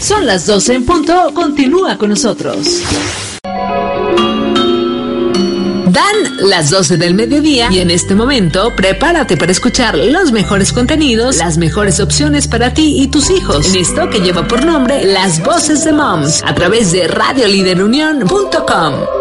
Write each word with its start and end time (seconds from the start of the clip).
Son 0.00 0.26
las 0.26 0.46
12 0.46 0.74
en 0.74 0.84
punto. 0.84 1.32
Continúa 1.34 1.96
con 1.96 2.10
nosotros. 2.10 2.82
Dan 5.96 6.36
las 6.40 6.70
12 6.70 6.98
del 6.98 7.14
mediodía 7.14 7.68
y 7.70 7.78
en 7.78 7.90
este 7.90 8.14
momento 8.14 8.74
prepárate 8.76 9.36
para 9.36 9.52
escuchar 9.52 9.96
los 9.96 10.30
mejores 10.30 10.72
contenidos, 10.72 11.38
las 11.38 11.56
mejores 11.56 12.00
opciones 12.00 12.48
para 12.48 12.74
ti 12.74 13.00
y 13.00 13.08
tus 13.08 13.30
hijos 13.30 13.66
en 13.66 13.80
esto 13.80 14.10
que 14.10 14.20
lleva 14.20 14.46
por 14.46 14.64
nombre 14.64 15.04
Las 15.04 15.42
Voces 15.42 15.84
de 15.84 15.92
Moms 15.92 16.42
a 16.44 16.54
través 16.54 16.92
de 16.92 17.08
radioliderunión.com. 17.08 19.15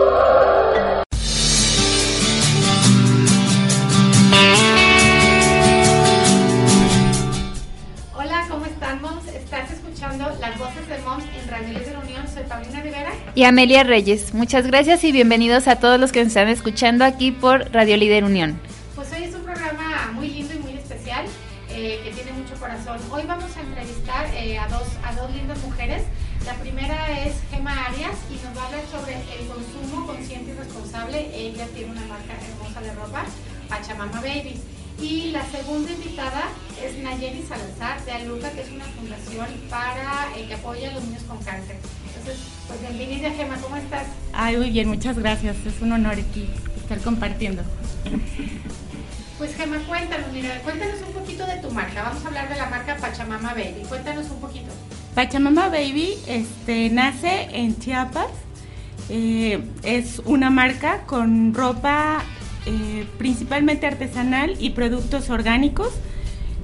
y 13.35 13.43
Amelia 13.43 13.83
Reyes. 13.83 14.33
Muchas 14.33 14.65
gracias 14.65 15.03
y 15.03 15.11
bienvenidos 15.11 15.67
a 15.67 15.75
todos 15.75 15.99
los 15.99 16.13
que 16.13 16.19
nos 16.19 16.29
están 16.29 16.47
escuchando 16.47 17.03
aquí 17.03 17.31
por 17.31 17.69
Radio 17.73 17.97
Líder 17.97 18.23
Unión. 18.23 18.57
Pues 18.95 19.11
hoy 19.11 19.25
es 19.25 19.35
un 19.35 19.43
programa 19.43 20.11
muy 20.13 20.29
lindo 20.29 20.53
y 20.53 20.59
muy 20.59 20.73
especial 20.73 21.25
eh, 21.69 21.99
que 22.05 22.11
tiene 22.11 22.31
mucho 22.31 22.55
corazón. 22.55 22.97
Hoy 23.11 23.23
vamos 23.27 23.51
a 23.57 23.59
entrevistar 23.59 24.33
eh, 24.33 24.57
a, 24.57 24.69
dos, 24.69 24.87
a 25.03 25.13
dos 25.15 25.29
lindas 25.35 25.61
mujeres. 25.63 26.03
La 26.45 26.53
primera 26.53 27.25
es 27.25 27.33
Gema 27.51 27.87
Arias 27.87 28.15
y 28.31 28.35
nos 28.35 28.57
va 28.57 28.63
a 28.63 28.65
hablar 28.67 28.83
sobre 28.89 29.15
el 29.15 29.47
consumo 29.47 30.07
consciente 30.07 30.51
y 30.51 30.53
responsable. 30.53 31.29
Ella 31.35 31.67
tiene 31.75 31.91
una 31.91 32.05
marca 32.07 32.33
hermosa 32.39 32.79
de 32.81 32.93
ropa, 32.93 33.25
Pachamama 33.67 34.21
Baby. 34.21 34.61
Y 35.01 35.31
la 35.31 35.45
segunda 35.47 35.91
invitada 35.91 36.43
es 36.81 36.97
Nayeli 37.03 37.43
Salazar 37.43 38.03
de 38.05 38.13
Aluca, 38.13 38.49
que 38.51 38.61
es 38.61 38.71
una 38.71 38.85
fundación 38.85 39.47
para 39.69 40.29
eh, 40.37 40.45
que 40.47 40.53
apoya 40.53 40.89
a 40.89 40.93
los 40.93 41.03
niños 41.03 41.23
con 41.23 41.37
cáncer. 41.43 41.75
Entonces, 42.25 42.43
pues 42.67 42.81
bienvenida 42.81 43.29
Gema, 43.29 43.55
¿cómo 43.57 43.75
estás? 43.75 44.07
Ay, 44.33 44.57
muy 44.57 44.71
bien, 44.71 44.87
muchas 44.87 45.19
gracias. 45.19 45.57
Es 45.63 45.79
un 45.79 45.91
honor 45.91 46.13
aquí 46.13 46.49
estar 46.75 46.97
compartiendo. 47.01 47.61
Pues 49.37 49.55
Gema, 49.55 49.77
cuéntanos, 49.87 50.31
mira, 50.33 50.59
cuéntanos 50.63 50.95
un 51.05 51.13
poquito 51.13 51.45
de 51.45 51.57
tu 51.57 51.69
marca. 51.69 52.01
Vamos 52.01 52.25
a 52.25 52.27
hablar 52.29 52.49
de 52.49 52.55
la 52.55 52.67
marca 52.67 52.97
Pachamama 52.97 53.53
Baby. 53.53 53.83
Cuéntanos 53.87 54.31
un 54.31 54.39
poquito. 54.39 54.71
Pachamama 55.13 55.67
Baby 55.67 56.15
este, 56.25 56.89
nace 56.89 57.47
en 57.51 57.77
Chiapas. 57.77 58.31
Eh, 59.09 59.63
es 59.83 60.19
una 60.25 60.49
marca 60.49 61.03
con 61.05 61.53
ropa 61.53 62.23
eh, 62.65 63.05
principalmente 63.19 63.85
artesanal 63.85 64.55
y 64.59 64.71
productos 64.71 65.29
orgánicos 65.29 65.93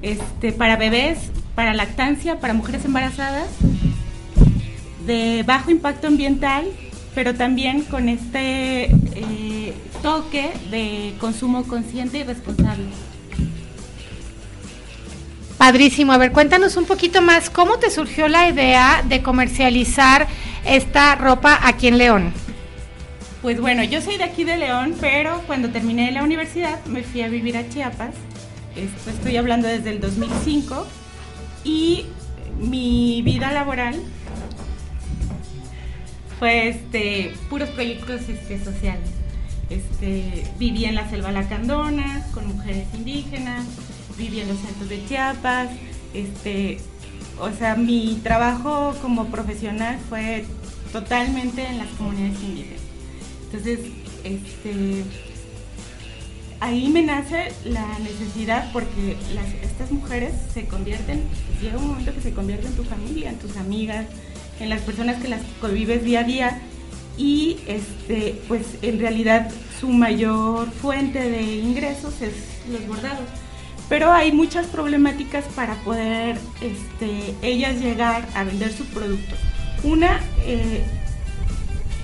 este, 0.00 0.50
para 0.50 0.74
bebés, 0.74 1.30
para 1.54 1.72
lactancia, 1.72 2.40
para 2.40 2.52
mujeres 2.52 2.84
embarazadas, 2.84 3.48
de 5.06 5.42
bajo 5.46 5.70
impacto 5.70 6.06
ambiental, 6.06 6.64
pero 7.14 7.34
también 7.34 7.82
con 7.82 8.08
este 8.08 8.84
eh, 8.84 9.74
toque 10.02 10.50
de 10.70 11.14
consumo 11.18 11.64
consciente 11.64 12.18
y 12.18 12.22
responsable. 12.22 12.84
Padrísimo. 15.58 16.12
A 16.12 16.18
ver, 16.18 16.32
cuéntanos 16.32 16.76
un 16.76 16.86
poquito 16.86 17.22
más 17.22 17.48
cómo 17.48 17.78
te 17.78 17.90
surgió 17.90 18.26
la 18.26 18.48
idea 18.48 19.04
de 19.08 19.22
comercializar 19.22 20.26
esta 20.64 21.14
ropa 21.14 21.58
aquí 21.62 21.86
en 21.86 21.98
León. 21.98 22.32
Pues 23.42 23.60
bueno, 23.60 23.84
yo 23.84 24.00
soy 24.00 24.18
de 24.18 24.24
aquí 24.24 24.44
de 24.44 24.56
León, 24.56 24.94
pero 25.00 25.40
cuando 25.46 25.70
terminé 25.70 26.10
la 26.12 26.22
universidad 26.22 26.84
me 26.86 27.02
fui 27.02 27.22
a 27.22 27.28
vivir 27.28 27.56
a 27.56 27.68
Chiapas. 27.68 28.14
Esto 28.74 29.10
estoy 29.10 29.36
hablando 29.36 29.68
desde 29.68 29.90
el 29.90 30.00
2005 30.00 30.86
y 31.64 32.06
mi 32.58 33.22
vida 33.22 33.52
laboral 33.52 34.00
fue 36.42 36.70
este 36.70 37.32
puros 37.48 37.68
proyectos 37.68 38.28
este, 38.28 38.58
sociales. 38.58 39.08
Este, 39.70 40.42
viví 40.58 40.86
en 40.86 40.96
la 40.96 41.08
selva 41.08 41.30
lacandona 41.30 42.26
con 42.34 42.48
mujeres 42.48 42.88
indígenas, 42.94 43.64
viví 44.18 44.40
en 44.40 44.48
los 44.48 44.58
altos 44.64 44.88
de 44.88 45.06
Chiapas, 45.06 45.68
este, 46.14 46.80
o 47.38 47.48
sea, 47.52 47.76
mi 47.76 48.18
trabajo 48.24 48.92
como 49.00 49.26
profesional 49.26 50.00
fue 50.08 50.44
totalmente 50.90 51.64
en 51.64 51.78
las 51.78 51.86
comunidades 51.90 52.42
indígenas. 52.42 52.82
Entonces, 53.44 53.78
este, 54.24 55.04
ahí 56.58 56.88
me 56.88 57.02
nace 57.02 57.52
la 57.64 57.86
necesidad 58.00 58.68
porque 58.72 59.16
estas 59.62 59.92
mujeres 59.92 60.32
se 60.52 60.66
convierten, 60.66 61.22
llega 61.62 61.78
un 61.78 61.86
momento 61.86 62.12
que 62.12 62.20
se 62.20 62.32
convierten 62.32 62.72
en 62.72 62.76
tu 62.76 62.82
familia, 62.82 63.30
en 63.30 63.38
tus 63.38 63.56
amigas, 63.56 64.06
en 64.60 64.68
las 64.68 64.80
personas 64.82 65.20
que 65.20 65.28
las 65.28 65.42
convives 65.60 66.04
día 66.04 66.20
a 66.20 66.24
día 66.24 66.60
y 67.16 67.58
este, 67.66 68.40
pues 68.48 68.78
en 68.82 68.98
realidad 68.98 69.50
su 69.80 69.88
mayor 69.88 70.70
fuente 70.70 71.30
de 71.30 71.42
ingresos 71.42 72.20
es 72.22 72.34
los 72.70 72.86
bordados. 72.86 73.26
Pero 73.88 74.12
hay 74.12 74.32
muchas 74.32 74.66
problemáticas 74.68 75.44
para 75.56 75.74
poder 75.82 76.38
este, 76.60 77.34
ellas 77.42 77.80
llegar 77.80 78.26
a 78.34 78.44
vender 78.44 78.72
sus 78.72 78.86
productos. 78.86 79.38
Una, 79.82 80.20
eh, 80.46 80.82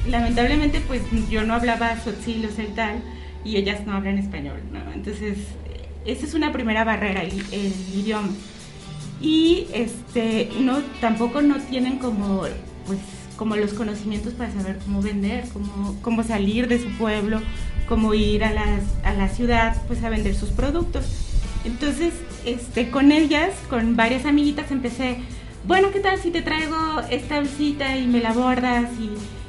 lamentablemente 0.09 0.81
pues 0.81 1.03
yo 1.31 1.45
no 1.45 1.55
hablaba 1.55 1.95
tzotzil 1.95 2.45
o 2.47 2.51
celtal 2.51 3.03
y 3.45 3.57
ellas 3.57 3.87
no 3.87 3.95
hablan 3.95 4.19
español. 4.19 4.61
Entonces, 4.95 5.39
esa 6.05 6.27
es 6.27 6.35
una 6.35 6.53
primera 6.53 6.85
barrera, 6.85 7.23
el 7.23 7.73
idioma. 7.95 8.29
Y 9.21 9.67
este, 9.73 10.51
no, 10.61 10.79
tampoco 11.01 11.43
no 11.43 11.57
tienen 11.57 11.99
como, 11.99 12.43
pues, 12.87 12.99
como 13.37 13.57
los 13.57 13.73
conocimientos 13.73 14.33
para 14.35 14.53
saber 14.53 14.79
cómo 14.85 15.03
vender, 15.03 15.45
cómo, 15.53 15.97
cómo 16.03 16.23
salir 16.23 16.69
de 16.69 16.81
su 16.81 16.89
pueblo, 16.99 17.41
cómo 17.89 18.15
ir 18.15 18.45
a, 18.45 18.53
las, 18.53 18.83
a 19.05 19.15
la 19.15 19.29
ciudad, 19.29 19.81
pues 19.87 20.03
a 20.05 20.09
vender 20.11 20.35
sus 20.35 20.51
productos. 20.51 21.05
Entonces, 21.65 22.13
este, 22.45 22.91
con 22.91 23.11
ellas, 23.13 23.51
con 23.69 23.97
varias 23.97 24.25
amiguitas, 24.25 24.71
empecé, 24.71 25.19
bueno, 25.67 25.91
¿qué 25.93 26.01
tal 26.01 26.19
si 26.19 26.31
te 26.31 26.43
traigo 26.43 26.77
esta 27.11 27.37
bolsita 27.41 27.97
y 27.97 28.07
me 28.07 28.21
la 28.21 28.33
bordas? 28.33 28.89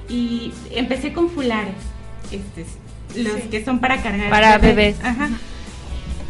Y, 0.10 0.14
y 0.14 0.52
empecé 0.72 1.14
con 1.14 1.30
fulares, 1.30 1.76
este, 2.32 2.66
los 3.22 3.42
Sí. 3.42 3.48
que 3.50 3.64
son 3.64 3.80
para 3.80 4.02
cargar. 4.02 4.30
Para 4.30 4.58
bebés. 4.58 4.96
Ajá. 5.04 5.30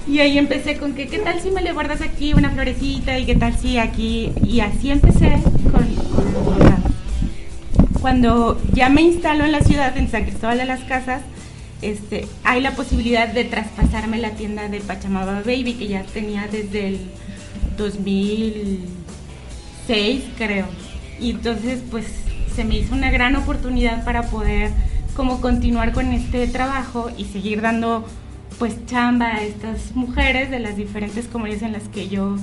Y 0.10 0.20
ahí 0.20 0.38
empecé 0.40 0.78
con 0.78 0.94
que, 0.94 1.08
¿qué 1.08 1.20
tal 1.20 1.40
si 1.40 1.52
me 1.52 1.62
le 1.62 1.72
guardas 1.72 2.02
aquí 2.02 2.34
una 2.34 2.50
florecita? 2.50 3.20
Y 3.20 3.28
qué 3.28 3.36
tal 3.36 3.56
si 3.56 3.78
aquí. 3.78 4.32
Y 4.44 4.60
así 4.62 4.90
empecé 4.90 5.38
con, 5.72 5.86
con 6.44 6.58
los. 6.58 6.80
Cuando 8.02 8.60
ya 8.74 8.90
me 8.90 9.04
instalo 9.04 9.46
en 9.46 9.52
la 9.52 9.62
ciudad, 9.62 9.96
en 9.98 10.10
San 10.10 10.24
Cristóbal 10.24 10.58
de 10.58 10.66
las 10.66 10.80
Casas, 10.86 11.22
este, 11.84 12.28
hay 12.44 12.60
la 12.62 12.72
posibilidad 12.72 13.28
de 13.28 13.44
traspasarme 13.44 14.18
la 14.18 14.32
tienda 14.32 14.68
de 14.68 14.80
Pachamama 14.80 15.44
Baby, 15.46 15.74
que 15.74 15.88
ya 15.88 16.02
tenía 16.04 16.48
desde 16.52 16.88
el 16.88 17.02
2006, 17.78 20.24
creo. 20.38 20.66
Y 21.20 21.30
entonces, 21.32 21.82
pues, 21.92 22.06
se 22.56 22.64
me 22.64 22.78
hizo 22.78 22.96
una 22.96 23.12
gran 23.12 23.36
oportunidad 23.36 24.04
para 24.04 24.24
poder 24.24 24.72
como 25.16 25.40
continuar 25.40 25.92
con 25.92 26.12
este 26.14 26.48
trabajo 26.48 27.12
y 27.16 27.26
seguir 27.26 27.62
dando 27.62 28.08
pues 28.60 28.86
chamba 28.86 29.28
a 29.38 29.44
estas 29.44 29.96
mujeres 29.96 30.52
de 30.52 30.60
las 30.60 30.76
diferentes 30.76 31.28
comunidades 31.28 31.64
en 31.64 31.72
las 31.72 31.88
que 31.88 32.10
yo 32.10 32.36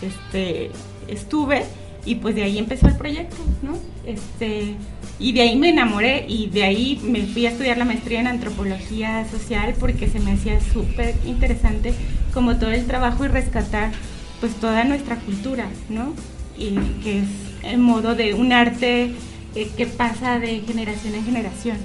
este, 0.00 0.70
estuve 1.06 1.64
y 2.06 2.14
pues 2.16 2.34
de 2.34 2.42
ahí 2.42 2.56
empezó 2.56 2.88
el 2.88 2.96
proyecto, 2.96 3.36
¿no? 3.62 3.76
Este, 4.06 4.76
y 5.18 5.32
de 5.32 5.42
ahí 5.42 5.56
me 5.56 5.68
enamoré 5.68 6.24
y 6.26 6.48
de 6.48 6.64
ahí 6.64 7.00
me 7.04 7.26
fui 7.26 7.44
a 7.44 7.50
estudiar 7.50 7.76
la 7.76 7.84
maestría 7.84 8.20
en 8.20 8.28
antropología 8.28 9.28
social 9.28 9.74
porque 9.78 10.08
se 10.08 10.20
me 10.20 10.32
hacía 10.32 10.58
súper 10.60 11.14
interesante 11.26 11.92
como 12.32 12.56
todo 12.56 12.70
el 12.70 12.86
trabajo 12.86 13.26
y 13.26 13.28
rescatar 13.28 13.92
pues 14.40 14.54
toda 14.54 14.84
nuestra 14.84 15.16
cultura, 15.16 15.68
¿no? 15.90 16.14
Y 16.56 16.76
que 17.02 17.18
es 17.18 17.28
en 17.62 17.82
modo 17.82 18.14
de 18.14 18.32
un 18.32 18.52
arte 18.52 19.12
eh, 19.54 19.70
que 19.76 19.86
pasa 19.86 20.38
de 20.38 20.60
generación 20.60 21.14
en 21.14 21.24
generación. 21.24 21.76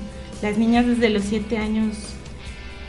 Las 0.41 0.57
niñas 0.57 0.85
desde 0.85 1.09
los 1.09 1.23
siete 1.23 1.57
años 1.57 2.15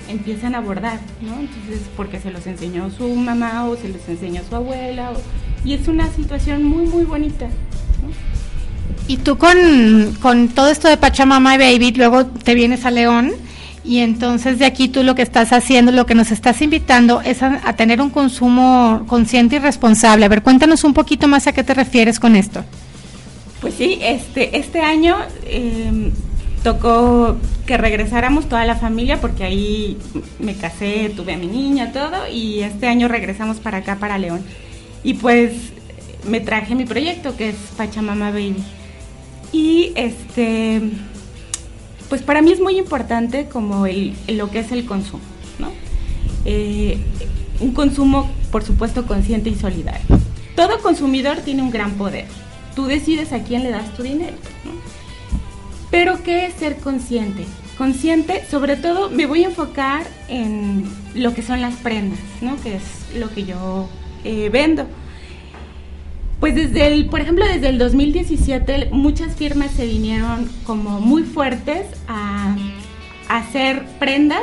empiezan 0.09 0.55
a 0.55 0.61
bordar, 0.61 0.99
¿no? 1.21 1.39
Entonces, 1.41 1.81
porque 1.97 2.21
se 2.21 2.31
los 2.31 2.47
enseñó 2.47 2.91
su 2.91 3.09
mamá 3.15 3.65
o 3.67 3.77
se 3.77 3.89
los 3.89 4.07
enseñó 4.09 4.43
su 4.49 4.55
abuela, 4.57 5.13
o- 5.13 5.67
y 5.69 5.75
es 5.75 5.89
una 5.89 6.09
situación 6.13 6.65
muy, 6.65 6.87
muy 6.87 7.05
bonita. 7.05 7.47
¿no? 7.47 8.11
Y 9.09 9.19
tú 9.19 9.37
con, 9.39 9.57
con 10.21 10.49
todo 10.49 10.69
esto 10.69 10.89
de 10.89 10.97
Pachamama 10.97 11.55
y 11.55 11.59
Baby, 11.59 11.93
luego 11.93 12.27
te 12.27 12.55
vienes 12.55 12.85
a 12.87 12.91
León 12.91 13.33
y 13.85 13.99
entonces 13.99 14.59
de 14.59 14.65
aquí 14.65 14.89
tú 14.89 15.03
lo 15.03 15.15
que 15.15 15.21
estás 15.23 15.53
haciendo, 15.53 15.93
lo 15.93 16.07
que 16.07 16.15
nos 16.15 16.31
estás 16.31 16.63
invitando 16.63 17.21
es 17.21 17.43
a, 17.43 17.75
tener 17.77 18.01
un 18.01 18.09
consumo 18.11 19.05
consciente 19.07 19.57
y 19.57 19.59
responsable. 19.59 20.25
A 20.25 20.29
ver, 20.29 20.43
cuéntanos 20.43 20.85
un 20.85 20.95
poquito 20.95 21.29
más 21.29 21.47
a 21.47 21.53
qué 21.53 21.63
te 21.63 21.75
refieres 21.75 22.19
con 22.19 22.35
esto. 22.35 22.65
Pues 23.61 23.75
sí, 23.75 23.99
este, 24.01 24.57
este 24.59 24.81
año 24.81 25.17
em, 25.47 26.11
tocó 26.65 27.37
que 27.67 27.77
regresáramos 27.77 28.49
toda 28.49 28.65
la 28.65 28.75
familia 28.75 29.21
porque 29.21 29.45
ahí 29.45 29.99
me 30.41 30.57
casé, 30.57 31.13
tuve 31.15 31.35
a 31.35 31.37
mi 31.37 31.47
niña, 31.47 31.93
todo, 31.93 32.27
y 32.29 32.61
este 32.61 32.89
año 32.89 33.07
regresamos 33.07 33.59
para 33.59 33.79
acá, 33.79 33.97
para 34.01 34.19
León. 34.19 34.43
Y 35.05 35.15
pues 35.15 35.53
me 36.27 36.41
traje 36.41 36.75
mi 36.75 36.87
proyecto 36.87 37.37
que 37.37 37.51
es 37.51 37.57
Pachamama 37.77 38.31
Baby. 38.31 38.57
Y 39.53 39.93
este 39.95 40.81
pues 42.09 42.23
para 42.23 42.43
mí 42.43 42.53
es 42.53 42.61
muy 42.61 42.79
importante 42.79 43.47
como 43.47 43.87
el, 43.87 44.15
lo 44.29 44.51
que 44.51 44.61
es 44.61 44.73
el 44.73 44.87
consumo, 44.87 45.23
¿no? 45.59 45.71
Eh, 46.45 46.99
un 47.61 47.73
consumo, 47.73 48.31
por 48.51 48.65
supuesto, 48.65 49.07
consciente 49.07 49.51
y 49.51 49.55
solidario. 49.55 50.07
Todo 50.57 50.81
consumidor 50.81 51.39
tiene 51.39 51.63
un 51.63 51.71
gran 51.71 51.93
poder. 51.93 52.27
Tú 52.75 52.87
decides 52.87 53.33
a 53.33 53.43
quién 53.43 53.65
le 53.65 53.71
das 53.71 53.93
tu 53.95 54.03
dinero. 54.03 54.37
Pero 55.95 56.21
¿qué 56.25 56.47
es 56.47 56.55
ser 56.55 56.79
consciente? 56.79 57.45
Consciente, 57.79 58.45
sobre 58.51 58.75
todo 58.75 59.11
me 59.11 59.27
voy 59.27 59.45
a 59.45 59.47
enfocar 59.47 60.03
en 60.29 60.83
lo 61.15 61.33
que 61.35 61.43
son 61.43 61.61
las 61.61 61.77
prendas, 61.77 62.19
¿no? 62.41 62.61
Que 62.61 62.75
es 62.75 62.83
lo 63.17 63.33
que 63.33 63.45
yo 63.45 63.89
eh, 64.25 64.49
vendo. 64.53 64.89
Pues 66.41 66.57
desde 66.57 66.89
el, 66.89 67.07
por 67.07 67.21
ejemplo, 67.21 67.47
desde 67.47 67.69
el 67.69 67.79
2017 67.79 68.89
muchas 68.91 69.37
firmas 69.37 69.71
se 69.71 69.87
vinieron 69.87 70.51
como 70.67 71.01
muy 71.01 71.23
fuertes 71.23 71.87
a, 72.09 72.57
hacer 73.29 73.85
prendas 74.01 74.43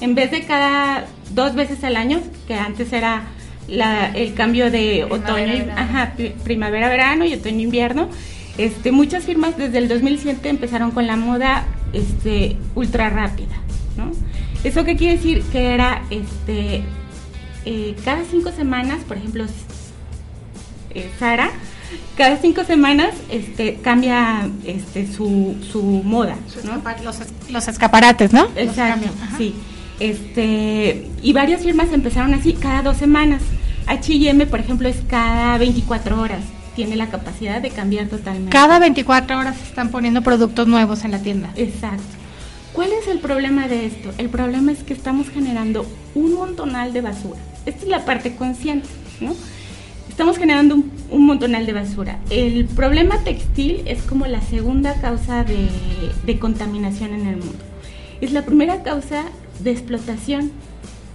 en 0.00 0.16
vez 0.16 0.32
de 0.32 0.46
cada 0.46 1.06
dos 1.30 1.54
veces 1.54 1.84
al 1.84 1.94
año, 1.94 2.20
que 2.48 2.54
antes 2.54 2.92
era 2.92 3.28
el 3.68 4.34
cambio 4.34 4.68
de 4.72 5.04
otoño, 5.04 5.64
primavera, 6.42 6.88
verano 6.88 7.24
y 7.24 7.34
otoño, 7.34 7.60
invierno. 7.60 8.08
Este, 8.58 8.90
muchas 8.90 9.24
firmas 9.24 9.56
desde 9.56 9.78
el 9.78 9.88
2007 9.88 10.48
empezaron 10.48 10.90
con 10.90 11.06
la 11.06 11.16
moda 11.16 11.64
este, 11.92 12.56
ultra 12.74 13.08
rápida, 13.08 13.54
¿no? 13.96 14.10
¿Eso 14.64 14.84
qué 14.84 14.96
quiere 14.96 15.16
decir? 15.16 15.42
Que 15.44 15.74
era 15.74 16.02
este, 16.10 16.82
eh, 17.64 17.94
cada 18.04 18.24
cinco 18.24 18.50
semanas, 18.50 18.98
por 19.06 19.16
ejemplo, 19.16 19.44
eh, 20.92 21.08
Sara, 21.20 21.50
cada 22.16 22.36
cinco 22.38 22.64
semanas 22.64 23.14
este, 23.30 23.76
cambia 23.76 24.48
este, 24.64 25.06
su, 25.06 25.56
su 25.70 25.82
moda. 25.82 26.36
los, 27.50 27.68
escaparates, 27.68 28.32
¿no? 28.32 28.48
Exacto, 28.56 29.08
sí. 29.36 29.54
Este, 30.00 31.08
y 31.22 31.32
varias 31.32 31.62
firmas 31.62 31.92
empezaron 31.92 32.34
así 32.34 32.54
cada 32.54 32.82
dos 32.82 32.96
semanas. 32.96 33.42
H&M, 33.86 34.46
por 34.46 34.60
ejemplo, 34.60 34.88
es 34.88 34.96
cada 35.08 35.56
24 35.58 36.20
horas. 36.20 36.42
Tiene 36.78 36.94
la 36.94 37.08
capacidad 37.08 37.60
de 37.60 37.70
cambiar 37.70 38.06
totalmente. 38.06 38.52
Cada 38.52 38.78
24 38.78 39.36
horas 39.36 39.56
se 39.56 39.64
están 39.64 39.90
poniendo 39.90 40.22
productos 40.22 40.68
nuevos 40.68 41.04
en 41.04 41.10
la 41.10 41.18
tienda. 41.18 41.50
Exacto. 41.56 42.04
¿Cuál 42.72 42.90
es 42.92 43.08
el 43.08 43.18
problema 43.18 43.66
de 43.66 43.86
esto? 43.86 44.12
El 44.16 44.28
problema 44.28 44.70
es 44.70 44.84
que 44.84 44.94
estamos 44.94 45.28
generando 45.28 45.84
un 46.14 46.34
montonal 46.34 46.92
de 46.92 47.00
basura. 47.00 47.40
Esta 47.66 47.82
es 47.82 47.88
la 47.88 48.04
parte 48.04 48.36
consciente, 48.36 48.86
¿no? 49.20 49.34
estamos 50.08 50.38
generando 50.38 50.76
un, 51.10 51.26
montonal 51.26 51.66
de 51.66 51.72
basura. 51.72 52.20
El 52.30 52.66
problema 52.66 53.24
textil 53.24 53.82
es 53.86 54.00
como 54.02 54.26
la 54.26 54.40
segunda 54.40 54.94
causa 55.00 55.42
de, 55.42 56.38
contaminación 56.38 57.12
en 57.12 57.26
el 57.26 57.38
mundo. 57.38 57.58
Es 58.20 58.30
la 58.30 58.44
primera 58.44 58.84
causa 58.84 59.24
de 59.58 59.72
explotación, 59.72 60.52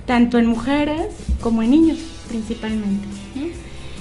tanto 0.05 0.39
en 0.39 0.45
mujeres 0.45 1.07
como 1.39 1.63
en 1.63 1.71
niños 1.71 1.99
principalmente. 2.27 3.07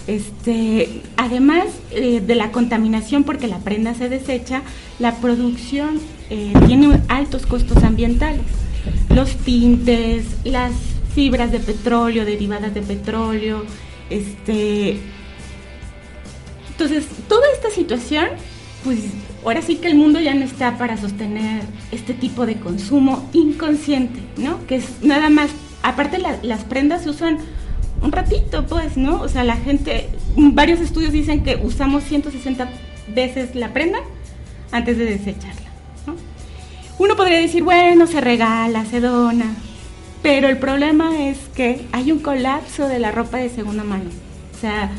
Este, 0.06 1.02
además 1.16 1.66
eh, 1.92 2.20
de 2.20 2.34
la 2.34 2.50
contaminación 2.50 3.22
porque 3.24 3.46
la 3.46 3.58
prenda 3.58 3.94
se 3.94 4.08
desecha, 4.08 4.62
la 4.98 5.16
producción 5.16 6.00
eh, 6.30 6.52
tiene 6.66 7.00
altos 7.08 7.46
costos 7.46 7.84
ambientales. 7.84 8.42
Los 9.14 9.36
tintes, 9.36 10.24
las 10.44 10.72
fibras 11.14 11.52
de 11.52 11.60
petróleo, 11.60 12.24
derivadas 12.24 12.74
de 12.74 12.82
petróleo, 12.82 13.64
este, 14.10 14.98
entonces, 16.72 17.06
toda 17.28 17.46
esta 17.54 17.70
situación, 17.70 18.26
pues 18.82 18.98
ahora 19.44 19.62
sí 19.62 19.76
que 19.76 19.88
el 19.88 19.94
mundo 19.94 20.18
ya 20.18 20.34
no 20.34 20.44
está 20.44 20.78
para 20.78 20.96
sostener 20.96 21.62
este 21.92 22.12
tipo 22.12 22.44
de 22.44 22.56
consumo 22.56 23.28
inconsciente, 23.32 24.20
¿no? 24.36 24.66
Que 24.66 24.76
es 24.76 25.02
nada 25.02 25.30
más, 25.30 25.50
aparte 25.82 26.18
las 26.18 26.64
prendas 26.64 27.04
se 27.04 27.10
usan 27.10 27.38
un 28.02 28.12
ratito, 28.12 28.66
pues, 28.66 28.96
¿no? 28.96 29.20
O 29.20 29.28
sea, 29.28 29.44
la 29.44 29.56
gente, 29.56 30.08
varios 30.36 30.80
estudios 30.80 31.12
dicen 31.12 31.42
que 31.42 31.56
usamos 31.56 32.04
160 32.04 32.68
veces 33.08 33.54
la 33.54 33.72
prenda 33.72 33.98
antes 34.70 34.98
de 34.98 35.04
desecharla, 35.04 35.70
¿no? 36.06 36.14
Uno 36.98 37.16
podría 37.16 37.38
decir, 37.38 37.62
bueno, 37.62 38.06
se 38.06 38.20
regala, 38.20 38.84
se 38.84 39.00
dona, 39.00 39.54
pero 40.22 40.48
el 40.48 40.58
problema 40.58 41.26
es 41.26 41.38
que 41.54 41.86
hay 41.92 42.12
un 42.12 42.20
colapso 42.20 42.88
de 42.88 42.98
la 42.98 43.10
ropa 43.10 43.38
de 43.38 43.48
segunda 43.48 43.82
mano. 43.82 44.10
O 44.56 44.60
sea, 44.60 44.90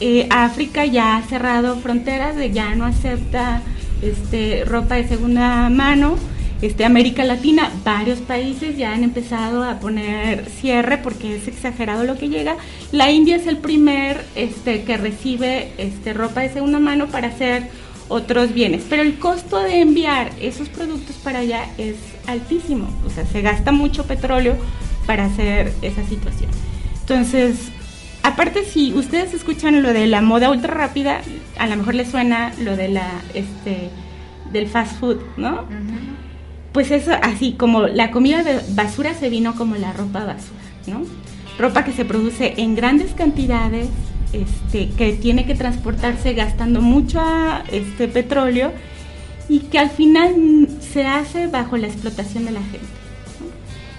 eh, 0.00 0.28
África 0.30 0.86
ya 0.86 1.16
ha 1.16 1.22
cerrado 1.22 1.76
fronteras, 1.76 2.36
ya 2.52 2.74
no 2.76 2.84
acepta 2.84 3.62
este, 4.02 4.64
ropa 4.64 4.94
de 4.94 5.08
segunda 5.08 5.68
mano. 5.68 6.16
Este, 6.60 6.84
América 6.84 7.24
Latina, 7.24 7.70
varios 7.84 8.18
países 8.18 8.76
ya 8.76 8.92
han 8.92 9.04
empezado 9.04 9.62
a 9.62 9.78
poner 9.78 10.46
cierre 10.46 10.98
porque 10.98 11.36
es 11.36 11.46
exagerado 11.46 12.02
lo 12.02 12.18
que 12.18 12.28
llega. 12.28 12.56
La 12.90 13.12
India 13.12 13.36
es 13.36 13.46
el 13.46 13.58
primer 13.58 14.24
este, 14.34 14.82
que 14.82 14.96
recibe 14.96 15.72
este, 15.78 16.14
ropa 16.14 16.40
de 16.40 16.52
segunda 16.52 16.80
mano 16.80 17.06
para 17.06 17.28
hacer 17.28 17.68
otros 18.08 18.54
bienes, 18.54 18.84
pero 18.88 19.02
el 19.02 19.18
costo 19.18 19.60
de 19.60 19.80
enviar 19.80 20.30
esos 20.40 20.68
productos 20.68 21.16
para 21.16 21.40
allá 21.40 21.66
es 21.76 21.96
altísimo, 22.26 22.88
o 23.06 23.10
sea, 23.10 23.26
se 23.26 23.42
gasta 23.42 23.70
mucho 23.70 24.04
petróleo 24.04 24.56
para 25.06 25.26
hacer 25.26 25.72
esa 25.82 26.02
situación. 26.06 26.50
Entonces, 27.00 27.68
aparte 28.22 28.64
si 28.64 28.94
ustedes 28.94 29.34
escuchan 29.34 29.82
lo 29.82 29.92
de 29.92 30.06
la 30.06 30.22
moda 30.22 30.50
ultra 30.50 30.74
rápida, 30.74 31.20
a 31.58 31.66
lo 31.66 31.76
mejor 31.76 31.94
les 31.94 32.10
suena 32.10 32.52
lo 32.60 32.76
de 32.76 32.88
la 32.88 33.10
este 33.34 33.90
del 34.52 34.68
fast 34.68 34.98
food, 34.98 35.18
¿no? 35.36 35.66
Pues 36.78 36.92
eso 36.92 37.10
así 37.22 37.54
como 37.54 37.88
la 37.88 38.12
comida 38.12 38.44
de 38.44 38.60
basura 38.76 39.12
se 39.12 39.28
vino 39.28 39.56
como 39.56 39.74
la 39.74 39.92
ropa 39.92 40.20
basura, 40.20 40.62
¿no? 40.86 41.02
Ropa 41.58 41.84
que 41.84 41.90
se 41.90 42.04
produce 42.04 42.54
en 42.58 42.76
grandes 42.76 43.14
cantidades, 43.14 43.88
este, 44.32 44.88
que 44.90 45.14
tiene 45.14 45.44
que 45.44 45.56
transportarse 45.56 46.34
gastando 46.34 46.80
mucho 46.80 47.20
este, 47.72 48.06
petróleo 48.06 48.70
y 49.48 49.58
que 49.58 49.80
al 49.80 49.90
final 49.90 50.68
se 50.78 51.04
hace 51.04 51.48
bajo 51.48 51.76
la 51.76 51.88
explotación 51.88 52.44
de 52.44 52.52
la 52.52 52.60
gente. 52.60 52.86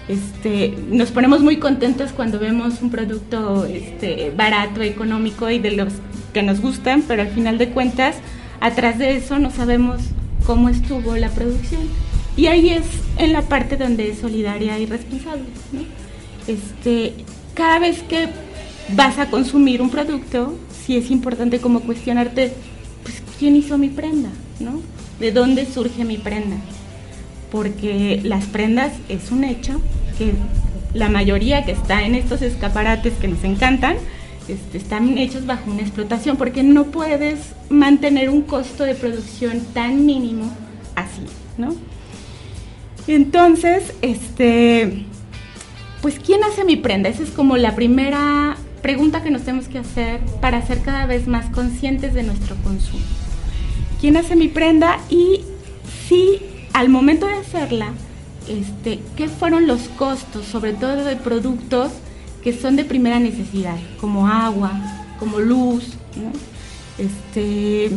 Este, 0.07 0.73
nos 0.89 1.11
ponemos 1.11 1.41
muy 1.41 1.57
contentos 1.57 2.13
cuando 2.13 2.39
vemos 2.39 2.81
un 2.81 2.91
producto 2.91 3.65
este, 3.65 4.31
barato, 4.33 4.81
económico 4.83 5.49
y 5.49 5.59
de 5.59 5.71
los 5.71 5.91
que 6.33 6.43
nos 6.43 6.61
gustan, 6.61 7.03
pero 7.05 7.23
al 7.23 7.29
final 7.31 7.57
de 7.57 7.71
cuentas, 7.71 8.15
atrás 8.61 8.97
de 8.97 9.17
eso 9.17 9.37
no 9.37 9.51
sabemos 9.51 9.99
cómo 10.45 10.69
estuvo 10.69 11.17
la 11.17 11.27
producción. 11.27 12.08
Y 12.39 12.47
ahí 12.47 12.69
es 12.69 12.85
en 13.17 13.33
la 13.33 13.41
parte 13.41 13.75
donde 13.75 14.11
es 14.11 14.19
solidaria 14.19 14.79
y 14.79 14.85
responsable. 14.85 15.43
Este, 16.47 17.13
cada 17.53 17.79
vez 17.79 18.01
que 18.03 18.29
vas 18.95 19.19
a 19.19 19.29
consumir 19.29 19.81
un 19.81 19.89
producto, 19.89 20.57
sí 20.85 20.95
es 20.95 21.11
importante 21.11 21.59
como 21.59 21.81
cuestionarte, 21.81 22.53
pues, 23.03 23.21
¿quién 23.37 23.57
hizo 23.57 23.77
mi 23.77 23.89
prenda? 23.89 24.29
¿no? 24.61 24.79
¿De 25.19 25.33
dónde 25.33 25.65
surge 25.65 26.05
mi 26.05 26.17
prenda? 26.17 26.55
Porque 27.51 28.21
las 28.23 28.45
prendas 28.45 28.93
es 29.09 29.31
un 29.31 29.43
hecho 29.43 29.81
que 30.17 30.31
la 30.93 31.09
mayoría 31.09 31.65
que 31.65 31.73
está 31.73 32.05
en 32.05 32.15
estos 32.15 32.41
escaparates 32.41 33.15
que 33.15 33.27
nos 33.27 33.43
encantan, 33.43 33.97
este, 34.47 34.77
están 34.77 35.17
hechos 35.17 35.45
bajo 35.45 35.69
una 35.69 35.81
explotación, 35.81 36.37
porque 36.37 36.63
no 36.63 36.85
puedes 36.85 37.51
mantener 37.67 38.29
un 38.29 38.43
costo 38.43 38.85
de 38.85 38.95
producción 38.95 39.59
tan 39.73 40.05
mínimo 40.05 40.49
así, 40.95 41.23
¿no? 41.57 41.75
Entonces, 43.09 43.91
este, 44.03 45.03
pues, 46.03 46.19
¿quién 46.19 46.43
hace 46.43 46.63
mi 46.63 46.75
prenda? 46.75 47.09
Esa 47.09 47.23
es 47.23 47.31
como 47.31 47.57
la 47.57 47.73
primera 47.73 48.55
pregunta 48.83 49.23
que 49.23 49.31
nos 49.31 49.41
tenemos 49.41 49.67
que 49.67 49.79
hacer 49.79 50.19
para 50.41 50.61
ser 50.61 50.81
cada 50.83 51.07
vez 51.07 51.27
más 51.27 51.49
conscientes 51.49 52.13
de 52.13 52.21
nuestro 52.21 52.55
consumo. 52.57 53.01
¿Quién 53.99 54.15
hace 54.15 54.35
mi 54.35 54.47
prenda? 54.47 54.99
Y 55.09 55.41
si 56.07 56.39
al 56.71 56.89
momento 56.89 57.25
de 57.25 57.33
hacerla, 57.33 57.93
este, 58.47 58.99
¿qué 59.17 59.27
fueron 59.27 59.65
los 59.65 59.89
costos, 59.97 60.45
sobre 60.45 60.73
todo 60.73 61.03
de 61.03 61.15
productos 61.15 61.91
que 62.43 62.53
son 62.53 62.75
de 62.75 62.85
primera 62.85 63.17
necesidad, 63.17 63.77
como 63.99 64.27
agua, 64.27 64.71
como 65.17 65.39
luz? 65.39 65.93
Este, 66.99 67.89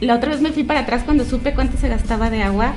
la 0.00 0.16
otra 0.16 0.30
vez 0.32 0.40
me 0.40 0.50
fui 0.50 0.64
para 0.64 0.80
atrás 0.80 1.04
cuando 1.04 1.24
supe 1.24 1.54
cuánto 1.54 1.78
se 1.78 1.86
gastaba 1.86 2.30
de 2.30 2.42
agua 2.42 2.74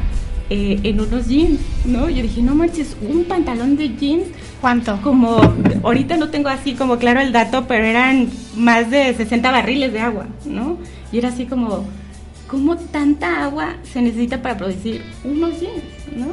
eh, 0.49 0.79
en 0.83 0.99
unos 0.99 1.27
jeans, 1.27 1.59
¿no? 1.85 2.09
Yo 2.09 2.23
dije, 2.23 2.41
no 2.41 2.55
manches, 2.55 2.97
un 3.01 3.25
pantalón 3.25 3.77
de 3.77 3.89
jeans. 3.95 4.27
¿Cuánto? 4.61 4.99
Como, 5.01 5.39
ahorita 5.83 6.17
no 6.17 6.29
tengo 6.29 6.49
así 6.49 6.73
como 6.73 6.97
claro 6.97 7.19
el 7.21 7.31
dato, 7.31 7.65
pero 7.67 7.85
eran 7.85 8.29
más 8.55 8.89
de 8.89 9.13
60 9.13 9.51
barriles 9.51 9.93
de 9.93 9.99
agua, 9.99 10.25
¿no? 10.45 10.77
Y 11.11 11.19
era 11.19 11.29
así 11.29 11.45
como, 11.45 11.85
¿cómo 12.47 12.77
tanta 12.77 13.43
agua 13.43 13.75
se 13.83 14.01
necesita 14.01 14.41
para 14.41 14.57
producir 14.57 15.03
unos 15.23 15.59
jeans, 15.59 15.83
¿no? 16.15 16.27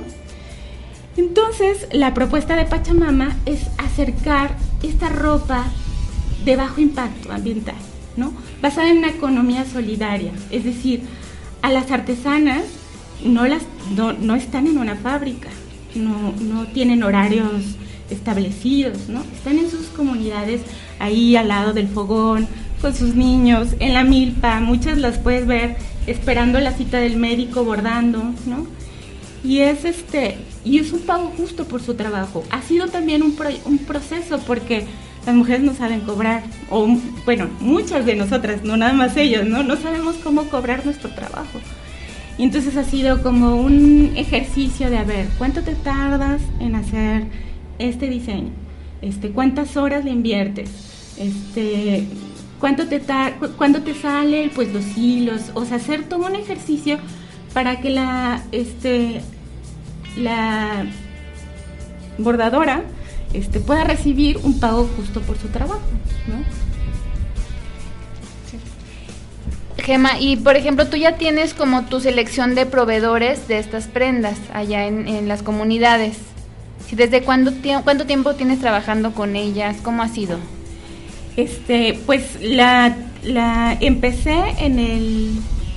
Entonces, 1.17 1.87
la 1.93 2.15
propuesta 2.15 2.57
de 2.57 2.65
Pachamama 2.65 3.37
es 3.45 3.69
acercar 3.79 4.57
esta 4.83 5.09
ropa 5.09 5.65
de 6.45 6.57
bajo 6.57 6.81
impacto 6.81 7.33
ambiental, 7.33 7.77
¿no? 8.17 8.33
Basada 8.63 8.91
en 8.91 8.99
una 8.99 9.09
economía 9.11 9.65
solidaria, 9.67 10.33
es 10.51 10.65
decir, 10.65 11.03
a 11.63 11.71
las 11.71 11.91
artesanas 11.91 12.65
no, 13.25 13.47
las, 13.47 13.63
no, 13.97 14.35
están 14.35 14.67
en 14.67 14.79
una 14.79 14.97
fábrica, 14.97 15.49
no, 15.95 16.33
no, 16.41 16.67
tienen 16.67 17.03
horarios 17.03 17.77
establecidos, 18.11 19.09
¿no? 19.09 19.23
Están 19.35 19.59
en 19.59 19.71
sus 19.71 19.87
comunidades 19.87 20.63
ahí 20.99 21.37
al 21.37 21.49
lado 21.49 21.73
del 21.73 21.89
fogón, 21.89 22.47
con 22.81 22.95
sus 22.95 23.15
niños, 23.15 23.69
en 23.81 23.95
la 23.95 24.05
milpa, 24.05 24.61
muchas 24.61 24.99
las 24.99 25.19
puedes 25.19 25.47
ver 25.47 25.77
esperando 26.07 26.61
la 26.61 26.73
cita 26.73 26.99
del 26.99 27.17
médico, 27.17 27.65
bordando, 27.65 28.23
¿no? 28.47 28.67
Y 29.43 29.61
es 29.61 29.85
este, 29.85 30.39
y 30.65 30.79
es 30.79 30.93
un 30.93 31.01
pago 31.01 31.33
justo 31.37 31.67
por 31.67 31.83
su 31.83 31.95
trabajo. 31.95 32.45
Ha 32.51 32.63
sido 32.63 32.89
también 32.89 33.23
un, 33.23 33.37
un 33.65 33.79
proceso 33.79 34.39
porque 34.47 34.85
las 35.25 35.35
mujeres 35.35 35.63
no 35.63 35.75
saben 35.75 36.01
cobrar, 36.01 36.45
o 36.71 36.87
bueno, 37.25 37.49
muchas 37.61 38.07
de 38.07 38.15
nosotras, 38.15 38.63
no 38.63 38.77
nada 38.77 38.93
más 38.93 39.17
ellos, 39.17 39.45
¿no? 39.47 39.63
No 39.63 39.77
sabemos 39.77 40.17
cómo 40.23 40.45
cobrar 40.45 40.85
nuestro 40.85 41.11
trabajo. 41.11 41.59
Y 42.39 42.45
entonces 42.45 42.77
ha 42.77 42.85
sido 42.85 43.23
como 43.23 43.57
un 43.57 44.13
ejercicio 44.17 44.91
de 44.91 44.99
a 44.99 45.05
ver, 45.05 45.27
¿cuánto 45.39 45.63
te 45.63 45.75
tardas 45.75 46.43
en 46.61 46.75
hacer 46.75 47.25
este 47.79 48.09
diseño? 48.09 48.51
Este, 49.01 49.31
¿Cuántas 49.31 49.77
horas 49.77 50.05
le 50.05 50.11
inviertes? 50.11 51.15
Este, 51.19 52.07
¿cuánto 52.61 52.87
te 52.89 53.01
¿Cuándo 53.57 53.83
te 53.83 53.95
sale 53.95 54.51
pues 54.55 54.73
los 54.73 54.97
hilos? 54.97 55.51
O 55.55 55.65
sea, 55.65 55.79
hacer 55.79 56.05
todo 56.05 56.27
un 56.27 56.35
ejercicio 56.35 56.99
para 57.55 57.81
que 57.81 57.89
la, 57.89 58.43
este, 58.53 59.23
la 60.19 60.85
bordadora 62.19 62.83
este, 63.33 63.61
pueda 63.61 63.85
recibir 63.85 64.39
un 64.43 64.61
pago 64.61 64.89
justo 64.97 65.21
por 65.23 65.39
su 65.39 65.49
trabajo. 65.49 65.81
Gema, 69.87 70.19
y 70.19 70.35
por 70.35 70.57
ejemplo, 70.57 70.89
tú 70.89 70.97
ya 70.97 71.17
tienes 71.17 71.55
como 71.55 71.85
tu 71.85 72.01
selección 72.01 72.57
de 72.57 72.67
proveedores 72.67 73.47
de 73.47 73.61
estas 73.61 73.87
prendas 73.87 74.37
allá 74.53 74.85
en, 74.85 75.29
las 75.29 75.45
comunidades. 75.45 76.17
¿Desde 76.91 77.23
cuándo, 77.23 77.53
cuánto 77.85 78.05
tiempo 78.05 78.35
tienes 78.35 78.59
trabajando 78.59 79.13
con 79.13 79.37
ellas? 79.37 79.77
¿Cómo 79.85 80.03
ha 80.03 80.09
sido? 80.09 80.41
Este, 81.37 81.97
pues 82.05 82.37
la, 82.43 82.97
la 83.23 83.79
empecé 83.81 84.35
en 84.59 84.81
el 84.81 85.35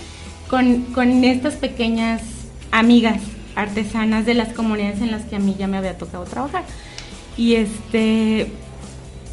con, 0.47 0.83
con 0.93 1.23
estas 1.23 1.55
pequeñas 1.55 2.21
amigas 2.69 3.19
artesanas 3.55 4.27
de 4.27 4.35
las 4.35 4.53
comunidades 4.53 5.01
en 5.01 5.09
las 5.09 5.25
que 5.25 5.37
a 5.37 5.39
mí 5.39 5.55
ya 5.57 5.65
me 5.65 5.77
había 5.77 5.97
tocado 5.97 6.25
trabajar. 6.25 6.65
Y 7.39 7.55
este 7.55 8.51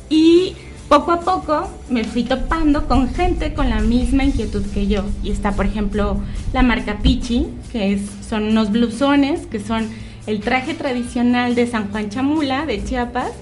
y 0.08 0.54
poco 0.88 1.10
a 1.10 1.20
poco 1.22 1.68
me 1.90 2.04
fui 2.04 2.22
topando 2.22 2.86
con 2.86 3.12
gente 3.12 3.52
con 3.52 3.68
la 3.68 3.80
misma 3.80 4.22
inquietud 4.22 4.64
que 4.72 4.86
yo. 4.86 5.02
Y 5.24 5.32
está, 5.32 5.50
por 5.52 5.66
ejemplo, 5.66 6.20
la 6.52 6.62
marca 6.62 6.98
Pichi, 6.98 7.48
que 7.72 7.94
es, 7.94 8.02
son 8.28 8.44
unos 8.44 8.70
blusones, 8.70 9.48
que 9.48 9.58
son 9.58 9.88
el 10.28 10.38
traje 10.38 10.74
tradicional 10.74 11.56
de 11.56 11.66
San 11.66 11.90
Juan 11.90 12.08
Chamula, 12.08 12.64
de 12.64 12.84
Chiapas, 12.84 13.32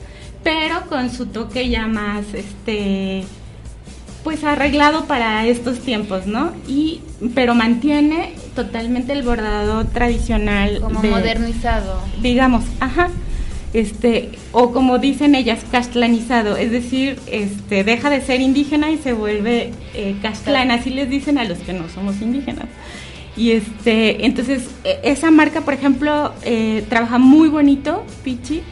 pero 0.42 0.86
con 0.88 1.10
su 1.10 1.26
toque 1.26 1.68
ya 1.68 1.86
más, 1.86 2.24
este, 2.32 3.24
pues 4.22 4.44
arreglado 4.44 5.04
para 5.04 5.44
estos 5.44 5.80
tiempos, 5.80 6.26
¿no? 6.26 6.52
Y, 6.66 7.02
pero 7.34 7.54
mantiene 7.54 8.32
totalmente 8.56 9.12
el 9.12 9.24
bordado 9.24 9.84
tradicional. 9.84 10.80
Como 10.80 11.02
modernizado. 11.02 12.00
Digamos, 12.22 12.64
ajá 12.80 13.10
este, 13.74 14.30
o 14.52 14.72
como 14.72 14.98
dicen 14.98 15.34
ellas, 15.34 15.64
castellanizado, 15.70 16.56
es 16.56 16.70
decir, 16.70 17.18
este, 17.26 17.82
deja 17.82 18.08
de 18.08 18.20
ser 18.20 18.40
indígena 18.40 18.90
y 18.90 18.98
se 18.98 19.12
vuelve 19.12 19.72
eh, 19.94 20.16
así 20.70 20.90
les 20.90 21.10
dicen 21.10 21.38
a 21.38 21.44
los 21.44 21.58
que 21.58 21.72
no 21.72 21.88
somos 21.88 22.22
indígenas. 22.22 22.66
Y 23.36 23.50
este, 23.50 24.24
entonces, 24.26 24.70
e, 24.84 25.00
esa 25.02 25.32
marca, 25.32 25.62
por 25.62 25.74
ejemplo, 25.74 26.32
eh, 26.44 26.84
trabaja 26.88 27.18
muy 27.18 27.48
bonito, 27.48 28.04
Pichi, 28.22 28.62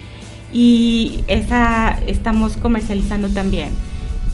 y 0.52 1.25
esa 1.26 1.99
estamos 2.06 2.56
comercializando 2.56 3.28
también. 3.28 3.71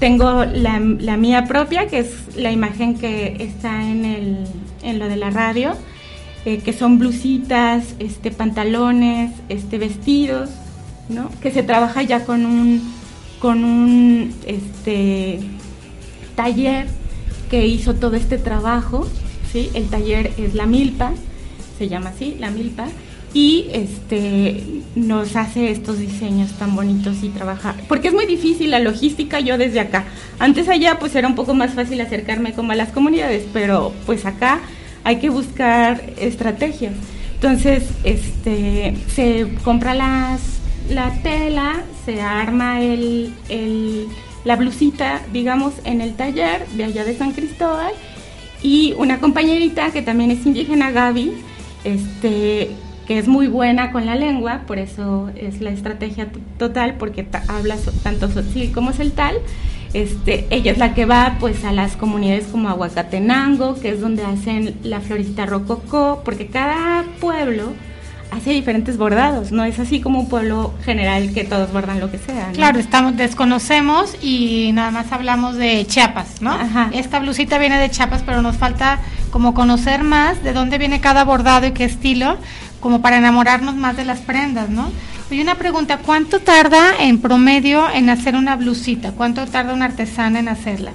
Tengo 0.01 0.45
la, 0.45 0.79
la, 0.81 1.17
mía 1.17 1.47
propia, 1.47 1.89
que 1.89 2.01
es 2.01 2.37
la 2.37 2.53
imagen 2.53 2.99
que 2.99 3.37
está 3.41 3.83
en, 3.91 4.05
el, 4.05 4.45
en 4.83 4.99
lo 4.99 5.09
de 5.09 5.17
la 5.17 5.31
radio, 5.31 5.73
eh, 6.45 6.59
que 6.59 6.73
son 6.73 6.99
blusitas, 6.99 7.95
este, 7.99 8.31
pantalones, 8.31 9.33
este, 9.49 9.79
vestidos, 9.79 10.51
¿no? 11.09 11.31
Que 11.41 11.51
se 11.51 11.63
trabaja 11.63 12.03
ya 12.03 12.25
con 12.25 12.47
un, 12.47 12.83
con 13.39 13.65
un 13.65 14.35
este, 14.47 15.41
taller 16.37 16.87
que 17.51 17.67
hizo 17.67 17.95
todo 17.95 18.17
este 18.17 18.39
trabajo, 18.39 19.07
¿sí? 19.53 19.71
El 19.75 19.89
taller 19.89 20.33
es 20.39 20.55
La 20.55 20.67
Milpa, 20.67 21.13
se 21.79 21.89
llama 21.89 22.11
así, 22.11 22.37
La 22.39 22.51
Milpa, 22.51 22.87
y 23.35 23.67
este 23.73 24.65
nos 24.95 25.37
hace 25.37 25.71
estos 25.71 25.99
diseños 25.99 26.53
tan 26.53 26.75
bonitos 26.75 27.23
y 27.23 27.29
trabajar 27.29 27.75
porque 27.87 28.09
es 28.09 28.15
muy 28.15 28.25
difícil 28.25 28.71
la 28.71 28.79
logística 28.79 29.39
yo 29.39 29.59
desde 29.59 29.81
acá 29.81 30.07
antes 30.39 30.69
allá 30.69 30.99
pues 30.99 31.15
era 31.15 31.29
un 31.29 31.35
poco 31.35 31.53
más 31.53 31.75
fácil 31.75 32.01
acercarme 32.01 32.55
como 32.55 32.73
a 32.73 32.75
las 32.75 32.89
comunidades 32.89 33.45
pero 33.53 33.93
pues 34.07 34.25
acá 34.25 34.61
hay 35.05 35.17
que 35.17 35.31
buscar 35.31 36.03
estrategias. 36.19 36.95
Entonces, 37.35 37.89
este, 38.05 38.97
se 39.09 39.49
compra 39.63 39.95
las, 39.95 40.41
la 40.91 41.13
tela, 41.23 41.83
se 42.05 42.21
arma 42.21 42.81
el, 42.81 43.33
la 44.45 44.57
blusita, 44.57 45.23
digamos, 45.33 45.75
en 45.85 46.01
el 46.01 46.15
taller 46.15 46.67
de 46.69 46.85
allá 46.85 47.05
de 47.05 47.17
San 47.17 47.33
Cristóbal 47.33 47.93
y 48.63 48.95
una 48.99 49.19
compañerita 49.19 49.91
que 49.93 50.03
también 50.03 50.31
es 50.31 50.45
indígena, 50.47 50.91
Gaby, 50.91 51.33
este, 51.85 52.71
que 53.07 53.19
es 53.19 53.29
muy 53.29 53.47
buena 53.47 53.93
con 53.93 54.05
la 54.05 54.17
lengua, 54.17 54.65
por 54.67 54.79
eso 54.79 55.31
es 55.37 55.61
la 55.61 55.71
estrategia 55.71 56.29
total, 56.59 56.97
porque 56.99 57.27
habla 57.47 57.77
tanto 58.03 58.31
sotzil 58.31 58.73
como 58.73 58.93
celtal. 58.93 59.37
Este, 59.95 60.47
ella 60.51 60.73
es 60.73 60.79
la 60.79 60.95
que 60.95 61.07
va 61.07 61.37
pues 61.41 61.65
a 61.65 61.73
las 61.73 61.97
comunidades 61.97 62.47
como 62.47 62.69
Aguacatenango, 62.69 63.81
que 63.81 63.91
es 63.91 64.01
donde 64.01 64.25
hacen 64.25 64.77
la 64.83 65.01
florista 65.01 65.47
rococó, 65.47 66.23
porque 66.25 66.47
cada 66.47 67.05
pueblo 67.21 67.73
hace 68.31 68.51
diferentes 68.51 68.99
bordados, 68.99 69.53
no 69.53 69.65
es 69.65 69.79
así 69.79 70.01
como 70.01 70.21
un 70.21 70.29
pueblo 70.29 70.75
general 70.85 71.33
que 71.33 71.45
todos 71.45 71.73
bordan 71.73 71.99
lo 72.01 72.11
que 72.11 72.19
sea. 72.19 72.51
Claro, 72.53 72.79
estamos 72.79 73.17
desconocemos 73.17 74.17
y 74.23 74.71
nada 74.75 74.91
más 74.91 75.11
hablamos 75.13 75.57
de 75.57 75.87
Chiapas, 75.87 76.43
¿no? 76.43 76.57
Esta 76.93 77.21
blusita 77.21 77.59
viene 77.59 77.79
de 77.79 77.91
Chiapas, 77.91 78.23
pero 78.25 78.43
nos 78.43 78.57
falta 78.57 78.99
como 79.31 79.55
conocer 79.55 80.05
más 80.05 80.43
de 80.43 80.53
dónde 80.53 80.79
viene 80.79 81.01
cada 81.01 81.25
bordado 81.25 81.67
y 81.67 81.73
qué 81.73 81.85
estilo, 81.85 82.37
como 82.81 83.01
para 83.01 83.17
enamorarnos 83.17 83.75
más 83.75 83.97
de 83.97 84.05
las 84.05 84.21
prendas, 84.21 84.69
¿no? 84.69 84.91
Y 85.31 85.43
una 85.43 85.57
pregunta, 85.57 85.99
¿cuánto 85.99 86.41
tarda 86.41 86.95
en 87.01 87.19
promedio 87.19 87.85
en 87.93 88.09
hacer 88.09 88.35
una 88.35 88.57
blusita? 88.57 89.13
¿Cuánto 89.13 89.45
tarda 89.47 89.75
una 89.75 89.85
artesana 89.85 90.39
en 90.39 90.49
hacerla? 90.49 90.93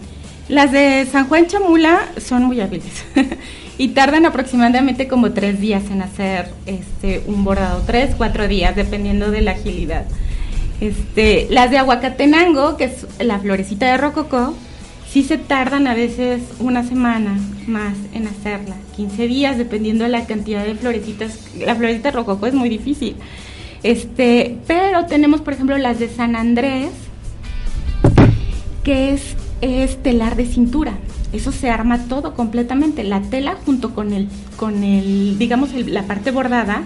Las 0.49 0.71
de 0.71 1.07
San 1.11 1.27
Juan 1.27 1.45
Chamula 1.45 2.09
son 2.17 2.43
muy 2.45 2.59
hábiles 2.59 3.05
y 3.77 3.89
tardan 3.89 4.25
aproximadamente 4.25 5.07
como 5.07 5.33
tres 5.33 5.59
días 5.61 5.83
en 5.91 6.01
hacer 6.01 6.49
este 6.65 7.21
un 7.27 7.43
bordado, 7.43 7.83
tres, 7.85 8.15
cuatro 8.17 8.47
días, 8.47 8.75
dependiendo 8.75 9.29
de 9.29 9.41
la 9.41 9.51
agilidad. 9.51 10.05
Este, 10.81 11.45
las 11.51 11.69
de 11.69 11.77
Aguacatenango, 11.77 12.75
que 12.75 12.85
es 12.85 13.05
la 13.19 13.37
florecita 13.37 13.85
de 13.85 13.97
rococó, 13.97 14.55
sí 15.07 15.21
se 15.21 15.37
tardan 15.37 15.85
a 15.85 15.93
veces 15.93 16.41
una 16.59 16.83
semana 16.83 17.39
más 17.67 17.93
en 18.13 18.27
hacerla, 18.27 18.75
15 18.95 19.27
días, 19.27 19.57
dependiendo 19.59 20.05
de 20.05 20.09
la 20.09 20.25
cantidad 20.25 20.65
de 20.65 20.73
florecitas. 20.73 21.37
La 21.59 21.75
florecita 21.75 22.09
de 22.09 22.15
rococó 22.15 22.47
es 22.47 22.55
muy 22.55 22.67
difícil. 22.67 23.15
Este, 23.83 24.57
pero 24.65 25.05
tenemos, 25.05 25.41
por 25.41 25.53
ejemplo, 25.53 25.77
las 25.77 25.99
de 25.99 26.09
San 26.09 26.35
Andrés, 26.35 26.91
que 28.83 29.13
es, 29.13 29.35
es 29.61 30.01
telar 30.01 30.35
de 30.35 30.45
cintura. 30.45 30.93
Eso 31.33 31.51
se 31.51 31.69
arma 31.69 32.05
todo 32.05 32.33
completamente. 32.33 33.03
La 33.03 33.21
tela 33.21 33.57
junto 33.65 33.93
con 33.93 34.13
el, 34.13 34.29
con 34.55 34.83
el 34.83 35.37
digamos, 35.37 35.73
la 35.73 36.03
parte 36.03 36.31
bordada, 36.31 36.83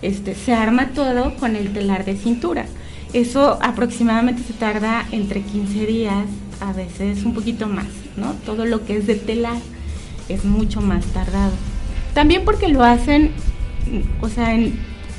este, 0.00 0.34
se 0.34 0.54
arma 0.54 0.88
todo 0.94 1.36
con 1.36 1.56
el 1.56 1.72
telar 1.72 2.04
de 2.04 2.16
cintura. 2.16 2.66
Eso 3.12 3.58
aproximadamente 3.60 4.42
se 4.44 4.52
tarda 4.52 5.04
entre 5.10 5.42
15 5.42 5.86
días, 5.86 6.26
a 6.60 6.72
veces 6.72 7.24
un 7.24 7.34
poquito 7.34 7.66
más, 7.66 7.88
¿no? 8.16 8.32
Todo 8.46 8.64
lo 8.64 8.86
que 8.86 8.96
es 8.96 9.06
de 9.06 9.16
telar 9.16 9.58
es 10.28 10.44
mucho 10.44 10.80
más 10.80 11.04
tardado. 11.06 11.52
También 12.14 12.44
porque 12.44 12.68
lo 12.68 12.84
hacen, 12.84 13.32
o 14.20 14.28
sea, 14.28 14.56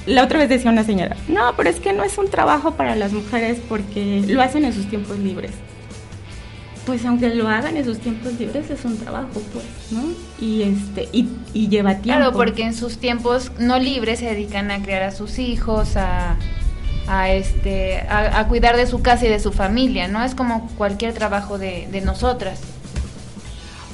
la 0.05 0.24
otra 0.24 0.39
vez 0.39 0.50
decía 0.50 0.72
una 0.72 0.84
señora, 0.84 1.15
no, 1.27 1.53
pero 1.55 1.70
es 1.70 1.79
que 1.79 1.93
no 1.93 2.03
es 2.03 2.17
un 2.17 2.29
trabajo 2.29 2.72
para 2.72 2.96
las 2.96 3.13
mujeres 3.13 3.60
porque 3.70 4.24
lo 4.27 4.41
hacen 4.41 4.65
en 4.65 4.74
sus 4.74 4.89
tiempos 4.89 5.20
libres. 5.20 5.51
Pues 6.86 7.05
aunque 7.05 7.29
lo 7.36 7.48
hagan 7.48 7.77
en 7.77 7.86
sus 7.86 8.00
tiempos 8.00 8.34
libres 8.39 8.70
es 8.72 8.84
un 8.86 8.98
trabajo, 8.98 9.39
pues, 9.53 9.65
¿no? 9.91 10.01
Y 10.39 10.63
este 10.63 11.08
y, 11.12 11.27
lleva 11.67 11.96
tiempo. 11.96 12.20
Claro, 12.20 12.34
porque 12.34 12.63
en 12.63 12.74
sus 12.74 12.98
tiempos 12.98 13.51
no 13.60 13.77
libres 13.77 14.20
se 14.20 14.25
dedican 14.25 14.72
a 14.72 14.81
criar 14.81 15.03
a 15.03 15.12
sus 15.12 15.38
hijos, 15.38 15.96
a, 15.96 16.38
a 17.08 17.29
este 17.31 18.00
a, 18.10 18.48
cuidar 18.48 18.77
de 18.77 18.88
su 18.88 19.03
casa 19.03 19.27
y 19.27 19.29
de 19.29 19.39
su 19.39 19.51
familia, 19.51 20.08
¿no? 20.08 20.24
Es 20.24 20.34
como 20.34 20.67
cualquier 20.77 21.13
trabajo 21.13 21.60
de, 21.60 21.88
de 21.91 22.01
nosotras. 22.01 22.62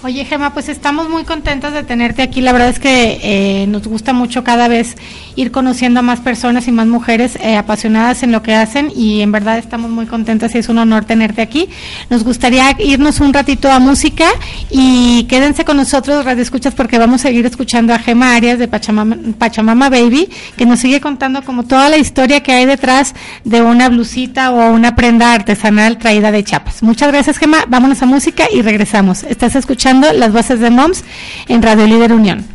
Oye, 0.03 0.25
Gema, 0.25 0.53
pues 0.53 0.69
estamos 0.69 1.09
muy 1.09 1.23
contentas 1.23 1.73
de 1.73 1.81
tenerte 1.81 2.21
aquí. 2.21 2.39
La 2.39 2.53
verdad 2.53 2.69
es 2.69 2.77
que 2.77 3.19
eh, 3.23 3.65
nos 3.67 3.87
gusta 3.87 4.13
mucho 4.13 4.43
cada 4.43 4.67
vez 4.67 4.95
ir 5.35 5.51
conociendo 5.51 6.01
a 6.01 6.03
más 6.03 6.19
personas 6.19 6.67
y 6.67 6.71
más 6.71 6.85
mujeres 6.85 7.35
eh, 7.41 7.57
apasionadas 7.57 8.21
en 8.21 8.31
lo 8.31 8.43
que 8.43 8.53
hacen 8.53 8.91
y 8.95 9.21
en 9.21 9.31
verdad 9.31 9.57
estamos 9.57 9.89
muy 9.89 10.05
contentas 10.05 10.53
y 10.53 10.59
es 10.59 10.69
un 10.69 10.77
honor 10.77 11.05
tenerte 11.05 11.41
aquí. 11.41 11.69
Nos 12.11 12.23
gustaría 12.23 12.75
irnos 12.77 13.19
un 13.21 13.33
ratito 13.33 13.71
a 13.71 13.79
música 13.79 14.25
y 14.69 15.23
quédense 15.23 15.65
con 15.65 15.77
nosotros, 15.77 16.23
Radio 16.23 16.43
Escuchas, 16.43 16.75
porque 16.75 16.99
vamos 16.99 17.21
a 17.21 17.29
seguir 17.29 17.47
escuchando 17.47 17.91
a 17.95 17.97
Gema 17.97 18.35
Arias 18.35 18.59
de 18.59 18.67
Pachamama, 18.67 19.17
Pachamama 19.39 19.89
Baby, 19.89 20.29
que 20.55 20.67
nos 20.67 20.79
sigue 20.79 21.01
contando 21.01 21.41
como 21.41 21.63
toda 21.63 21.89
la 21.89 21.97
historia 21.97 22.43
que 22.43 22.51
hay 22.51 22.67
detrás 22.67 23.15
de 23.43 23.63
una 23.63 23.89
blusita 23.89 24.51
o 24.51 24.71
una 24.71 24.95
prenda 24.95 25.33
artesanal 25.33 25.97
traída 25.97 26.31
de 26.31 26.43
Chiapas. 26.43 26.83
Muchas 26.83 27.11
gracias, 27.11 27.39
Gema. 27.39 27.65
Vámonos 27.67 27.99
a 28.03 28.05
música 28.05 28.45
y 28.53 28.61
regresamos. 28.61 29.23
Estás 29.23 29.55
escuchando 29.55 29.86
las 29.93 30.33
voces 30.33 30.59
de 30.59 30.69
Moms 30.69 31.03
en 31.47 31.61
Radio 31.61 31.87
Líder 31.87 32.11
Unión. 32.11 32.45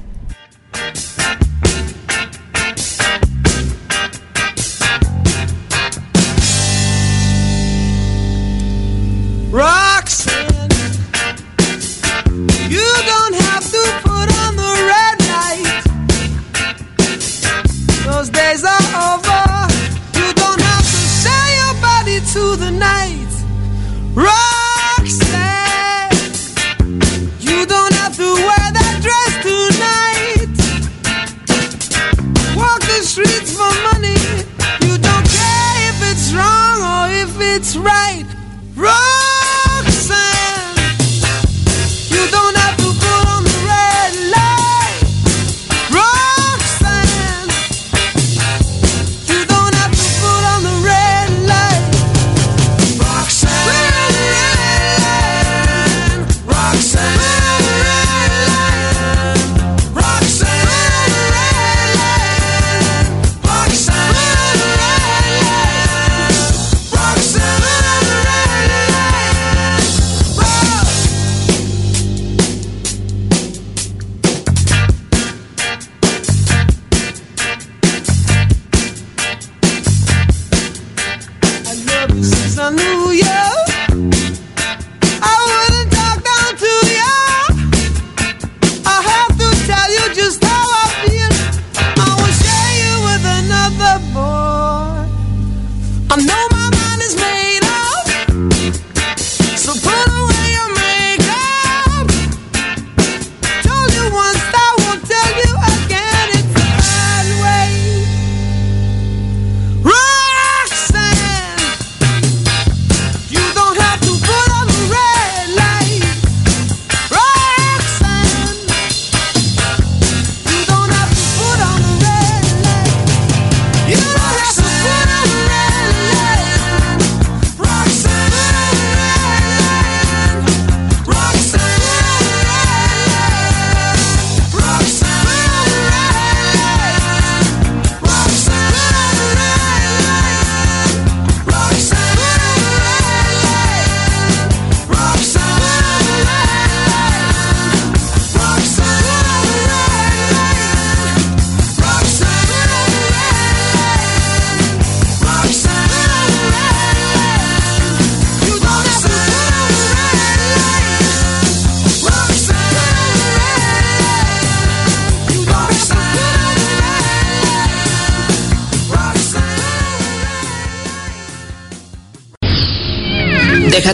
Deja 37.74 39.11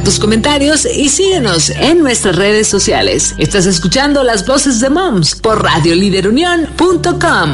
tus 0.09 0.18
comentarios 0.18 0.87
y 0.87 1.11
síguenos 1.11 1.68
en 1.68 1.99
nuestras 1.99 2.35
redes 2.35 2.66
sociales. 2.66 3.35
Estás 3.37 3.66
escuchando 3.66 4.25
las 4.25 4.47
voces 4.47 4.81
de 4.81 4.88
Moms 4.88 5.35
por 5.35 5.62
radioliderunión.com. 5.62 7.51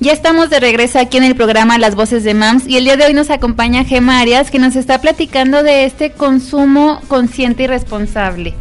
Ya 0.00 0.12
estamos 0.12 0.50
de 0.50 0.58
regreso 0.58 0.98
aquí 0.98 1.18
en 1.18 1.22
el 1.22 1.36
programa 1.36 1.78
Las 1.78 1.94
Voces 1.94 2.24
de 2.24 2.34
Moms 2.34 2.66
y 2.66 2.76
el 2.76 2.82
día 2.82 2.96
de 2.96 3.04
hoy 3.04 3.14
nos 3.14 3.30
acompaña 3.30 3.84
Gema 3.84 4.18
Arias 4.18 4.50
que 4.50 4.58
nos 4.58 4.74
está 4.74 5.00
platicando 5.00 5.62
de 5.62 5.84
este 5.84 6.10
consumo 6.10 7.00
consciente 7.06 7.62
y 7.62 7.66
responsable 7.68 8.56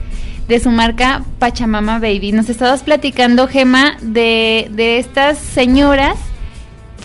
de 0.52 0.60
su 0.60 0.70
marca 0.70 1.24
Pachamama 1.40 2.00
Baby. 2.00 2.34
Nos 2.34 2.50
estabas 2.50 2.84
platicando, 2.84 3.48
Gema, 3.48 3.96
de, 4.02 4.70
de 4.72 4.98
estas 5.00 5.38
señoras 5.38 6.18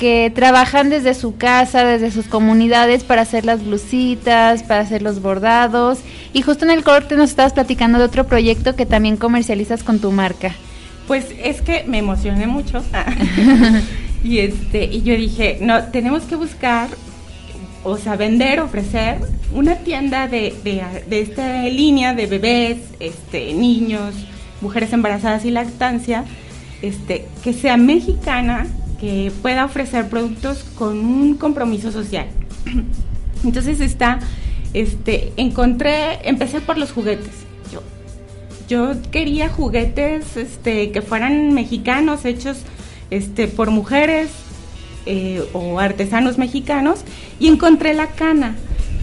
que 0.01 0.33
trabajan 0.35 0.91
desde 0.91 1.15
su 1.15 1.37
casa, 1.37 1.85
desde 1.85 2.11
sus 2.11 2.27
comunidades 2.27 3.05
para 3.05 3.23
hacer 3.23 3.45
las 3.45 3.65
blusitas, 3.65 4.65
para 4.65 4.81
hacer 4.81 5.01
los 5.01 5.23
bordados. 5.23 6.01
Y 6.33 6.43
justo 6.43 6.65
en 6.65 6.73
el 6.73 6.83
corte 6.83 7.15
nos 7.15 7.31
estabas 7.31 7.53
platicando 7.53 7.99
de 7.99 8.05
otro 8.07 8.27
proyecto 8.27 8.75
que 8.75 8.85
también 8.85 9.17
comercializas 9.17 9.85
con 9.85 10.01
tu 10.01 10.11
marca. 10.11 10.53
Pues 11.07 11.27
es 11.41 11.63
que 11.63 11.85
me 11.85 11.99
emocioné 11.99 12.49
mucho. 12.49 12.83
y 14.25 14.41
este, 14.41 14.87
y 14.87 15.03
yo 15.03 15.15
dije, 15.15 15.59
no, 15.61 15.85
tenemos 15.85 16.25
que 16.25 16.35
buscar, 16.35 16.89
o 17.89 17.97
sea, 17.99 18.17
vender, 18.17 18.59
ofrecer 18.59 19.21
una 19.53 19.77
tienda 19.77 20.27
de, 20.27 20.53
de, 20.65 21.21
esta 21.21 21.63
línea 21.63 22.15
de 22.15 22.27
bebés, 22.27 22.79
este, 22.99 23.55
niños, 23.55 24.13
mujeres 24.61 24.93
embarazadas 24.93 25.45
y 25.45 25.53
lactancia, 25.53 26.25
este, 26.83 27.27
que 27.45 27.53
sea 27.53 27.77
mexicana, 27.77 28.67
que 28.99 29.31
pueda 29.41 29.65
ofrecer 29.65 30.09
productos 30.09 30.65
con 30.77 30.99
un 30.99 31.37
compromiso 31.37 31.93
social. 31.93 32.27
Entonces 33.45 33.81
está, 33.81 34.19
este, 34.75 35.33
encontré, 35.37 36.29
empecé 36.29 36.61
por 36.61 36.79
los 36.79 36.91
juguetes. 36.91 37.31
Yo, 37.73 37.83
yo 38.67 39.01
quería 39.13 39.49
juguetes, 39.49 40.37
este, 40.37 40.91
que 40.91 41.03
fueran 41.03 41.55
mexicanos, 41.55 42.25
hechos, 42.25 42.59
este, 43.11 43.47
por 43.47 43.71
mujeres 43.71 44.46
eh, 45.07 45.43
o 45.53 45.79
artesanos 45.79 46.39
mexicanos, 46.39 47.01
y 47.41 47.49
encontré 47.49 47.95
la 47.95 48.09
cana 48.09 48.57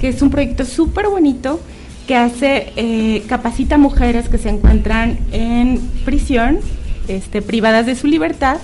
que 0.04 0.10
es 0.10 0.22
un 0.22 0.30
proyecto 0.30 0.66
súper 0.66 1.08
bonito 1.08 1.62
que 2.08 2.16
hace, 2.18 2.74
eh, 2.76 3.24
capacita 3.28 3.78
mujeres 3.78 4.28
que 4.28 4.38
se 4.38 4.50
encuentran 4.50 5.18
en 5.32 5.80
prisión, 6.04 6.60
este, 7.08 7.42
privadas 7.42 7.86
de 7.86 7.96
su 7.96 8.08
libertad, 8.08 8.58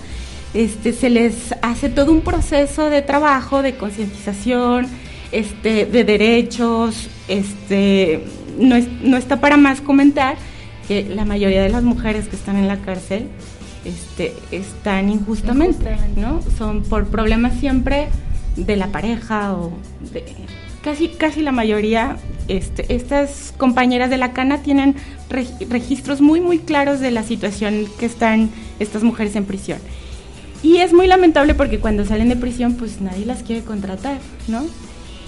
este, 0.54 0.92
se 0.92 1.10
les 1.10 1.56
hace 1.62 1.88
todo 1.88 2.12
un 2.12 2.22
proceso 2.22 2.90
de 2.90 3.02
trabajo, 3.02 3.62
de 3.62 3.76
concientización, 3.76 4.88
este, 5.32 5.86
de 5.86 6.04
derechos, 6.04 7.08
este, 7.30 8.26
no, 8.60 8.76
no 9.02 9.16
está 9.16 9.40
para 9.40 9.56
más 9.56 9.80
comentar 9.80 10.36
que 10.90 11.04
la 11.04 11.24
mayoría 11.24 11.62
de 11.62 11.70
las 11.70 11.84
mujeres 11.84 12.28
que 12.28 12.36
están 12.36 12.58
en 12.58 12.68
la 12.68 12.82
cárcel 12.82 13.28
este, 13.90 14.34
están 14.52 15.10
injustamente, 15.10 15.98
¿no? 16.16 16.42
Son 16.58 16.84
por 16.84 17.08
problemas 17.08 17.60
siempre 17.60 18.08
de 18.56 18.76
la 18.76 18.88
pareja 18.88 19.54
o 19.54 19.72
de 20.14 20.24
casi, 20.84 21.10
casi 21.10 21.42
la 21.42 21.52
mayoría, 21.52 22.18
este, 22.48 22.94
estas 22.94 23.54
compañeras 23.58 24.10
de 24.10 24.18
la 24.18 24.34
cana 24.34 24.62
tienen 24.62 24.96
registros 25.70 26.22
muy, 26.22 26.42
muy 26.42 26.60
claros 26.60 27.00
de 27.00 27.12
la 27.12 27.24
situación 27.24 27.86
que 28.00 28.06
están 28.06 28.50
estas 28.80 29.04
mujeres 29.04 29.36
en 29.36 29.46
prisión. 29.46 29.80
Y 30.62 30.78
es 30.78 30.94
muy 30.94 31.08
lamentable 31.08 31.54
porque 31.54 31.80
cuando 31.80 32.06
salen 32.06 32.30
de 32.30 32.36
prisión, 32.36 32.76
pues 32.76 33.02
nadie 33.02 33.26
las 33.26 33.44
quiere 33.44 33.64
contratar, 33.64 34.18
¿no? 34.48 34.64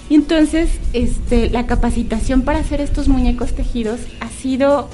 Y 0.09 0.15
entonces, 0.15 0.69
este, 0.91 1.49
la 1.49 1.67
capacitación 1.67 2.41
para 2.41 2.59
hacer 2.59 2.81
estos 2.81 3.07
muñecos 3.07 3.53
tejidos 3.53 4.01
ha 4.19 4.27
sido 4.27 4.89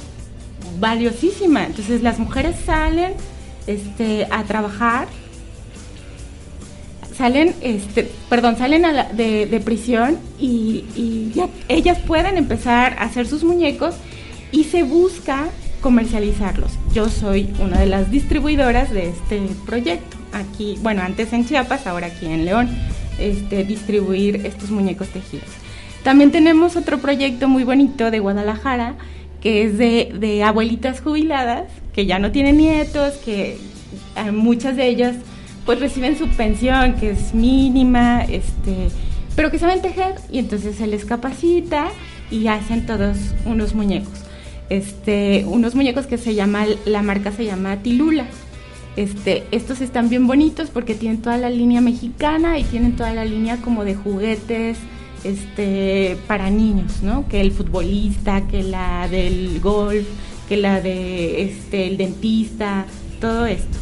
valiosísima. 0.79 1.65
Entonces, 1.65 2.03
las 2.03 2.19
mujeres 2.19 2.55
salen 2.65 3.13
este, 3.67 4.27
a 4.31 4.43
trabajar 4.43 5.07
salen, 7.17 7.55
este, 7.61 8.09
perdón, 8.29 8.57
salen 8.57 8.83
de, 9.13 9.61
prisión 9.65 10.17
y, 10.39 10.85
ellas 11.67 11.97
pueden 12.05 12.37
empezar 12.37 12.95
a 12.99 13.03
hacer 13.03 13.27
sus 13.27 13.43
muñecos 13.43 13.95
y 14.51 14.65
se 14.65 14.83
busca 14.83 15.47
comercializarlos. 15.81 16.71
Yo 16.93 17.09
soy 17.09 17.53
una 17.59 17.79
de 17.79 17.87
las 17.87 18.11
distribuidoras 18.11 18.91
de 18.91 19.09
este 19.09 19.41
proyecto. 19.65 20.17
Aquí, 20.31 20.77
bueno, 20.81 21.01
antes 21.01 21.33
en 21.33 21.45
Chiapas, 21.45 21.87
ahora 21.87 22.07
aquí 22.07 22.27
en 22.27 22.45
León, 22.45 22.69
este, 23.19 23.63
distribuir 23.63 24.45
estos 24.45 24.69
muñecos 24.69 25.07
tejidos. 25.09 25.49
También 26.03 26.31
tenemos 26.31 26.75
otro 26.75 26.99
proyecto 26.99 27.47
muy 27.47 27.63
bonito 27.63 28.11
de 28.11 28.19
Guadalajara, 28.19 28.95
que 29.41 29.63
es 29.63 29.77
de, 29.77 30.13
de 30.19 30.43
abuelitas 30.43 31.01
jubiladas, 31.01 31.65
que 31.93 32.05
ya 32.05 32.19
no 32.19 32.31
tienen 32.31 32.57
nietos, 32.57 33.13
que 33.25 33.57
eh, 34.15 34.31
muchas 34.31 34.75
de 34.75 34.87
ellas 34.87 35.15
pues 35.65 35.79
reciben 35.79 36.17
su 36.17 36.27
pensión, 36.29 36.93
que 36.93 37.11
es 37.11 37.33
mínima, 37.33 38.23
este, 38.23 38.89
pero 39.35 39.51
que 39.51 39.59
saben 39.59 39.81
tejer 39.81 40.15
y 40.31 40.39
entonces 40.39 40.77
se 40.77 40.87
les 40.87 41.05
capacita 41.05 41.89
y 42.31 42.47
hacen 42.47 42.85
todos 42.85 43.17
unos 43.45 43.75
muñecos. 43.75 44.23
Este, 44.69 45.45
unos 45.45 45.75
muñecos 45.75 46.07
que 46.07 46.17
se 46.17 46.35
llama, 46.35 46.65
la 46.85 47.01
marca 47.01 47.31
se 47.31 47.45
llama 47.45 47.77
Tilula. 47.77 48.25
Este, 48.95 49.43
estos 49.51 49.81
están 49.81 50.09
bien 50.09 50.25
bonitos 50.25 50.69
porque 50.69 50.95
tienen 50.95 51.21
toda 51.21 51.37
la 51.37 51.49
línea 51.49 51.81
mexicana 51.81 52.57
y 52.57 52.63
tienen 52.63 52.95
toda 52.95 53.13
la 53.13 53.25
línea 53.25 53.57
como 53.57 53.85
de 53.85 53.95
juguetes 53.95 54.77
este, 55.27 56.17
para 56.27 56.49
niños, 56.49 57.01
¿no? 57.01 57.27
Que 57.27 57.41
el 57.41 57.51
futbolista, 57.51 58.47
que 58.47 58.63
la 58.63 59.07
del 59.07 59.59
golf, 59.59 60.05
que 60.47 60.57
la 60.57 60.81
de 60.81 61.43
este, 61.43 61.87
el 61.87 61.97
dentista, 61.97 62.85
todo 63.19 63.45
esto. 63.45 63.77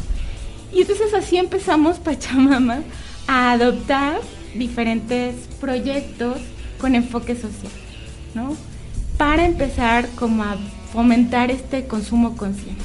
Y 0.72 0.82
entonces 0.82 1.14
así 1.14 1.36
empezamos 1.36 1.98
Pachamama 2.04 2.82
a 3.26 3.52
adoptar 3.52 4.20
diferentes 4.54 5.34
proyectos 5.60 6.38
con 6.80 6.94
enfoque 6.94 7.34
social, 7.34 7.72
¿no? 8.34 8.56
Para 9.16 9.46
empezar 9.46 10.08
como 10.16 10.42
a 10.42 10.56
fomentar 10.92 11.50
este 11.50 11.86
consumo 11.86 12.36
consciente. 12.36 12.82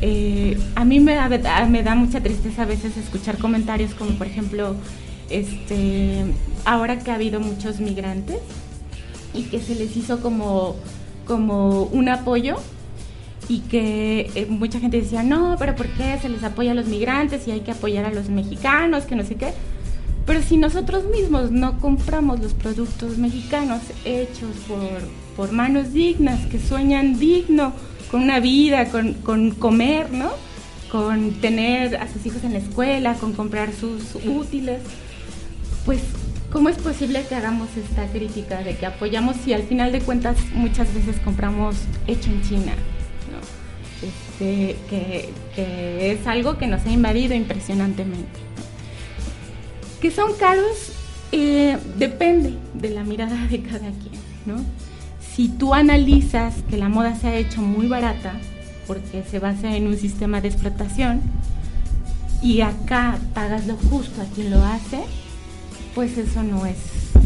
Eh, 0.00 0.58
a 0.74 0.84
mí 0.84 0.98
me 0.98 1.14
da, 1.14 1.28
me 1.66 1.82
da 1.84 1.94
mucha 1.94 2.20
tristeza 2.20 2.62
a 2.62 2.66
veces 2.66 2.96
escuchar 2.96 3.38
comentarios 3.38 3.94
como 3.94 4.10
por 4.18 4.26
ejemplo, 4.26 4.74
este, 5.32 6.24
ahora 6.64 6.98
que 6.98 7.10
ha 7.10 7.14
habido 7.14 7.40
muchos 7.40 7.80
migrantes 7.80 8.38
y 9.34 9.44
que 9.44 9.60
se 9.60 9.74
les 9.74 9.96
hizo 9.96 10.20
como, 10.20 10.76
como 11.26 11.84
un 11.84 12.08
apoyo 12.08 12.56
y 13.48 13.60
que 13.60 14.30
eh, 14.34 14.46
mucha 14.48 14.78
gente 14.78 15.00
decía, 15.00 15.22
no, 15.22 15.56
pero 15.58 15.74
¿por 15.74 15.88
qué 15.88 16.18
se 16.20 16.28
les 16.28 16.44
apoya 16.44 16.72
a 16.72 16.74
los 16.74 16.86
migrantes 16.86 17.46
y 17.48 17.50
hay 17.50 17.60
que 17.60 17.72
apoyar 17.72 18.04
a 18.04 18.12
los 18.12 18.28
mexicanos, 18.28 19.04
que 19.04 19.16
no 19.16 19.24
sé 19.24 19.34
qué? 19.36 19.52
Pero 20.26 20.40
si 20.42 20.56
nosotros 20.56 21.04
mismos 21.04 21.50
no 21.50 21.80
compramos 21.80 22.40
los 22.40 22.54
productos 22.54 23.18
mexicanos 23.18 23.80
hechos 24.04 24.50
por, 25.36 25.50
manos 25.50 25.92
dignas, 25.92 26.46
que 26.46 26.60
sueñan 26.60 27.18
digno, 27.18 27.72
con 28.10 28.22
una 28.22 28.38
vida, 28.38 28.86
con, 28.86 29.14
con 29.14 29.50
comer, 29.50 30.12
¿no? 30.12 30.30
Con 30.92 31.32
tener 31.40 31.96
a 31.96 32.06
sus 32.06 32.24
hijos 32.26 32.44
en 32.44 32.52
la 32.52 32.58
escuela, 32.58 33.14
con 33.14 33.32
comprar 33.32 33.72
sus 33.72 34.14
útiles, 34.24 34.80
pues 35.84 36.00
¿cómo 36.52 36.68
es 36.68 36.76
posible 36.76 37.24
que 37.28 37.34
hagamos 37.34 37.68
esta 37.76 38.06
crítica 38.06 38.62
de 38.62 38.76
que 38.76 38.86
apoyamos 38.86 39.36
si 39.36 39.52
al 39.52 39.62
final 39.62 39.92
de 39.92 40.00
cuentas 40.00 40.36
muchas 40.54 40.92
veces 40.94 41.16
compramos 41.24 41.76
hecho 42.06 42.30
en 42.30 42.42
China? 42.42 42.72
este, 44.02 44.76
que, 44.90 46.12
es 46.12 46.26
algo 46.26 46.58
que 46.58 46.66
nos 46.66 46.84
ha 46.86 46.90
invadido 46.90 47.34
impresionantemente. 47.34 48.40
Que 50.00 50.10
son 50.10 50.34
caros, 50.34 50.92
eh, 51.30 51.78
depende 51.96 52.58
de 52.74 52.90
la 52.90 53.04
mirada 53.04 53.46
de 53.46 53.62
cada 53.62 53.78
quien, 53.78 54.20
¿no? 54.44 54.56
Si 55.34 55.48
tú 55.48 55.72
analizas 55.72 56.54
que 56.68 56.76
la 56.76 56.88
moda 56.88 57.14
se 57.14 57.28
ha 57.28 57.36
hecho 57.36 57.62
muy 57.62 57.86
barata, 57.86 58.34
porque 58.86 59.22
se 59.30 59.38
basa 59.38 59.76
en 59.76 59.86
un 59.86 59.96
sistema 59.96 60.40
de 60.40 60.48
explotación, 60.48 61.22
y 62.42 62.60
acá 62.62 63.18
pagas 63.34 63.66
lo 63.66 63.76
justo 63.76 64.20
a 64.20 64.24
quien 64.34 64.50
lo 64.50 64.62
hace, 64.64 65.04
pues 65.94 66.16
eso 66.18 66.42
no 66.42 66.66
es, 66.66 66.76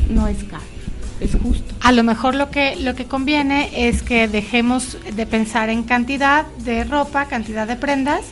no 0.08 0.28
es 0.28 0.44
caro 0.44 0.76
es 1.20 1.32
justo. 1.34 1.74
A 1.80 1.92
lo 1.92 2.02
mejor 2.04 2.34
lo 2.34 2.50
que, 2.50 2.76
lo 2.76 2.94
que 2.94 3.06
conviene 3.06 3.88
es 3.88 4.02
que 4.02 4.28
dejemos 4.28 4.98
de 5.14 5.26
pensar 5.26 5.70
en 5.70 5.82
cantidad 5.82 6.46
de 6.58 6.84
ropa, 6.84 7.26
cantidad 7.26 7.66
de 7.66 7.76
prendas 7.76 8.22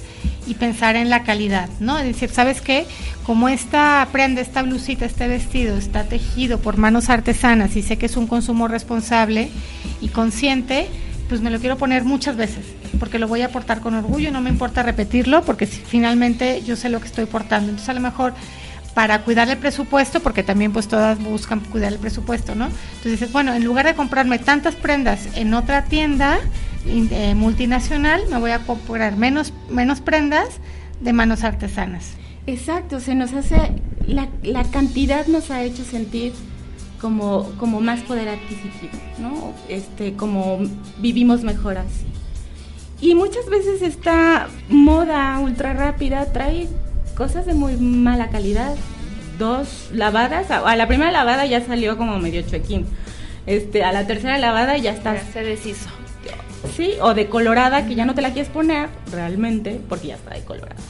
y 0.46 0.54
pensar 0.54 0.96
en 0.96 1.08
la 1.08 1.22
calidad, 1.22 1.70
¿no? 1.80 1.98
Es 1.98 2.04
decir, 2.04 2.28
¿sabes 2.30 2.60
qué? 2.60 2.86
Como 3.24 3.48
esta 3.48 4.06
prenda, 4.12 4.42
esta 4.42 4.62
blusita, 4.62 5.06
este 5.06 5.26
vestido 5.26 5.76
está 5.76 6.04
tejido 6.04 6.58
por 6.58 6.76
manos 6.76 7.08
artesanas 7.08 7.76
y 7.76 7.82
sé 7.82 7.96
que 7.96 8.06
es 8.06 8.16
un 8.16 8.26
consumo 8.26 8.68
responsable 8.68 9.48
y 10.02 10.08
consciente, 10.08 10.88
pues 11.30 11.40
me 11.40 11.50
lo 11.50 11.60
quiero 11.60 11.78
poner 11.78 12.04
muchas 12.04 12.36
veces, 12.36 12.66
porque 13.00 13.18
lo 13.18 13.26
voy 13.26 13.40
a 13.40 13.48
portar 13.48 13.80
con 13.80 13.94
orgullo, 13.94 14.30
no 14.30 14.42
me 14.42 14.50
importa 14.50 14.82
repetirlo, 14.82 15.42
porque 15.44 15.66
finalmente 15.66 16.62
yo 16.62 16.76
sé 16.76 16.90
lo 16.90 17.00
que 17.00 17.06
estoy 17.06 17.24
portando. 17.24 17.70
Entonces 17.70 17.88
a 17.88 17.94
lo 17.94 18.00
mejor 18.00 18.34
para 18.94 19.22
cuidar 19.22 19.48
el 19.48 19.58
presupuesto, 19.58 20.20
porque 20.20 20.42
también 20.42 20.72
pues 20.72 20.88
todas 20.88 21.22
buscan 21.22 21.60
cuidar 21.60 21.92
el 21.92 21.98
presupuesto, 21.98 22.54
¿no? 22.54 22.66
Entonces 22.66 23.12
dices, 23.12 23.32
bueno, 23.32 23.52
en 23.52 23.64
lugar 23.64 23.86
de 23.86 23.94
comprarme 23.94 24.38
tantas 24.38 24.76
prendas 24.76 25.28
en 25.34 25.52
otra 25.52 25.84
tienda 25.84 26.38
eh, 26.86 27.34
multinacional, 27.34 28.22
me 28.30 28.38
voy 28.38 28.52
a 28.52 28.60
comprar 28.60 29.16
menos, 29.16 29.52
menos 29.68 30.00
prendas 30.00 30.48
de 31.00 31.12
manos 31.12 31.42
artesanas. 31.42 32.12
Exacto, 32.46 33.00
se 33.00 33.14
nos 33.14 33.32
hace, 33.32 33.56
la, 34.06 34.28
la 34.42 34.62
cantidad 34.64 35.26
nos 35.26 35.50
ha 35.50 35.62
hecho 35.64 35.84
sentir 35.84 36.32
como, 37.00 37.50
como 37.58 37.80
más 37.80 38.00
poder 38.00 38.28
adquisitivo, 38.28 38.92
¿no? 39.18 39.52
Este, 39.68 40.14
como 40.14 40.60
vivimos 40.98 41.42
mejor 41.42 41.78
así. 41.78 42.06
Y 43.00 43.14
muchas 43.14 43.46
veces 43.50 43.82
esta 43.82 44.48
moda 44.68 45.38
ultra 45.40 45.72
rápida 45.74 46.32
trae 46.32 46.68
cosas 47.14 47.46
de 47.46 47.54
muy 47.54 47.76
mala 47.76 48.28
calidad. 48.30 48.74
Dos 49.38 49.88
lavadas, 49.92 50.50
a, 50.50 50.76
la 50.76 50.86
primera 50.86 51.10
lavada 51.10 51.44
ya 51.46 51.64
salió 51.64 51.96
como 51.96 52.18
medio 52.18 52.42
chuequín. 52.42 52.86
Este, 53.46 53.82
a 53.84 53.92
la 53.92 54.06
tercera 54.06 54.38
lavada 54.38 54.76
ya 54.76 54.92
está. 54.92 55.20
se 55.32 55.42
deshizo. 55.42 55.88
Sí, 56.76 56.92
o 57.00 57.14
decolorada 57.14 57.86
que 57.86 57.94
ya 57.94 58.06
no 58.06 58.14
te 58.14 58.22
la 58.22 58.32
quieres 58.32 58.50
poner 58.50 58.88
realmente 59.12 59.80
porque 59.88 60.08
ya 60.08 60.14
está 60.14 60.34
decolorada. 60.34 60.80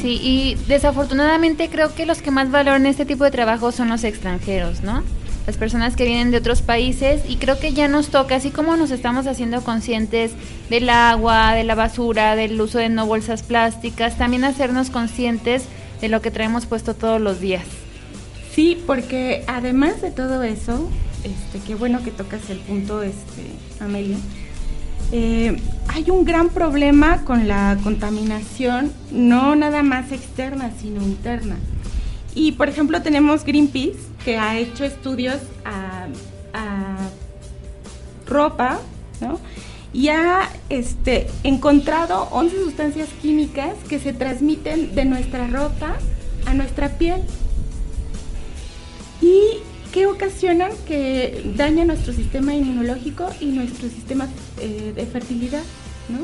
Sí, 0.00 0.18
y 0.22 0.54
desafortunadamente 0.66 1.68
creo 1.68 1.94
que 1.94 2.06
los 2.06 2.22
que 2.22 2.30
más 2.30 2.50
valoran 2.50 2.86
este 2.86 3.04
tipo 3.04 3.24
de 3.24 3.30
trabajo 3.30 3.70
son 3.70 3.90
los 3.90 4.02
extranjeros, 4.02 4.82
¿no? 4.82 5.02
Las 5.46 5.56
personas 5.56 5.96
que 5.96 6.04
vienen 6.04 6.30
de 6.30 6.38
otros 6.38 6.62
países 6.62 7.22
y 7.28 7.36
creo 7.36 7.58
que 7.58 7.72
ya 7.72 7.88
nos 7.88 8.08
toca, 8.08 8.36
así 8.36 8.50
como 8.50 8.76
nos 8.76 8.90
estamos 8.90 9.26
haciendo 9.26 9.62
conscientes 9.62 10.32
del 10.70 10.88
agua, 10.88 11.54
de 11.54 11.64
la 11.64 11.74
basura, 11.74 12.34
del 12.36 12.60
uso 12.60 12.78
de 12.78 12.88
no 12.88 13.06
bolsas 13.06 13.42
plásticas, 13.42 14.16
también 14.16 14.44
hacernos 14.44 14.90
conscientes 14.90 15.64
de 16.00 16.08
lo 16.08 16.22
que 16.22 16.30
traemos 16.30 16.66
puesto 16.66 16.94
todos 16.94 17.20
los 17.20 17.40
días. 17.40 17.64
Sí, 18.54 18.82
porque 18.86 19.44
además 19.46 20.00
de 20.00 20.10
todo 20.10 20.42
eso, 20.42 20.88
este, 21.24 21.58
qué 21.66 21.74
bueno 21.74 22.02
que 22.02 22.10
tocas 22.10 22.48
el 22.50 22.58
punto, 22.58 23.02
este, 23.02 23.42
Amelia. 23.80 24.16
Eh, 25.12 25.56
hay 25.88 26.10
un 26.10 26.24
gran 26.24 26.48
problema 26.48 27.24
con 27.24 27.46
la 27.46 27.76
contaminación, 27.82 28.92
no 29.10 29.54
nada 29.56 29.82
más 29.82 30.12
externa, 30.12 30.70
sino 30.80 31.02
interna. 31.02 31.56
Y 32.34 32.52
por 32.52 32.68
ejemplo 32.68 33.02
tenemos 33.02 33.44
Greenpeace, 33.44 33.98
que 34.24 34.38
ha 34.38 34.58
hecho 34.58 34.84
estudios 34.84 35.36
a, 35.64 36.06
ropa, 38.26 38.80
¿no? 39.20 39.38
Y 39.92 40.08
ha 40.08 40.48
este, 40.70 41.26
encontrado 41.42 42.28
11 42.30 42.56
sustancias 42.64 43.08
químicas 43.20 43.74
que 43.88 43.98
se 43.98 44.12
transmiten 44.12 44.94
de 44.94 45.04
nuestra 45.04 45.46
ropa 45.46 45.96
a 46.46 46.54
nuestra 46.54 46.96
piel. 46.96 47.20
Y 49.20 49.58
que 49.92 50.06
ocasionan 50.06 50.72
que 50.86 51.52
daña 51.54 51.84
nuestro 51.84 52.12
sistema 52.12 52.54
inmunológico 52.54 53.28
y 53.40 53.46
nuestro 53.46 53.88
sistema 53.88 54.26
eh, 54.58 54.92
de 54.96 55.06
fertilidad, 55.06 55.62
¿no? 56.08 56.18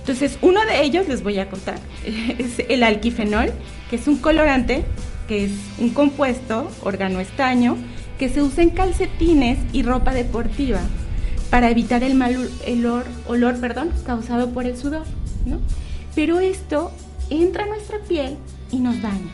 Entonces, 0.00 0.38
uno 0.40 0.64
de 0.64 0.82
ellos 0.82 1.06
les 1.06 1.22
voy 1.22 1.38
a 1.38 1.48
contar, 1.50 1.78
es 2.38 2.60
el 2.68 2.82
alquifenol, 2.82 3.52
que 3.90 3.96
es 3.96 4.08
un 4.08 4.16
colorante 4.16 4.84
que 5.26 5.44
es 5.44 5.52
un 5.78 5.90
compuesto 5.90 6.70
organoestaño 6.82 7.76
que 8.18 8.28
se 8.28 8.42
usa 8.42 8.62
en 8.62 8.70
calcetines 8.70 9.58
y 9.72 9.82
ropa 9.82 10.14
deportiva 10.14 10.80
para 11.50 11.70
evitar 11.70 12.02
el 12.02 12.14
mal 12.14 12.50
olor, 12.66 13.04
olor 13.26 13.60
perdón, 13.60 13.90
causado 14.04 14.50
por 14.50 14.66
el 14.66 14.76
sudor. 14.76 15.04
¿no? 15.44 15.58
Pero 16.14 16.40
esto 16.40 16.92
entra 17.30 17.64
a 17.64 17.66
nuestra 17.66 17.98
piel 18.00 18.36
y 18.70 18.78
nos 18.78 19.00
daña. 19.02 19.30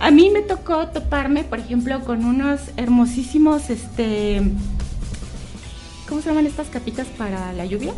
A 0.00 0.10
mí 0.10 0.30
me 0.30 0.42
tocó 0.42 0.88
toparme, 0.88 1.44
por 1.44 1.60
ejemplo, 1.60 2.00
con 2.04 2.24
unos 2.24 2.60
hermosísimos, 2.76 3.70
este, 3.70 4.42
¿cómo 6.08 6.20
se 6.20 6.28
llaman 6.28 6.46
estas 6.46 6.68
capitas 6.68 7.06
para 7.06 7.52
la 7.52 7.64
lluvia? 7.64 7.94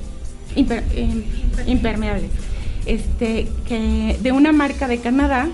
Em, 0.54 1.24
impermeables. 1.66 2.30
Este, 2.84 3.48
que 3.66 4.16
de 4.22 4.32
una 4.32 4.52
marca 4.52 4.86
de 4.86 4.98
Canadá 4.98 5.48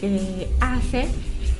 que 0.00 0.48
hace, 0.60 1.08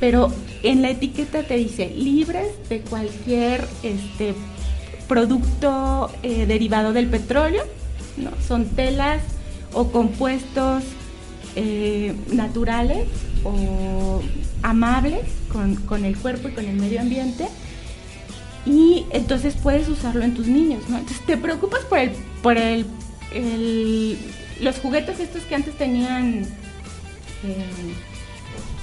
pero 0.01 0.33
en 0.63 0.83
la 0.83 0.91
etiqueta 0.91 1.43
te 1.43 1.57
dice 1.57 1.91
libres 1.91 2.49
de 2.69 2.81
cualquier 2.81 3.67
este, 3.83 4.35
producto 5.09 6.11
eh, 6.23 6.47
derivado 6.47 6.93
del 6.93 7.07
petróleo, 7.07 7.65
¿no? 8.17 8.31
son 8.47 8.67
telas 8.67 9.23
o 9.73 9.91
compuestos 9.91 10.83
eh, 11.55 12.15
naturales 12.33 13.09
o 13.45 14.21
amables 14.63 15.21
con, 15.53 15.77
con, 15.77 16.05
el 16.05 16.17
cuerpo 16.17 16.49
y 16.49 16.53
con 16.53 16.65
el 16.65 16.77
medio 16.77 17.01
ambiente 17.01 17.47
y 18.67 19.07
entonces 19.11 19.55
puedes 19.63 19.89
usarlo 19.89 20.25
en 20.25 20.35
tus 20.35 20.49
niños, 20.49 20.83
¿no? 20.89 20.99
Entonces 20.99 21.25
te 21.25 21.37
preocupas 21.37 21.85
por 21.85 21.99
el, 21.99 22.11
por 22.43 22.59
el, 22.59 22.85
el 23.33 24.19
los 24.61 24.79
juguetes 24.79 25.21
estos 25.21 25.43
que 25.45 25.55
antes 25.55 25.77
tenían 25.77 26.47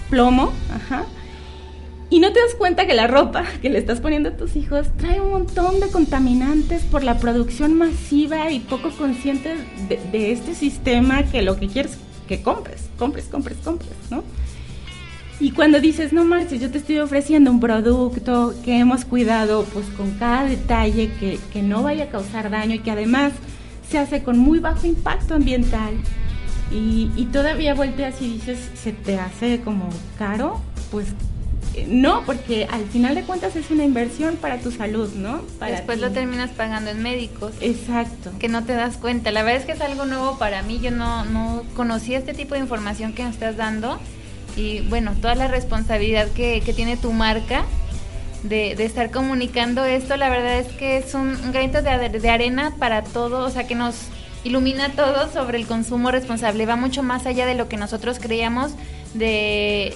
plomo, 0.10 0.52
ajá. 0.74 1.06
Y 2.10 2.20
no 2.20 2.32
te 2.32 2.40
das 2.40 2.54
cuenta 2.56 2.86
que 2.86 2.94
la 2.94 3.08
ropa 3.08 3.44
que 3.62 3.70
le 3.70 3.80
estás 3.80 4.00
poniendo 4.00 4.30
a 4.30 4.38
tus 4.38 4.56
hijos 4.56 4.88
trae 4.98 5.20
un 5.20 5.32
montón 5.32 5.80
de 5.80 5.88
contaminantes 5.90 6.84
por 6.84 7.04
la 7.04 7.18
producción 7.18 7.74
masiva 7.74 8.52
y 8.52 8.60
poco 8.60 8.92
consciente 8.92 9.56
de, 9.90 10.32
este 10.32 10.54
sistema 10.54 11.24
que 11.24 11.42
lo 11.42 11.58
que 11.58 11.68
quieres 11.68 11.98
que 12.28 12.42
compres, 12.42 12.90
compres, 13.00 13.26
compres, 13.26 13.58
compres, 13.64 13.92
¿no? 14.10 14.24
Y 15.40 15.52
cuando 15.52 15.82
dices, 15.82 16.14
no 16.14 16.24
marches, 16.24 16.62
yo 16.62 16.70
te 16.70 16.78
estoy 16.78 17.00
ofreciendo 17.00 17.50
un 17.50 17.60
producto 17.60 18.54
que 18.64 18.78
hemos 18.78 19.04
cuidado 19.04 19.66
pues 19.74 19.88
con 19.98 20.12
cada 20.12 20.46
detalle, 20.46 21.12
que, 21.20 21.40
que 21.52 21.64
no 21.64 21.82
vaya 21.84 22.06
a 22.06 22.10
causar 22.10 22.52
daño 22.52 22.76
y 22.76 22.80
que 22.80 22.92
además 22.92 23.34
se 23.90 23.98
hace 23.98 24.24
con 24.24 24.38
muy 24.38 24.60
bajo 24.60 24.86
impacto 24.86 25.34
ambiental, 25.34 25.96
y, 26.74 27.30
todavía 27.32 27.74
volteas 27.74 28.22
y 28.22 28.34
dices, 28.34 28.60
¿se 28.76 28.92
te 28.92 29.20
hace 29.20 29.62
como 29.62 29.90
caro? 30.18 30.60
Pues 30.92 31.08
eh, 31.76 31.86
no, 31.88 32.24
porque 32.26 32.68
al 32.70 32.86
final 32.86 33.16
de 33.16 33.24
cuentas 33.24 33.56
es 33.56 33.72
una 33.72 33.84
inversión 33.84 34.36
para 34.36 34.60
tu 34.60 34.72
salud, 34.72 35.12
¿no? 35.14 35.42
Después 35.60 36.00
lo 36.00 36.12
terminas 36.12 36.52
pagando 36.52 36.92
en 36.92 37.02
médicos. 37.02 37.54
Exacto. 37.62 38.32
Que 38.40 38.48
no 38.48 38.64
te 38.64 38.74
das 38.74 38.98
cuenta. 38.98 39.32
La 39.32 39.44
verdad 39.44 39.62
es 39.62 39.66
que 39.66 39.72
es 39.74 39.82
algo 39.82 40.06
nuevo 40.06 40.38
para 40.38 40.62
mí. 40.64 40.80
Yo 40.80 40.92
no, 40.92 41.26
no 41.26 41.64
conocía 41.76 42.18
este 42.18 42.34
tipo 42.34 42.56
de 42.56 42.62
información 42.62 43.14
que 43.14 43.24
me 43.24 43.30
estás 43.30 43.58
dando. 43.58 44.00
Y 44.56 44.82
bueno, 44.82 45.14
toda 45.20 45.36
la 45.36 45.48
responsabilidad 45.48 46.28
que, 46.30 46.62
que 46.62 46.74
tiene 46.74 46.98
tu 46.98 47.12
marca 47.12 47.66
de, 48.44 48.76
de, 48.76 48.86
estar 48.86 49.10
comunicando 49.10 49.86
esto, 49.86 50.16
la 50.18 50.30
verdad 50.30 50.60
es 50.60 50.68
que 50.74 50.98
es 50.98 51.16
un, 51.16 51.30
un 51.30 51.52
granito 51.52 51.82
de, 51.82 52.10
de 52.10 52.30
arena 52.30 52.74
para 52.78 53.04
todo. 53.04 53.46
O 53.46 53.50
sea, 53.50 53.66
que 53.66 53.74
nos 53.74 53.96
ilumina 54.44 54.90
todo 54.90 55.32
sobre 55.32 55.58
el 55.58 55.66
consumo 55.66 56.12
responsable. 56.12 56.66
Va 56.66 56.76
mucho 56.76 57.04
más 57.04 57.26
allá 57.26 57.46
de 57.46 57.56
lo 57.56 57.68
que 57.68 57.78
nosotros 57.78 58.20
creíamos 58.20 58.74
de, 59.14 59.94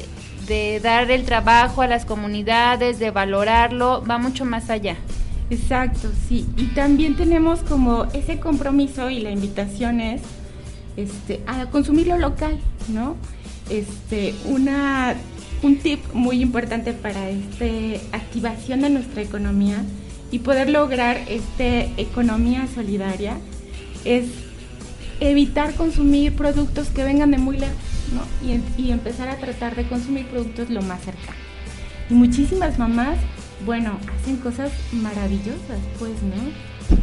dar 0.81 1.09
el 1.11 1.23
trabajo 1.25 1.81
a 1.81 1.87
las 1.87 2.05
comunidades, 2.05 2.99
de 2.99 3.11
valorarlo, 3.11 4.03
va 4.09 4.17
mucho 4.17 4.45
más 4.45 4.69
allá. 4.69 4.95
Exacto, 5.49 6.09
sí. 6.27 6.45
Y 6.57 6.67
también 6.67 7.15
tenemos 7.15 7.59
como 7.61 8.05
ese 8.13 8.39
compromiso 8.39 9.09
y 9.09 9.19
la 9.19 9.31
invitación 9.31 10.01
es 10.01 10.21
este, 10.97 11.41
a 11.47 11.65
consumir 11.67 12.07
lo 12.07 12.17
local, 12.17 12.59
¿no? 12.89 13.15
Este, 13.69 14.33
una, 14.45 15.15
un 15.61 15.77
tip 15.77 15.99
muy 16.13 16.41
importante 16.41 16.93
para 16.93 17.29
este 17.29 18.01
activación 18.11 18.81
de 18.81 18.89
nuestra 18.89 19.21
economía 19.21 19.83
y 20.31 20.39
poder 20.39 20.69
lograr 20.69 21.17
esta 21.27 21.81
economía 21.97 22.67
solidaria 22.73 23.37
es 24.05 24.25
evitar 25.19 25.73
consumir 25.73 26.35
productos 26.35 26.89
que 26.89 27.03
vengan 27.03 27.31
de 27.31 27.37
muy 27.37 27.57
lejos, 27.57 27.75
¿no? 28.13 28.47
Y, 28.77 28.91
empezar 28.91 29.29
a 29.29 29.37
tratar 29.37 29.75
de 29.75 29.87
consumir 29.87 30.27
productos 30.27 30.69
lo 30.69 30.81
más 30.81 31.01
cercano. 31.01 31.37
Y 32.09 32.13
muchísimas 32.13 32.77
mamás, 32.77 33.17
bueno, 33.65 33.99
hacen 34.19 34.37
cosas 34.37 34.71
maravillosas, 34.91 35.79
pues, 35.99 36.21
¿no? 36.21 36.97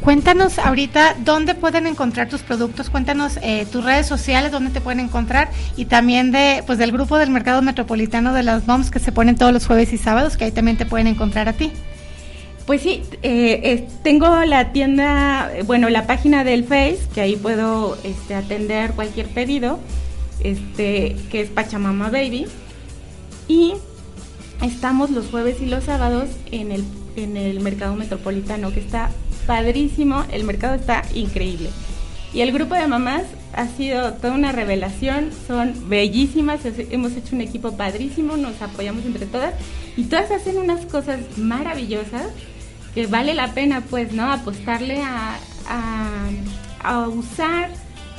Cuéntanos 0.00 0.58
ahorita 0.58 1.16
dónde 1.24 1.54
pueden 1.54 1.86
encontrar 1.86 2.28
tus 2.28 2.40
productos, 2.40 2.88
cuéntanos 2.88 3.38
eh, 3.42 3.66
tus 3.70 3.84
redes 3.84 4.06
sociales, 4.06 4.52
dónde 4.52 4.70
te 4.70 4.80
pueden 4.80 5.00
encontrar 5.00 5.50
y 5.76 5.84
también 5.86 6.30
de, 6.30 6.62
pues, 6.66 6.78
del 6.78 6.92
grupo 6.92 7.18
del 7.18 7.30
Mercado 7.30 7.62
Metropolitano 7.62 8.32
de 8.32 8.42
las 8.42 8.66
MOMS 8.66 8.90
que 8.90 9.00
se 9.00 9.12
ponen 9.12 9.36
todos 9.36 9.52
los 9.52 9.66
jueves 9.66 9.92
y 9.92 9.98
sábados, 9.98 10.36
que 10.36 10.44
ahí 10.44 10.52
también 10.52 10.76
te 10.76 10.86
pueden 10.86 11.08
encontrar 11.08 11.48
a 11.48 11.52
ti. 11.52 11.72
Pues 12.68 12.82
sí, 12.82 13.02
eh, 13.22 13.88
tengo 14.02 14.44
la 14.44 14.72
tienda, 14.74 15.50
bueno, 15.64 15.88
la 15.88 16.06
página 16.06 16.44
del 16.44 16.64
Face, 16.64 16.98
que 17.14 17.22
ahí 17.22 17.34
puedo 17.34 17.96
este, 18.04 18.34
atender 18.34 18.90
cualquier 18.90 19.26
pedido, 19.28 19.78
este, 20.40 21.16
que 21.30 21.40
es 21.40 21.48
Pachamama 21.48 22.10
Baby. 22.10 22.44
Y 23.48 23.72
estamos 24.60 25.08
los 25.08 25.28
jueves 25.28 25.62
y 25.62 25.64
los 25.64 25.84
sábados 25.84 26.28
en 26.52 26.70
el, 26.70 26.84
en 27.16 27.38
el 27.38 27.60
mercado 27.60 27.96
metropolitano, 27.96 28.70
que 28.70 28.80
está 28.80 29.12
padrísimo, 29.46 30.26
el 30.30 30.44
mercado 30.44 30.74
está 30.74 31.04
increíble. 31.14 31.70
Y 32.34 32.42
el 32.42 32.52
grupo 32.52 32.74
de 32.74 32.86
mamás 32.86 33.22
ha 33.54 33.66
sido 33.66 34.12
toda 34.12 34.34
una 34.34 34.52
revelación, 34.52 35.30
son 35.46 35.88
bellísimas, 35.88 36.60
hemos 36.66 37.12
hecho 37.12 37.34
un 37.34 37.40
equipo 37.40 37.78
padrísimo, 37.78 38.36
nos 38.36 38.60
apoyamos 38.60 39.06
entre 39.06 39.24
todas 39.24 39.54
y 39.96 40.04
todas 40.04 40.30
hacen 40.30 40.58
unas 40.58 40.84
cosas 40.84 41.20
maravillosas 41.38 42.26
que 42.98 43.06
vale 43.06 43.32
la 43.32 43.54
pena, 43.54 43.80
pues, 43.88 44.12
¿no? 44.12 44.32
Apostarle 44.32 45.00
a, 45.04 45.36
a, 46.82 47.06
usar 47.06 47.70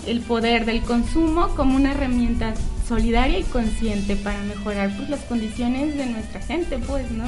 el 0.08 0.22
poder 0.22 0.64
del 0.66 0.82
consumo 0.84 1.50
como 1.58 1.76
una 1.76 1.92
herramienta 1.92 2.54
solidaria 2.88 3.40
y 3.40 3.44
consciente 3.44 4.16
para 4.16 4.42
mejorar 4.44 4.96
pues 4.96 5.10
las 5.10 5.20
condiciones 5.26 5.98
de 5.98 6.06
nuestra 6.06 6.40
gente, 6.40 6.78
pues, 6.78 7.12
¿no? 7.12 7.26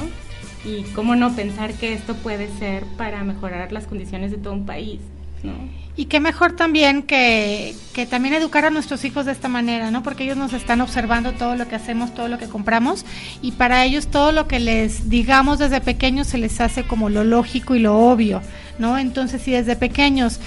Y 0.64 0.84
cómo 0.94 1.14
no 1.14 1.36
pensar 1.36 1.74
que 1.74 1.92
esto 1.92 2.14
puede 2.14 2.48
ser 2.58 2.86
para 2.96 3.22
mejorar 3.22 3.70
las 3.70 3.86
condiciones 3.86 4.30
de 4.30 4.38
todo 4.38 4.54
un 4.54 4.64
país, 4.64 5.00
¿no? 5.42 5.52
Y 5.94 6.06
qué 6.06 6.20
mejor 6.20 6.56
también 6.56 7.02
que, 7.02 7.74
que, 7.92 8.06
también 8.06 8.34
educar 8.34 8.64
a 8.64 8.70
nuestros 8.70 9.04
hijos 9.04 9.26
de 9.26 9.32
esta 9.32 9.48
manera, 9.48 9.90
¿no? 9.90 10.02
Porque 10.02 10.24
ellos 10.24 10.38
nos 10.38 10.54
están 10.54 10.80
observando 10.80 11.32
todo 11.32 11.54
lo 11.54 11.68
que 11.68 11.74
hacemos, 11.74 12.14
todo 12.14 12.28
lo 12.28 12.38
que 12.38 12.48
compramos, 12.48 13.04
y 13.42 13.52
para 13.52 13.84
ellos 13.84 14.06
todo 14.06 14.32
lo 14.32 14.48
que 14.48 14.58
les 14.58 15.10
digamos 15.10 15.58
desde 15.58 15.82
pequeños 15.82 16.28
se 16.28 16.38
les 16.38 16.60
hace 16.62 16.84
como 16.84 17.10
lo 17.10 17.24
lógico 17.24 17.74
y 17.74 17.80
lo 17.80 17.98
obvio, 17.98 18.40
¿no? 18.78 18.96
Entonces, 18.96 19.42
si 19.42 19.50
desde 19.50 19.76
pequeños 19.76 20.40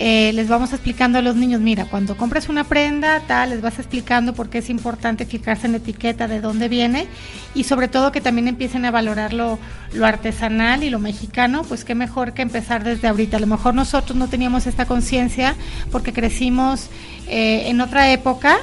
eh, 0.00 0.32
les 0.32 0.46
vamos 0.46 0.72
explicando 0.72 1.18
a 1.18 1.22
los 1.22 1.34
niños, 1.34 1.60
mira, 1.60 1.86
cuando 1.86 2.16
compres 2.16 2.48
una 2.48 2.62
prenda, 2.62 3.18
tal, 3.26 3.50
les 3.50 3.60
vas 3.60 3.80
explicando 3.80 4.32
por 4.32 4.48
qué 4.48 4.58
es 4.58 4.70
importante 4.70 5.26
fijarse 5.26 5.66
en 5.66 5.72
la 5.72 5.78
etiqueta, 5.78 6.28
de 6.28 6.40
dónde 6.40 6.68
viene 6.68 7.08
y 7.52 7.64
sobre 7.64 7.88
todo 7.88 8.12
que 8.12 8.20
también 8.20 8.46
empiecen 8.46 8.84
a 8.84 8.92
valorar 8.92 9.32
lo, 9.32 9.58
lo 9.92 10.06
artesanal 10.06 10.84
y 10.84 10.90
lo 10.90 11.00
mexicano, 11.00 11.64
pues 11.64 11.84
qué 11.84 11.96
mejor 11.96 12.32
que 12.32 12.42
empezar 12.42 12.84
desde 12.84 13.08
ahorita. 13.08 13.38
A 13.38 13.40
lo 13.40 13.48
mejor 13.48 13.74
nosotros 13.74 14.16
no 14.16 14.28
teníamos 14.28 14.68
esta 14.68 14.86
conciencia 14.86 15.56
porque 15.90 16.12
crecimos 16.12 16.90
eh, 17.26 17.64
en 17.66 17.80
otra 17.80 18.12
época 18.12 18.58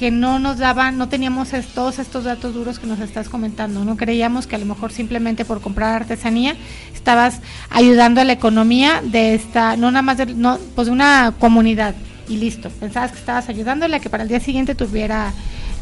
que 0.00 0.10
no 0.10 0.38
nos 0.38 0.56
daban, 0.56 0.96
no 0.96 1.10
teníamos 1.10 1.50
todos 1.74 1.98
estos 1.98 2.24
datos 2.24 2.54
duros 2.54 2.78
que 2.78 2.86
nos 2.86 3.00
estás 3.00 3.28
comentando, 3.28 3.84
no 3.84 3.98
creíamos 3.98 4.46
que 4.46 4.56
a 4.56 4.58
lo 4.58 4.64
mejor 4.64 4.92
simplemente 4.92 5.44
por 5.44 5.60
comprar 5.60 5.94
artesanía 5.94 6.56
estabas 6.94 7.42
ayudando 7.68 8.22
a 8.22 8.24
la 8.24 8.32
economía 8.32 9.02
de 9.04 9.34
esta, 9.34 9.76
no 9.76 9.90
nada 9.90 10.00
más 10.00 10.16
de, 10.16 10.24
no, 10.24 10.58
pues 10.74 10.86
de 10.86 10.92
una 10.92 11.34
comunidad 11.38 11.94
y 12.30 12.38
listo, 12.38 12.70
pensabas 12.70 13.12
que 13.12 13.18
estabas 13.18 13.50
ayudándole 13.50 13.96
a 13.96 14.00
que 14.00 14.08
para 14.08 14.22
el 14.22 14.30
día 14.30 14.40
siguiente 14.40 14.74
tuviera 14.74 15.34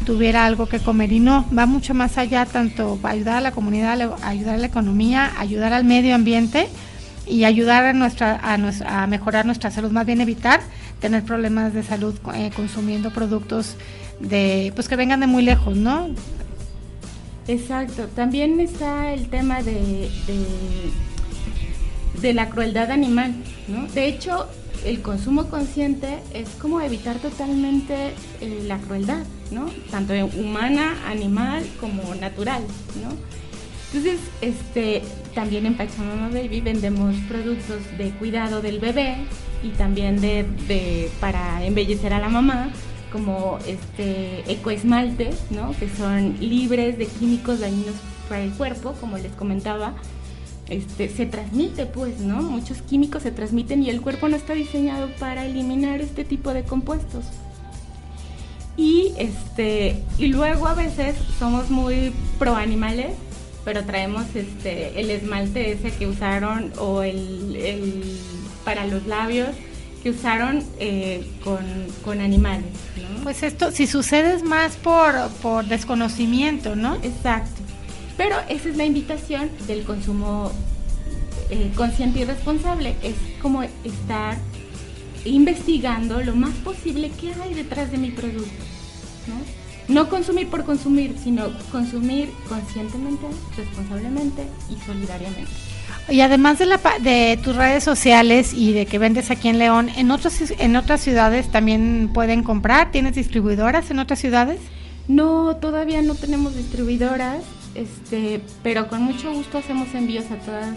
tuviera 0.05 0.45
algo 0.45 0.67
que 0.67 0.79
comer. 0.79 1.13
Y 1.13 1.21
no, 1.21 1.45
va 1.57 1.65
mucho 1.65 1.93
más 1.93 2.17
allá, 2.17 2.45
tanto 2.45 2.99
ayudar 3.03 3.37
a 3.37 3.41
la 3.41 3.51
comunidad, 3.51 4.01
ayudar 4.21 4.55
a 4.55 4.57
la 4.57 4.67
economía, 4.67 5.31
ayudar 5.37 5.71
al 5.71 5.85
medio 5.85 6.13
ambiente 6.15 6.67
y 7.25 7.45
ayudar 7.45 7.85
a, 7.85 7.93
nuestra, 7.93 8.35
a, 8.35 9.03
a 9.03 9.07
mejorar 9.07 9.45
nuestra 9.45 9.71
salud, 9.71 9.91
más 9.91 10.05
bien 10.05 10.19
evitar 10.19 10.59
tener 10.99 11.23
problemas 11.23 11.73
de 11.73 11.83
salud 11.83 12.15
eh, 12.35 12.51
consumiendo 12.55 13.11
productos 13.11 13.75
de 14.19 14.71
pues 14.75 14.87
que 14.87 14.95
vengan 14.95 15.19
de 15.19 15.27
muy 15.27 15.43
lejos, 15.43 15.75
¿no? 15.75 16.09
Exacto. 17.47 18.07
También 18.15 18.59
está 18.59 19.13
el 19.13 19.29
tema 19.29 19.63
de, 19.63 20.09
de, 22.21 22.33
la 22.33 22.49
crueldad 22.49 22.91
animal, 22.91 23.33
¿no? 23.67 23.87
De 23.87 24.07
hecho, 24.07 24.47
el 24.85 25.01
consumo 25.01 25.45
consciente 25.49 26.19
es 26.33 26.49
como 26.61 26.79
evitar 26.79 27.17
totalmente 27.17 28.13
eh, 28.39 28.63
la 28.67 28.77
crueldad, 28.77 29.23
¿no? 29.49 29.65
Tanto 29.89 30.13
humana, 30.37 30.95
animal 31.07 31.65
como 31.79 32.13
natural, 32.15 32.61
¿no? 33.01 33.09
Entonces, 33.87 34.19
este, 34.41 35.01
también 35.33 35.65
en 35.65 35.75
Pachamama 35.75 36.29
Baby 36.29 36.61
vendemos 36.61 37.15
productos 37.27 37.81
de 37.97 38.11
cuidado 38.11 38.61
del 38.61 38.79
bebé 38.79 39.15
y 39.63 39.69
también 39.69 40.21
de, 40.21 40.45
de 40.67 41.09
para 41.19 41.65
embellecer 41.65 42.13
a 42.13 42.19
la 42.19 42.29
mamá 42.29 42.71
como 43.11 43.59
este 43.67 44.49
ecoesmaltes, 44.51 45.51
¿no? 45.51 45.71
que 45.77 45.89
son 45.89 46.37
libres 46.39 46.97
de 46.97 47.07
químicos 47.07 47.59
dañinos 47.59 47.95
para 48.27 48.43
el 48.43 48.51
cuerpo, 48.51 48.93
como 48.99 49.17
les 49.17 49.31
comentaba. 49.33 49.95
Este, 50.69 51.09
se 51.09 51.25
transmite, 51.25 51.87
pues, 51.87 52.19
¿no? 52.19 52.43
Muchos 52.43 52.83
químicos 52.83 53.23
se 53.23 53.31
transmiten 53.31 53.81
y 53.81 53.89
el 53.89 54.01
cuerpo 54.01 54.29
no 54.29 54.35
está 54.35 54.53
diseñado 54.53 55.09
para 55.19 55.45
eliminar 55.47 55.99
este 55.99 56.23
tipo 56.23 56.53
de 56.53 56.63
compuestos. 56.63 57.25
Y 58.77 59.13
este, 59.17 60.03
y 60.19 60.27
luego 60.27 60.67
a 60.67 60.75
veces 60.75 61.15
somos 61.39 61.71
muy 61.71 62.13
pro 62.37 62.55
animales, 62.55 63.15
pero 63.65 63.83
traemos 63.83 64.35
este 64.35 64.99
el 65.01 65.09
esmalte 65.09 65.71
ese 65.71 65.91
que 65.91 66.07
usaron 66.07 66.71
o 66.77 67.01
el, 67.01 67.55
el 67.55 68.03
para 68.63 68.85
los 68.85 69.07
labios 69.07 69.49
que 70.03 70.11
usaron 70.11 70.63
eh, 70.79 71.29
con, 71.43 72.19
animales. 72.19 72.65
Pues 73.23 73.43
esto, 73.43 73.71
si 73.71 73.85
sucede 73.85 74.33
es 74.33 74.43
más 74.43 74.75
por, 74.77 75.13
por 75.41 75.65
desconocimiento, 75.65 76.75
¿no? 76.75 76.95
Exacto. 77.03 77.61
Pero 78.17 78.35
esa 78.49 78.69
es 78.69 78.77
la 78.77 78.85
invitación 78.85 79.49
del 79.67 79.83
consumo 79.83 80.51
eh, 81.49 81.71
consciente 81.75 82.19
y 82.19 82.25
responsable. 82.25 82.95
Es 83.03 83.15
como 83.41 83.63
estar 83.63 84.37
investigando 85.25 86.21
lo 86.21 86.35
más 86.35 86.53
posible 86.55 87.11
qué 87.19 87.33
hay 87.41 87.53
detrás 87.53 87.91
de 87.91 87.97
mi 87.97 88.11
producto. 88.11 88.63
¿no? 89.27 89.59
no 89.89 90.07
consumir 90.07 90.47
por 90.49 90.63
consumir, 90.63 91.15
sino 91.21 91.49
consumir 91.71 92.29
conscientemente, 92.47 93.25
responsablemente 93.57 94.45
y 94.69 94.79
solidariamente. 94.85 95.51
Y 96.07 96.21
además 96.21 96.57
de, 96.57 96.65
la, 96.65 96.79
de 97.01 97.39
tus 97.43 97.55
redes 97.55 97.83
sociales 97.83 98.53
y 98.53 98.73
de 98.73 98.85
que 98.85 98.97
vendes 98.97 99.29
aquí 99.29 99.47
en 99.49 99.59
León, 99.59 99.89
¿en, 99.95 100.09
otros, 100.11 100.39
¿en 100.57 100.75
otras 100.75 101.01
ciudades 101.01 101.49
también 101.49 102.09
pueden 102.13 102.43
comprar? 102.43 102.91
¿Tienes 102.91 103.15
distribuidoras 103.15 103.91
en 103.91 103.99
otras 103.99 104.19
ciudades? 104.19 104.59
No, 105.07 105.55
todavía 105.57 106.01
no 106.01 106.15
tenemos 106.15 106.55
distribuidoras, 106.55 107.43
este, 107.75 108.41
pero 108.63 108.87
con 108.87 109.03
mucho 109.03 109.33
gusto 109.33 109.57
hacemos 109.57 109.93
envíos 109.93 110.25
a 110.31 110.35
todas, 110.37 110.75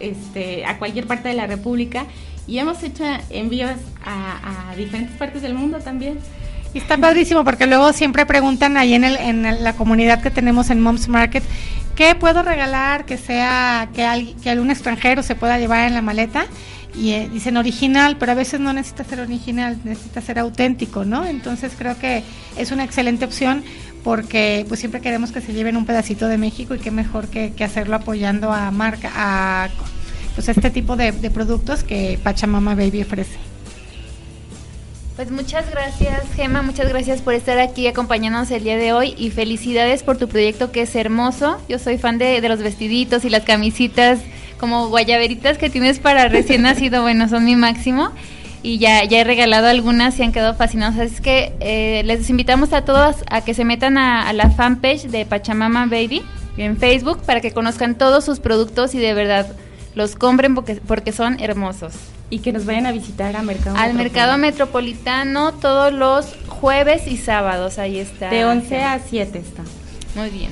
este, 0.00 0.64
a 0.66 0.78
cualquier 0.78 1.06
parte 1.06 1.28
de 1.28 1.34
la 1.34 1.46
República 1.46 2.06
y 2.46 2.58
hemos 2.58 2.82
hecho 2.82 3.04
envíos 3.30 3.78
a, 4.04 4.70
a 4.70 4.76
diferentes 4.76 5.16
partes 5.16 5.42
del 5.42 5.54
mundo 5.54 5.78
también. 5.78 6.18
Y 6.74 6.78
está 6.78 6.98
padrísimo 6.98 7.44
porque 7.44 7.66
luego 7.66 7.92
siempre 7.92 8.26
preguntan 8.26 8.76
ahí 8.76 8.94
en, 8.94 9.04
el, 9.04 9.16
en 9.16 9.62
la 9.62 9.74
comunidad 9.74 10.20
que 10.20 10.30
tenemos 10.30 10.70
en 10.70 10.80
Moms 10.80 11.08
Market, 11.08 11.44
¿qué 11.94 12.16
puedo 12.16 12.42
regalar 12.42 13.06
que 13.06 13.16
sea 13.16 13.88
que, 13.94 14.34
que 14.42 14.50
algún 14.50 14.72
extranjero 14.72 15.22
se 15.22 15.36
pueda 15.36 15.58
llevar 15.58 15.86
en 15.86 15.94
la 15.94 16.02
maleta? 16.02 16.46
Y 16.96 17.12
eh, 17.12 17.28
dicen 17.32 17.56
original, 17.56 18.16
pero 18.18 18.32
a 18.32 18.34
veces 18.34 18.60
no 18.60 18.72
necesita 18.72 19.04
ser 19.04 19.20
original, 19.20 19.78
necesita 19.84 20.20
ser 20.20 20.38
auténtico, 20.38 21.04
¿no? 21.04 21.24
Entonces 21.24 21.72
creo 21.76 21.96
que 21.98 22.22
es 22.56 22.72
una 22.72 22.84
excelente 22.84 23.24
opción 23.24 23.64
porque 24.02 24.64
pues 24.68 24.80
siempre 24.80 25.00
queremos 25.00 25.32
que 25.32 25.40
se 25.40 25.52
lleven 25.52 25.76
un 25.76 25.86
pedacito 25.86 26.28
de 26.28 26.38
México 26.38 26.74
y 26.74 26.78
qué 26.78 26.90
mejor 26.90 27.28
que, 27.28 27.52
hacerlo 27.64 27.96
apoyando 27.96 28.52
a 28.52 28.70
marca, 28.70 29.10
a 29.14 29.68
pues 30.34 30.48
este 30.48 30.70
tipo 30.70 30.96
de, 30.96 31.12
de 31.12 31.30
productos 31.30 31.84
que 31.84 32.18
Pachamama 32.22 32.74
Baby 32.74 33.02
ofrece. 33.02 33.53
Pues 35.16 35.30
muchas 35.30 35.70
gracias, 35.70 36.24
Gema, 36.34 36.62
muchas 36.62 36.88
gracias 36.88 37.22
por 37.22 37.34
estar 37.34 37.60
aquí 37.60 37.86
acompañándonos 37.86 38.50
el 38.50 38.64
día 38.64 38.76
de 38.76 38.92
hoy 38.92 39.14
y 39.16 39.30
felicidades 39.30 40.02
por 40.02 40.16
tu 40.16 40.26
proyecto 40.26 40.72
que 40.72 40.82
es 40.82 40.96
hermoso. 40.96 41.56
Yo 41.68 41.78
soy 41.78 41.98
fan 41.98 42.18
de, 42.18 42.40
los 42.48 42.58
vestiditos 42.58 43.24
y 43.24 43.30
las 43.30 43.44
camisitas 43.44 44.18
como 44.58 44.88
guayaberitas 44.88 45.56
que 45.56 45.70
tienes 45.70 46.00
para 46.00 46.26
recién 46.26 46.62
nacido, 46.62 47.02
bueno, 47.02 47.28
son 47.28 47.44
mi 47.44 47.54
máximo. 47.54 48.10
Y 48.64 48.78
ya, 48.78 49.04
ya 49.04 49.20
he 49.20 49.24
regalado 49.24 49.68
algunas 49.68 50.18
y 50.18 50.24
han 50.24 50.32
quedado 50.32 50.54
fascinados. 50.54 50.98
Así 50.98 51.22
que 51.22 51.52
eh, 51.60 52.02
les 52.04 52.28
invitamos 52.28 52.72
a 52.72 52.84
todos 52.84 53.16
a 53.30 53.42
que 53.42 53.54
se 53.54 53.64
metan 53.64 53.98
a, 53.98 54.32
la 54.32 54.50
fanpage 54.50 55.02
de 55.02 55.26
Pachamama 55.26 55.86
Baby 55.86 56.22
en 56.56 56.76
Facebook 56.76 57.22
para 57.24 57.40
que 57.40 57.52
conozcan 57.52 57.94
todos 57.94 58.24
sus 58.24 58.40
productos 58.40 58.96
y 58.96 58.98
de 58.98 59.14
verdad 59.14 59.46
los 59.94 60.16
compren 60.16 60.56
porque, 60.56 60.76
porque 60.76 61.12
son 61.12 61.38
hermosos 61.40 62.13
y 62.34 62.40
que 62.40 62.52
nos 62.52 62.66
vayan 62.66 62.86
a 62.86 62.92
visitar 62.92 63.36
a 63.36 63.42
Mercado 63.42 63.76
al 63.76 63.94
Mercado 63.94 64.36
Metropolitano 64.38 65.52
todos 65.52 65.92
los 65.92 66.34
jueves 66.48 67.06
y 67.06 67.16
sábados, 67.16 67.78
ahí 67.78 67.98
está. 67.98 68.28
De 68.28 68.44
11 68.44 68.82
a 68.82 68.98
7 68.98 69.38
está. 69.38 69.62
Muy 70.16 70.30
bien. 70.30 70.50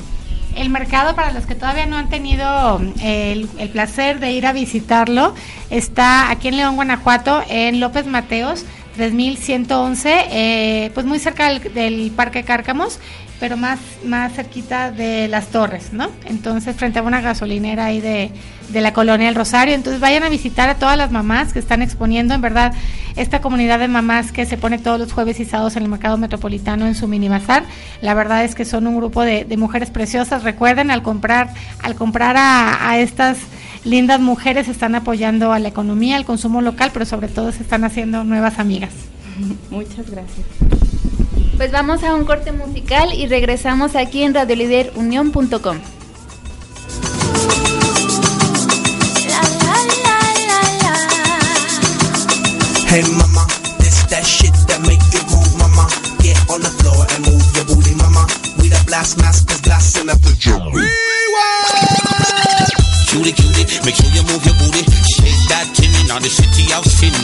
El 0.55 0.71
mercado, 0.71 1.17
para 1.17 1.33
los 1.33 1.45
que 1.45 1.57
todavía 1.57 1.87
no 1.87 1.97
han 1.97 2.09
tenido 2.09 2.81
el, 3.03 3.49
placer 3.73 4.21
de 4.21 4.31
ir 4.31 4.47
a 4.47 4.53
visitarlo, 4.53 5.35
está 5.71 6.31
aquí 6.31 6.49
en 6.49 6.59
León, 6.59 6.77
Guanajuato, 6.77 7.43
en 7.49 7.81
López 7.81 8.07
Mateos, 8.07 8.65
3111, 8.95 10.27
eh, 10.31 10.91
pues 10.95 11.05
muy 11.05 11.19
cerca 11.19 11.49
del, 11.49 11.75
del 11.75 12.13
Parque 12.15 12.45
Cárcamos 12.45 13.01
pero 13.43 13.57
más, 13.57 13.81
más 14.05 14.35
cerquita 14.35 14.93
de 14.93 15.27
las 15.27 15.49
torres, 15.49 15.93
¿no? 15.93 16.09
Entonces, 16.27 16.77
frente 16.77 17.01
a 17.01 17.03
una 17.03 17.21
gasolinera 17.21 17.87
ahí 17.87 18.01
de, 18.01 18.31
la 18.73 18.93
colonia 18.93 19.29
El 19.29 19.35
Rosario. 19.35 19.75
Entonces, 19.75 20.01
vayan 20.01 20.23
a 20.23 20.29
visitar 20.29 20.69
a 20.69 20.77
todas 20.77 20.97
las 20.97 21.11
mamás 21.11 21.53
que 21.53 21.59
están 21.59 21.83
exponiendo, 21.83 22.35
en 22.35 22.41
verdad, 22.41 22.73
esta 23.17 23.41
comunidad 23.41 23.81
de 23.81 23.89
mamás 23.89 24.31
que 24.31 24.47
se 24.47 24.57
pone 24.57 24.79
todos 24.79 25.01
los 25.01 25.13
jueves 25.13 25.41
y 25.41 25.45
sábados 25.45 25.75
en 25.75 25.83
el 25.83 25.89
mercado 25.89 26.19
metropolitano 26.19 26.87
en 26.87 26.95
su 26.95 27.09
mini 27.09 27.29
bazar. 27.29 27.65
La 28.01 28.15
verdad 28.15 28.45
es 28.45 28.55
que 28.55 28.65
son 28.65 28.87
un 28.87 28.97
grupo 28.97 29.23
de, 29.23 29.45
mujeres 29.57 29.91
preciosas. 29.91 30.45
Recuerden, 30.45 30.93
al 30.93 31.03
comprar, 31.03 31.53
al 31.83 31.97
comprar 31.97 32.37
a, 32.37 32.91
a 32.91 33.01
estas 33.01 33.39
lindas 33.83 34.21
mujeres, 34.21 34.69
están 34.69 34.95
apoyando 34.95 35.53
a 35.53 35.59
la 35.59 35.67
economía, 35.67 36.15
al 36.15 36.25
consumo 36.25 36.63
local, 36.63 36.91
pero 36.93 37.07
sobre 37.07 37.27
todo 37.27 37.51
se 37.51 37.65
están 37.65 37.83
haciendo 37.83 38.23
nuevas 38.23 38.61
amigas. 38.61 38.93
Muchas 39.73 40.09
gracias. 40.09 40.47
Pues 41.57 41.71
vamos 41.71 42.03
a 42.03 42.15
un 42.15 42.25
corte 42.25 42.53
musical 42.53 43.13
y 43.15 43.27
regresamos 43.27 43.95
aquí 43.97 44.23
en 44.23 44.35
radioliderunión.com. 44.35 45.79
Hey 52.89 53.03
mama, 53.17 53.47
this 53.79 54.05
that 54.11 54.23
shit 54.23 54.53
that 54.69 54.81
make 54.83 55.01
you 55.13 55.21
groove, 55.29 55.57
mama. 55.57 55.89
Get 56.21 56.37
on 56.51 56.61
the 56.61 56.69
floor 56.69 57.07
and 57.17 57.25
move 57.25 57.41
your 57.57 57.65
booty, 57.65 57.95
mama. 57.95 58.27
We 58.61 58.69
the 58.69 58.83
blast 58.87 59.17
masters, 59.17 59.63
blasting 59.63 60.11
up 60.11 60.21
the 60.21 60.37
drum. 60.39 60.73
Cutie, 63.23 63.39
cutie, 63.39 63.87
make 63.87 63.95
sure 63.95 64.11
you 64.11 64.27
move 64.27 64.43
your 64.43 64.59
booty. 64.59 64.83
Shake 65.15 65.39
that 65.47 65.71
tin 65.79 65.95
on 66.11 66.19
the 66.19 66.27
city 66.27 66.67
sin. 66.91 67.15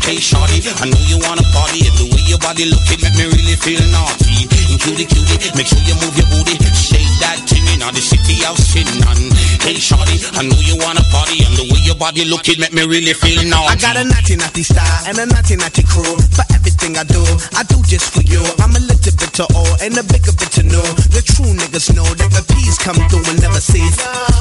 Hey 0.00 0.16
Hey 0.16 0.16
shorty, 0.16 0.64
I 0.80 0.88
know 0.88 1.02
you 1.12 1.20
wanna 1.20 1.44
party. 1.52 1.84
And 1.84 1.92
the 2.00 2.08
way 2.08 2.24
your 2.24 2.40
body 2.40 2.64
looking 2.64 3.04
make 3.04 3.12
me 3.20 3.28
really 3.28 3.52
feel 3.60 3.84
naughty. 3.92 4.48
Cutie 4.80 5.04
cutie, 5.04 5.36
make 5.52 5.68
sure 5.68 5.82
you 5.84 5.92
move 6.00 6.16
your 6.16 6.24
booty. 6.32 6.56
Shake 6.72 7.04
that 7.20 7.44
thing 7.44 7.68
in 7.68 7.84
the 7.84 8.00
city. 8.00 8.40
And 8.48 9.28
hey 9.60 9.76
shorty, 9.76 10.24
I 10.36 10.40
know 10.40 10.56
you 10.64 10.80
wanna 10.80 11.04
party. 11.12 11.44
And 11.44 11.52
the 11.52 11.68
way 11.68 11.84
your 11.84 12.00
body 12.00 12.24
looking 12.24 12.56
make 12.56 12.72
me 12.72 12.88
really 12.88 13.12
feel 13.12 13.44
naughty. 13.44 13.72
I 13.72 13.76
got 13.76 14.00
a 14.00 14.04
naughty 14.08 14.40
naughty 14.40 14.64
style 14.64 15.04
and 15.04 15.20
a 15.20 15.26
naughty 15.28 15.60
naughty 15.60 15.84
crew. 15.84 16.16
For 16.32 16.48
everything 16.56 16.96
I 16.96 17.04
do, 17.04 17.20
I 17.52 17.60
do 17.68 17.76
just 17.84 18.08
for 18.08 18.24
you. 18.24 18.40
I'm 18.64 18.72
a 18.72 18.80
little 18.80 19.12
bit 19.20 19.32
to 19.36 19.44
all 19.52 19.74
and 19.84 20.00
a 20.00 20.04
bigger 20.08 20.32
bit 20.32 20.48
to 20.56 20.62
know. 20.64 20.84
The 21.12 21.20
true 21.20 21.52
niggas 21.52 21.92
know 21.92 22.08
that 22.08 22.30
the 22.32 22.40
peace 22.56 22.78
come 22.80 22.96
through 23.12 23.26
and 23.28 23.36
never 23.42 23.60
cease. 23.60 24.00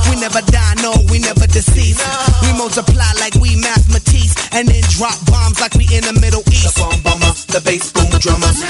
We 0.10 0.22
never 0.22 0.42
die, 0.46 0.76
no, 0.85 0.85
we 1.10 1.20
never 1.20 1.48
deceive. 1.48 1.98
We 2.44 2.54
multiply 2.58 3.10
like 3.20 3.34
we 3.42 3.56
mathematics 3.58 4.36
and 4.54 4.68
then 4.68 4.84
drop 4.94 5.18
bombs 5.26 5.60
like 5.60 5.74
we 5.74 5.86
in 5.90 6.04
the 6.06 6.14
Middle 6.22 6.44
East. 6.54 6.76
The 6.76 6.82
bomb 6.82 7.02
bomber, 7.02 7.34
the 7.50 7.62
bass 7.66 7.92
boom 7.92 8.10
drummers. 8.22 8.62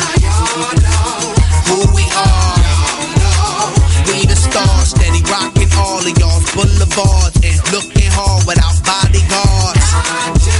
Who 1.67 1.77
we 1.91 2.05
are. 2.15 2.55
We 4.07 4.23
the 4.23 4.37
stars, 4.37 4.95
steady 4.95 5.19
rocking 5.27 5.67
all 5.75 5.99
of 5.99 6.15
y'all's 6.15 6.47
boulevards 6.55 7.35
and 7.43 7.59
looking 7.75 8.11
hard 8.15 8.47
without 8.47 8.77
bodyguards. 8.85 9.83
I 9.91 10.31
do 10.39 10.55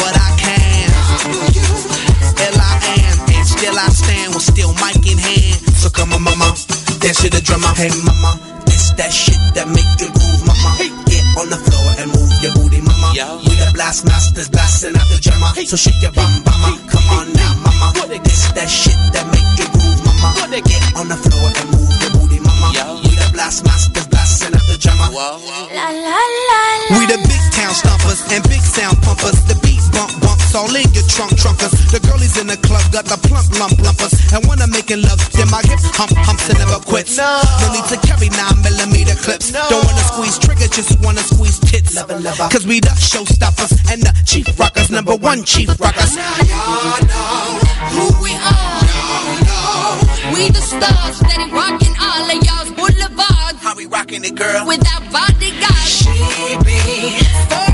What 0.00 0.14
I 0.16 0.30
can, 0.40 0.88
ill 2.48 2.56
I 2.56 2.74
am, 3.04 3.16
and 3.36 3.44
still 3.44 3.76
I 3.76 3.88
stand 3.92 4.32
with 4.32 4.46
still 4.46 4.72
mic 4.80 5.04
in 5.04 5.18
hand. 5.18 5.60
So 5.76 5.90
come 5.90 6.12
on, 6.14 6.22
mama, 6.22 6.56
dance 7.02 7.20
to 7.20 7.28
the 7.28 7.42
drummer. 7.44 7.74
Hey, 7.76 7.92
mama, 8.08 8.40
it's 8.72 8.92
that 8.96 9.12
shit 9.12 9.36
that 9.52 9.68
make 9.68 10.00
you 10.00 10.08
groove, 10.16 10.47
on 11.38 11.48
the 11.50 11.56
floor 11.56 11.94
and 12.02 12.10
move 12.10 12.34
your 12.42 12.50
booty, 12.58 12.82
mama. 12.82 13.14
We 13.46 13.54
the 13.54 13.70
blast 13.72 14.04
masters, 14.04 14.50
blasting 14.50 14.98
out 14.98 15.06
the 15.06 15.22
drummer. 15.22 15.54
So 15.54 15.76
shake 15.78 16.02
your 16.02 16.10
bum, 16.10 16.42
mama. 16.42 16.74
Come 16.90 17.06
on 17.14 17.30
now, 17.32 17.54
mama. 17.62 18.10
It's 18.10 18.50
that 18.58 18.66
shit 18.66 18.98
that 19.14 19.22
make 19.30 19.46
you 19.54 19.70
groove, 19.70 20.02
mama. 20.02 20.34
Get 20.50 20.82
on 20.98 21.06
the 21.06 21.14
floor 21.14 21.46
and 21.46 21.66
move 21.70 21.94
your 22.02 22.10
booty, 22.18 22.42
mama. 22.42 22.74
We 23.06 23.14
the 23.14 23.30
blast 23.30 23.62
masters, 23.64 24.10
blasting 24.10 24.54
out 24.54 24.66
the 24.66 24.76
drummer. 24.82 25.14
We 26.90 27.06
the 27.06 27.18
big 27.22 27.42
town 27.54 27.70
stompers 27.70 28.26
and 28.34 28.42
big 28.50 28.62
sound 28.62 28.98
pumpers. 29.06 29.38
The 29.46 29.54
beat 29.62 29.78
bump 29.94 30.10
bumps 30.48 30.54
all 30.54 30.76
in 30.76 30.88
your 30.94 31.04
trunk 31.08 31.32
trunkers. 31.32 31.72
The 31.92 32.00
girlies 32.00 32.38
in 32.38 32.46
the 32.46 32.56
club 32.56 32.82
got 32.92 33.04
the 33.04 33.16
plump 33.28 33.48
lump 33.58 33.78
lumpers. 33.80 34.14
And 34.32 34.44
when 34.46 34.60
I'm 34.60 34.70
making 34.70 35.02
love, 35.02 35.20
then 35.32 35.50
my 35.50 35.62
hip 35.62 35.80
hump 35.96 36.12
humps 36.24 36.48
and 36.48 36.58
never 36.58 36.80
quits. 36.84 37.16
No, 37.16 37.42
need 37.72 37.84
to 37.88 37.98
carry 38.06 38.28
nine 38.30 38.58
millimeter 38.62 39.14
clips. 39.16 39.52
No. 39.52 39.64
Don't 39.68 39.84
wanna 39.84 40.04
squeeze 40.04 40.38
trigger, 40.38 40.68
just 40.68 41.00
wanna 41.00 41.22
squeeze 41.22 41.58
tits. 41.60 41.96
Lover, 41.96 42.48
Cause 42.50 42.66
we 42.66 42.80
the 42.80 42.94
showstoppers 42.96 43.72
and 43.92 44.02
the 44.02 44.12
chief 44.24 44.46
rockers, 44.58 44.90
number 44.90 45.16
one 45.16 45.44
chief 45.44 45.68
rockers. 45.80 46.16
Y'all 46.16 47.02
know 47.04 47.58
who 47.92 48.06
we 48.22 48.32
are. 48.34 48.88
We 50.34 50.50
the 50.50 50.60
stars, 50.60 51.16
steady 51.16 51.50
rocking 51.50 51.94
all 52.00 52.24
of 52.24 52.38
y'all's 52.44 52.70
boulevards. 52.72 53.58
How 53.60 53.74
we 53.74 53.86
rocking 53.86 54.24
it, 54.24 54.34
girl? 54.34 54.66
Without 54.66 55.02
bodyguards. 55.12 55.88
She 55.88 56.56
be 56.64 57.67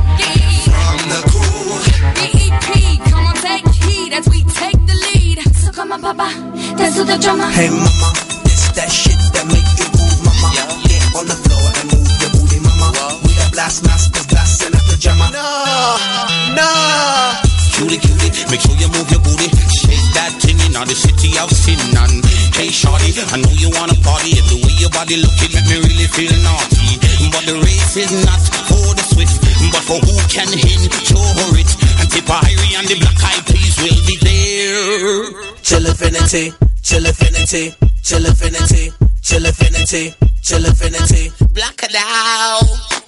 as 4.14 4.28
we 4.30 4.42
take 4.54 4.78
the 4.86 4.94
lead. 4.94 5.42
So 5.58 5.72
come 5.72 5.92
on, 5.92 6.00
papa, 6.00 6.30
dance 6.78 6.96
to 6.96 7.04
the 7.04 7.18
drummer. 7.18 7.50
Hey 7.50 7.68
mama, 7.68 8.08
it's 8.46 8.70
that 8.78 8.90
shit 8.90 9.18
that 9.34 9.46
make 9.50 9.66
you 9.74 9.86
move, 9.98 10.18
mama. 10.22 10.48
Get 10.86 11.02
on 11.18 11.26
the 11.26 11.34
floor 11.34 11.66
and 11.82 11.86
move 11.90 12.10
your 12.22 12.30
booty, 12.30 12.58
mama. 12.62 13.18
We 13.26 13.34
the 13.34 13.50
blast 13.50 13.82
masters, 13.82 14.26
blasting 14.30 14.74
out 14.78 14.86
the 14.86 14.96
drummer. 15.02 15.28
No, 15.34 15.98
no. 16.54 16.70
Cutie 17.74 17.98
cutie, 17.98 18.46
make 18.50 18.62
sure 18.62 18.78
you 18.78 18.88
move 18.94 19.10
your 19.10 19.20
booty. 19.26 19.50
Shake 19.82 20.06
that 20.14 20.30
thing 20.74 20.82
in 20.82 20.88
the 20.88 20.94
city 20.94 21.38
of 21.38 21.50
sin. 21.50 21.78
And 21.94 22.24
hey 22.54 22.68
shorty, 22.68 23.14
I 23.30 23.38
know 23.38 23.50
you 23.54 23.70
wanna 23.70 23.94
party. 24.02 24.34
And 24.38 24.46
the 24.50 24.58
way 24.58 24.74
your 24.78 24.90
body 24.90 25.16
looking 25.22 25.52
make 25.54 25.66
me 25.70 25.78
really 25.86 26.08
feel 26.10 26.34
naughty. 26.42 26.98
But 27.30 27.46
the 27.46 27.54
race 27.62 27.96
is 27.96 28.12
not 28.26 28.42
for 28.66 28.94
the 28.94 29.04
swift, 29.06 29.38
but 29.70 29.82
for 29.86 29.98
who 30.02 30.14
can 30.26 30.50
endure 30.50 31.54
it. 31.58 31.70
And 32.02 32.10
Tipperary 32.10 32.74
and 32.74 32.86
the 32.88 32.96
black 32.98 33.18
eyed 33.22 33.46
peas 33.46 33.76
will 33.78 34.00
be 34.06 34.16
there. 34.18 35.62
Chill 35.62 35.86
infinity, 35.86 36.52
chill 36.82 37.06
infinity, 37.06 37.74
chill 38.02 38.26
infinity, 38.26 38.92
chill 39.22 39.46
infinity, 39.46 40.14
chill 40.42 40.64
infinity. 40.64 41.30
Black 41.54 41.82
it 41.82 41.94
out. 41.96 43.03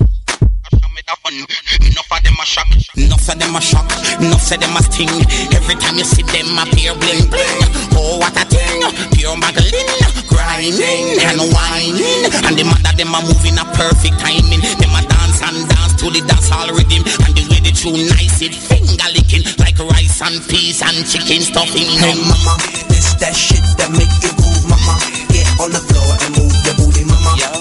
Enough 1.07 2.11
of 2.11 2.19
them 2.27 2.35
a 2.35 2.43
shock, 2.43 2.67
enough 2.99 3.31
of 3.31 3.39
them 3.39 3.55
a 3.55 3.61
shock, 3.63 3.87
enough 4.19 4.51
of 4.51 4.59
them 4.59 4.75
a 4.75 4.83
sting. 4.83 5.23
Every 5.55 5.79
time 5.79 5.95
you 5.95 6.03
see 6.03 6.27
them 6.27 6.59
appear 6.59 6.99
bling 6.99 7.31
bling. 7.31 7.63
Oh 7.95 8.19
what 8.19 8.35
a 8.35 8.43
thing, 8.43 8.83
pure 9.15 9.39
muggling, 9.39 9.87
grinding 10.27 11.15
and 11.23 11.39
whining. 11.55 12.27
And 12.43 12.59
the 12.59 12.67
that 12.83 12.99
them 12.99 13.15
a 13.15 13.23
moving 13.23 13.55
a 13.55 13.63
perfect 13.79 14.19
timing. 14.19 14.59
Them 14.83 14.99
a 14.99 15.07
dance 15.07 15.47
and 15.47 15.63
dance 15.71 15.95
to 16.03 16.11
the 16.11 16.27
dance 16.27 16.51
hall 16.51 16.75
rhythm. 16.75 17.07
And 17.23 17.39
the 17.39 17.55
way 17.55 17.63
they 17.63 17.71
tune 17.71 18.11
nice 18.11 18.43
it 18.43 18.59
finger 18.59 19.07
licking 19.15 19.47
like 19.63 19.79
rice 19.79 20.19
and 20.27 20.43
peas 20.51 20.83
and 20.83 21.07
chicken 21.07 21.39
stuffing. 21.39 21.87
Hey 22.03 22.19
mama, 22.19 22.59
it's 22.91 23.15
that 23.23 23.39
shit 23.39 23.63
that 23.79 23.95
make 23.95 24.11
you 24.27 24.35
move, 24.43 24.67
mama. 24.67 24.99
Get 25.31 25.47
on 25.63 25.71
the 25.71 25.79
floor 25.87 26.19
and 26.19 26.35
move. 26.35 26.56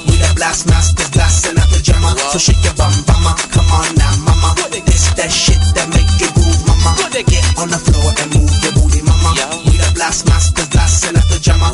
We 0.08 0.16
the 0.18 0.32
blast 0.36 0.68
masters, 0.68 1.10
blasting 1.12 1.60
out 1.60 1.70
the 1.70 1.82
drummer. 1.84 2.16
So 2.32 2.40
shake 2.40 2.64
your 2.64 2.74
bum, 2.76 2.94
mama. 3.08 3.36
Come 3.52 3.70
on 3.72 3.88
now, 3.96 4.16
mama. 4.24 4.56
It's 4.72 5.14
that 5.16 5.32
shit 5.32 5.60
that 5.76 5.88
make 5.92 6.10
you 6.20 6.30
move, 6.40 6.60
mama. 6.68 6.96
Get 7.12 7.46
on 7.60 7.70
the 7.70 7.80
floor 7.80 8.12
and 8.16 8.30
move 8.36 8.56
your 8.64 8.74
booty, 8.74 9.02
mama. 9.04 9.32
We 9.68 9.78
the 9.78 9.92
blast 9.96 10.28
masters, 10.28 10.68
blasting 10.70 11.18
out 11.18 11.28
the 11.28 11.40
drummer. 11.44 11.72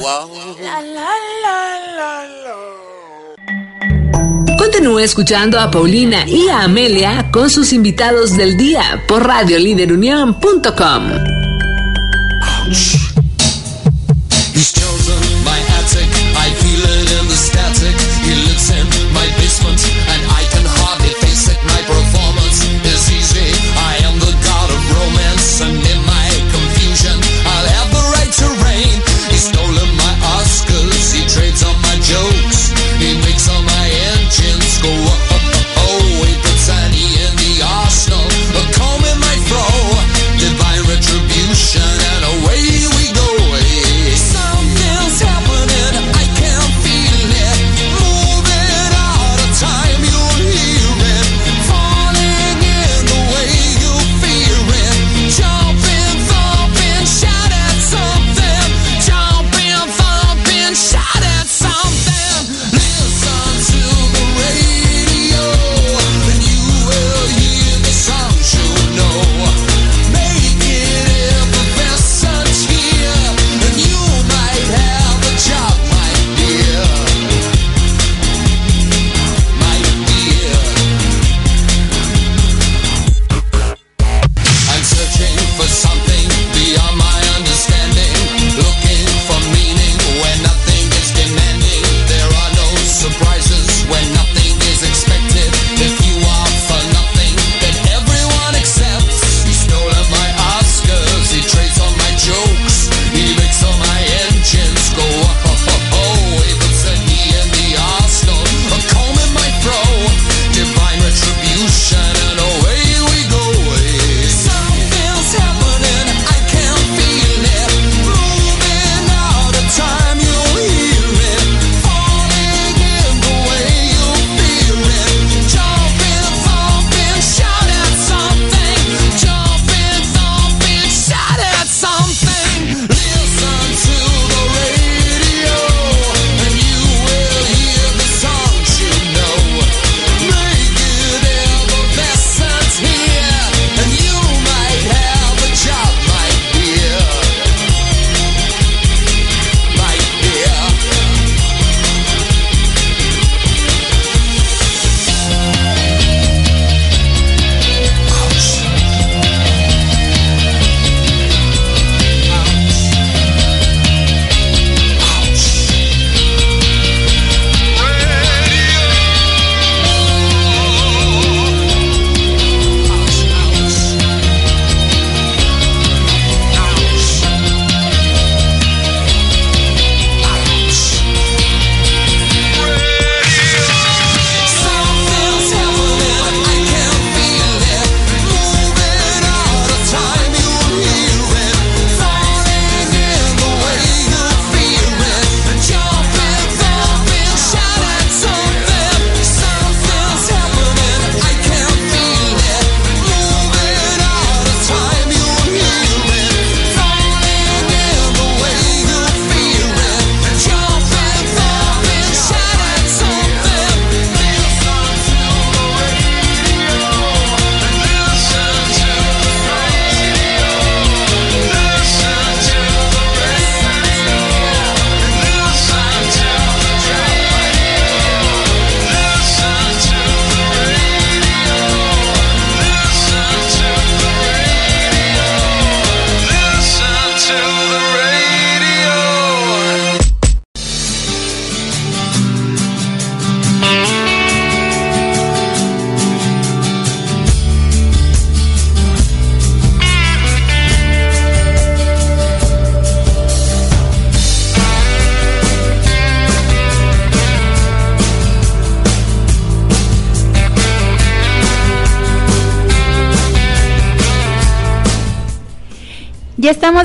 Continúa 4.58 5.04
escuchando 5.04 5.60
a 5.60 5.70
Paulina 5.70 6.26
y 6.28 6.48
a 6.50 6.64
Amelia 6.64 7.30
con 7.32 7.50
sus 7.50 7.74
invitados 7.74 8.38
del 8.38 8.58
día 8.58 9.04
por 9.08 9.26
radioliderunión.com. 9.26 11.04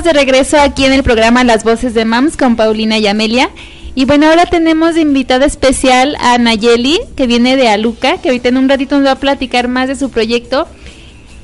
de 0.07 0.13
regreso 0.13 0.57
aquí 0.57 0.85
en 0.85 0.93
el 0.93 1.03
programa 1.03 1.43
Las 1.43 1.65
Voces 1.65 1.93
de 1.93 2.05
Mams 2.05 2.37
con 2.37 2.55
Paulina 2.55 2.97
y 2.97 3.07
Amelia. 3.07 3.49
Y 3.93 4.05
bueno, 4.05 4.27
ahora 4.27 4.45
tenemos 4.45 4.95
invitada 4.95 5.45
especial 5.45 6.15
a 6.21 6.37
Nayeli, 6.37 6.97
que 7.17 7.27
viene 7.27 7.57
de 7.57 7.67
Aluca, 7.67 8.17
que 8.21 8.29
ahorita 8.29 8.47
en 8.47 8.55
un 8.55 8.69
ratito 8.69 8.95
nos 8.95 9.05
va 9.05 9.11
a 9.11 9.19
platicar 9.19 9.67
más 9.67 9.89
de 9.89 9.97
su 9.97 10.09
proyecto. 10.09 10.65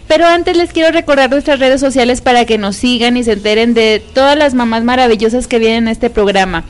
Pero 0.08 0.26
antes 0.26 0.56
les 0.56 0.72
quiero 0.72 0.94
recordar 0.94 1.30
nuestras 1.30 1.60
redes 1.60 1.82
sociales 1.82 2.22
para 2.22 2.46
que 2.46 2.58
nos 2.58 2.78
sigan 2.78 3.18
y 3.18 3.26
se 3.26 3.34
enteren 3.34 3.74
de 3.74 4.02
todas 4.14 4.38
las 4.38 4.54
mamás 4.54 4.86
maravillosas 4.86 5.48
que 5.48 5.60
vienen 5.60 5.90
a 5.90 5.92
este 5.92 6.10
programa. 6.10 6.64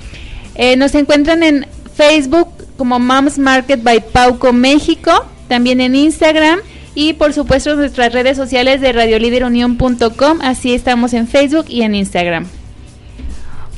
Eh, 0.56 0.76
nos 0.78 0.96
encuentran 0.96 1.44
en 1.44 1.68
Facebook 1.96 2.48
como 2.76 2.98
Moms 2.98 3.38
Market 3.38 3.84
by 3.84 4.04
Pauco 4.12 4.52
México, 4.52 5.26
también 5.48 5.80
en 5.80 5.94
Instagram 5.94 6.60
y 6.96 7.14
por 7.14 7.34
supuesto 7.34 7.76
nuestras 7.76 8.14
redes 8.14 8.38
sociales 8.38 8.82
de 8.82 8.94
radioliderunión.com, 8.94 10.40
así 10.42 10.74
estamos 10.74 11.14
en 11.14 11.28
Facebook 11.28 11.66
y 11.68 11.82
en 11.84 11.96
Instagram. 11.96 12.63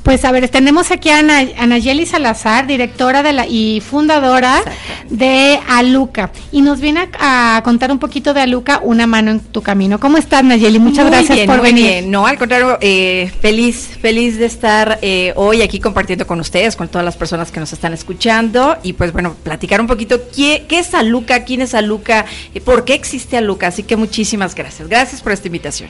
Pues 0.06 0.24
a 0.24 0.32
ver, 0.32 0.48
tenemos 0.50 0.92
aquí 0.92 1.10
a 1.10 1.18
Ana, 1.18 1.40
a 1.58 1.66
Nayeli 1.66 2.06
Salazar, 2.06 2.68
directora 2.68 3.24
de 3.24 3.34
la 3.34 3.48
y 3.48 3.82
fundadora 3.82 4.62
de 5.10 5.60
Aluca. 5.68 6.32
Y 6.52 6.62
nos 6.62 6.80
viene 6.80 7.10
a, 7.20 7.58
a 7.58 7.64
contar 7.64 7.92
un 7.92 7.98
poquito 7.98 8.36
de 8.36 8.42
Aluca, 8.42 8.82
una 8.84 9.08
mano 9.08 9.32
en 9.32 9.40
tu 9.40 9.64
camino. 9.64 10.00
¿Cómo 10.00 10.18
estás, 10.20 10.44
Nayeli? 10.44 10.78
Muchas 10.78 11.06
Muy 11.06 11.12
gracias 11.12 11.36
bien, 11.36 11.48
por 11.48 11.58
muy 11.58 11.70
venir. 11.72 11.86
bien. 11.86 12.12
No, 12.12 12.28
al 12.28 12.38
contrario, 12.38 12.78
eh, 12.82 13.32
feliz, 13.42 13.98
feliz 14.00 14.38
de 14.38 14.46
estar 14.46 15.00
eh, 15.02 15.34
hoy 15.38 15.64
aquí 15.64 15.80
compartiendo 15.80 16.28
con 16.28 16.40
ustedes, 16.40 16.76
con 16.76 16.88
todas 16.88 17.04
las 17.04 17.18
personas 17.18 17.52
que 17.52 17.60
nos 17.60 17.74
están 17.74 17.92
escuchando 17.92 18.78
y 18.84 18.94
pues 18.94 19.12
bueno, 19.12 19.34
platicar 19.42 19.82
un 19.82 19.88
poquito 19.88 20.22
qué, 20.36 20.66
qué 20.70 20.78
es 20.80 20.94
Aluca, 20.94 21.46
quién 21.46 21.62
es 21.62 21.74
Aluca, 21.74 22.28
eh, 22.54 22.62
por 22.62 22.86
qué 22.86 22.94
existe 22.94 23.38
Aluca. 23.38 23.66
Así 23.70 23.82
que 23.82 23.96
muchísimas 23.96 24.54
gracias. 24.54 24.88
Gracias 24.88 25.24
por 25.24 25.32
esta 25.32 25.48
invitación. 25.48 25.90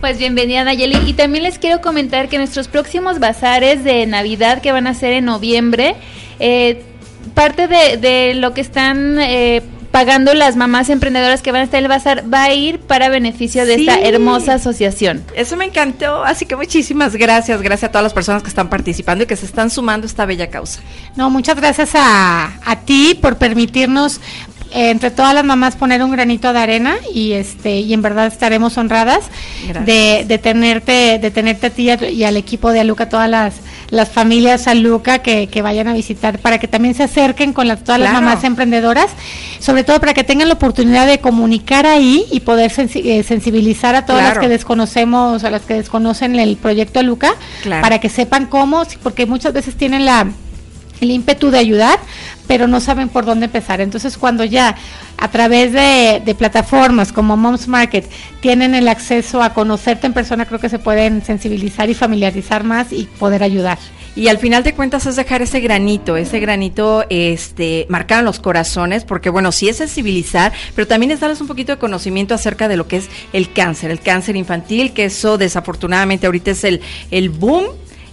Pues 0.00 0.18
bienvenida 0.18 0.62
Nayeli. 0.62 0.98
Y 1.08 1.14
también 1.14 1.42
les 1.42 1.58
quiero 1.58 1.80
comentar 1.80 2.28
que 2.28 2.36
nuestros 2.36 2.68
próximos 2.68 3.18
bazares 3.18 3.82
de 3.82 4.04
Navidad 4.06 4.60
que 4.60 4.70
van 4.70 4.86
a 4.86 4.92
ser 4.92 5.14
en 5.14 5.24
noviembre, 5.24 5.96
eh, 6.38 6.82
parte 7.34 7.66
de, 7.66 7.96
de 7.96 8.34
lo 8.34 8.52
que 8.52 8.60
están 8.60 9.18
eh, 9.18 9.62
pagando 9.96 10.34
las 10.34 10.56
mamás 10.56 10.90
emprendedoras 10.90 11.40
que 11.40 11.52
van 11.52 11.62
a 11.62 11.64
estar 11.64 11.78
en 11.78 11.86
el 11.86 11.88
bazar 11.88 12.22
va 12.30 12.42
a 12.42 12.52
ir 12.52 12.80
para 12.80 13.08
beneficio 13.08 13.64
de 13.64 13.76
esta 13.76 13.98
hermosa 13.98 14.52
asociación. 14.52 15.24
Eso 15.34 15.56
me 15.56 15.64
encantó, 15.64 16.22
así 16.22 16.44
que 16.44 16.54
muchísimas 16.54 17.16
gracias, 17.16 17.62
gracias 17.62 17.88
a 17.88 17.92
todas 17.92 18.02
las 18.02 18.12
personas 18.12 18.42
que 18.42 18.50
están 18.50 18.68
participando 18.68 19.24
y 19.24 19.26
que 19.26 19.36
se 19.36 19.46
están 19.46 19.70
sumando 19.70 20.04
a 20.04 20.08
esta 20.08 20.26
bella 20.26 20.50
causa. 20.50 20.82
No, 21.16 21.30
muchas 21.30 21.56
gracias 21.56 21.94
a, 21.94 22.60
a 22.62 22.80
ti 22.80 23.18
por 23.18 23.38
permitirnos 23.38 24.20
eh, 24.72 24.90
entre 24.90 25.10
todas 25.10 25.32
las 25.32 25.44
mamás 25.44 25.76
poner 25.76 26.02
un 26.02 26.10
granito 26.10 26.52
de 26.52 26.58
arena 26.58 26.96
y 27.14 27.32
este 27.32 27.78
y 27.78 27.94
en 27.94 28.02
verdad 28.02 28.26
estaremos 28.26 28.76
honradas 28.76 29.30
de, 29.86 30.26
de 30.26 30.38
tenerte 30.38 31.18
de 31.18 31.30
tenerte 31.30 31.68
a 31.68 31.70
ti 31.70 31.88
y 31.88 32.24
al 32.24 32.36
equipo 32.36 32.72
de 32.72 32.80
Aluca 32.80 33.08
todas 33.08 33.30
las 33.30 33.54
las 33.90 34.08
familias 34.08 34.66
Aluca 34.66 35.20
que, 35.20 35.46
que 35.46 35.62
vayan 35.62 35.88
a 35.88 35.94
visitar 35.94 36.40
para 36.40 36.58
que 36.58 36.68
también 36.68 36.94
se 36.94 37.04
acerquen 37.04 37.52
con 37.52 37.68
las, 37.68 37.84
todas 37.84 38.00
las 38.00 38.12
mamás 38.12 38.42
emprendedoras 38.44 39.10
sobre 39.60 39.84
todo 39.86 40.00
para 40.00 40.12
que 40.12 40.24
tengan 40.24 40.48
la 40.48 40.54
oportunidad 40.54 41.06
de 41.06 41.20
comunicar 41.20 41.86
ahí 41.86 42.24
y 42.30 42.40
poder 42.40 42.70
sensi- 42.72 43.02
eh, 43.04 43.22
sensibilizar 43.22 43.94
a 43.94 44.04
todas 44.04 44.22
las 44.24 44.38
que 44.38 44.48
desconocemos 44.48 45.44
a 45.44 45.50
las 45.50 45.62
que 45.62 45.74
desconocen 45.74 46.36
el 46.38 46.56
proyecto 46.56 47.00
Claro. 47.62 47.82
para 47.82 47.98
que 48.00 48.08
sepan 48.08 48.46
cómo 48.46 48.82
porque 49.02 49.24
muchas 49.26 49.52
veces 49.52 49.74
tienen 49.76 50.04
la 50.04 50.26
el 51.00 51.10
ímpetu 51.10 51.50
de 51.50 51.58
ayudar, 51.58 51.98
pero 52.46 52.66
no 52.66 52.80
saben 52.80 53.10
por 53.10 53.26
dónde 53.26 53.44
empezar. 53.46 53.82
Entonces, 53.82 54.16
cuando 54.16 54.44
ya 54.44 54.74
a 55.18 55.28
través 55.30 55.70
de, 55.72 56.22
de 56.24 56.34
plataformas 56.34 57.12
como 57.12 57.36
Moms 57.36 57.68
Market 57.68 58.08
tienen 58.40 58.74
el 58.74 58.88
acceso 58.88 59.42
a 59.42 59.52
conocerte 59.52 60.06
en 60.06 60.14
persona, 60.14 60.46
creo 60.46 60.58
que 60.58 60.70
se 60.70 60.78
pueden 60.78 61.22
sensibilizar 61.22 61.90
y 61.90 61.94
familiarizar 61.94 62.64
más 62.64 62.92
y 62.92 63.04
poder 63.18 63.42
ayudar. 63.42 63.76
Y 64.16 64.28
al 64.28 64.38
final 64.38 64.64
de 64.64 64.72
cuentas 64.72 65.04
es 65.04 65.14
dejar 65.14 65.42
ese 65.42 65.60
granito, 65.60 66.16
ese 66.16 66.40
granito 66.40 67.04
este 67.10 67.84
marcado 67.90 68.20
en 68.20 68.24
los 68.24 68.40
corazones, 68.40 69.04
porque 69.04 69.28
bueno, 69.28 69.52
sí 69.52 69.68
es 69.68 69.76
sensibilizar, 69.76 70.54
pero 70.74 70.86
también 70.88 71.10
es 71.10 71.20
darles 71.20 71.42
un 71.42 71.46
poquito 71.46 71.72
de 71.72 71.78
conocimiento 71.78 72.34
acerca 72.34 72.66
de 72.66 72.78
lo 72.78 72.88
que 72.88 72.96
es 72.96 73.10
el 73.34 73.52
cáncer, 73.52 73.90
el 73.90 74.00
cáncer 74.00 74.34
infantil, 74.36 74.94
que 74.94 75.04
eso 75.04 75.36
desafortunadamente 75.36 76.24
ahorita 76.26 76.52
es 76.52 76.64
el, 76.64 76.80
el 77.10 77.28
boom. 77.28 77.66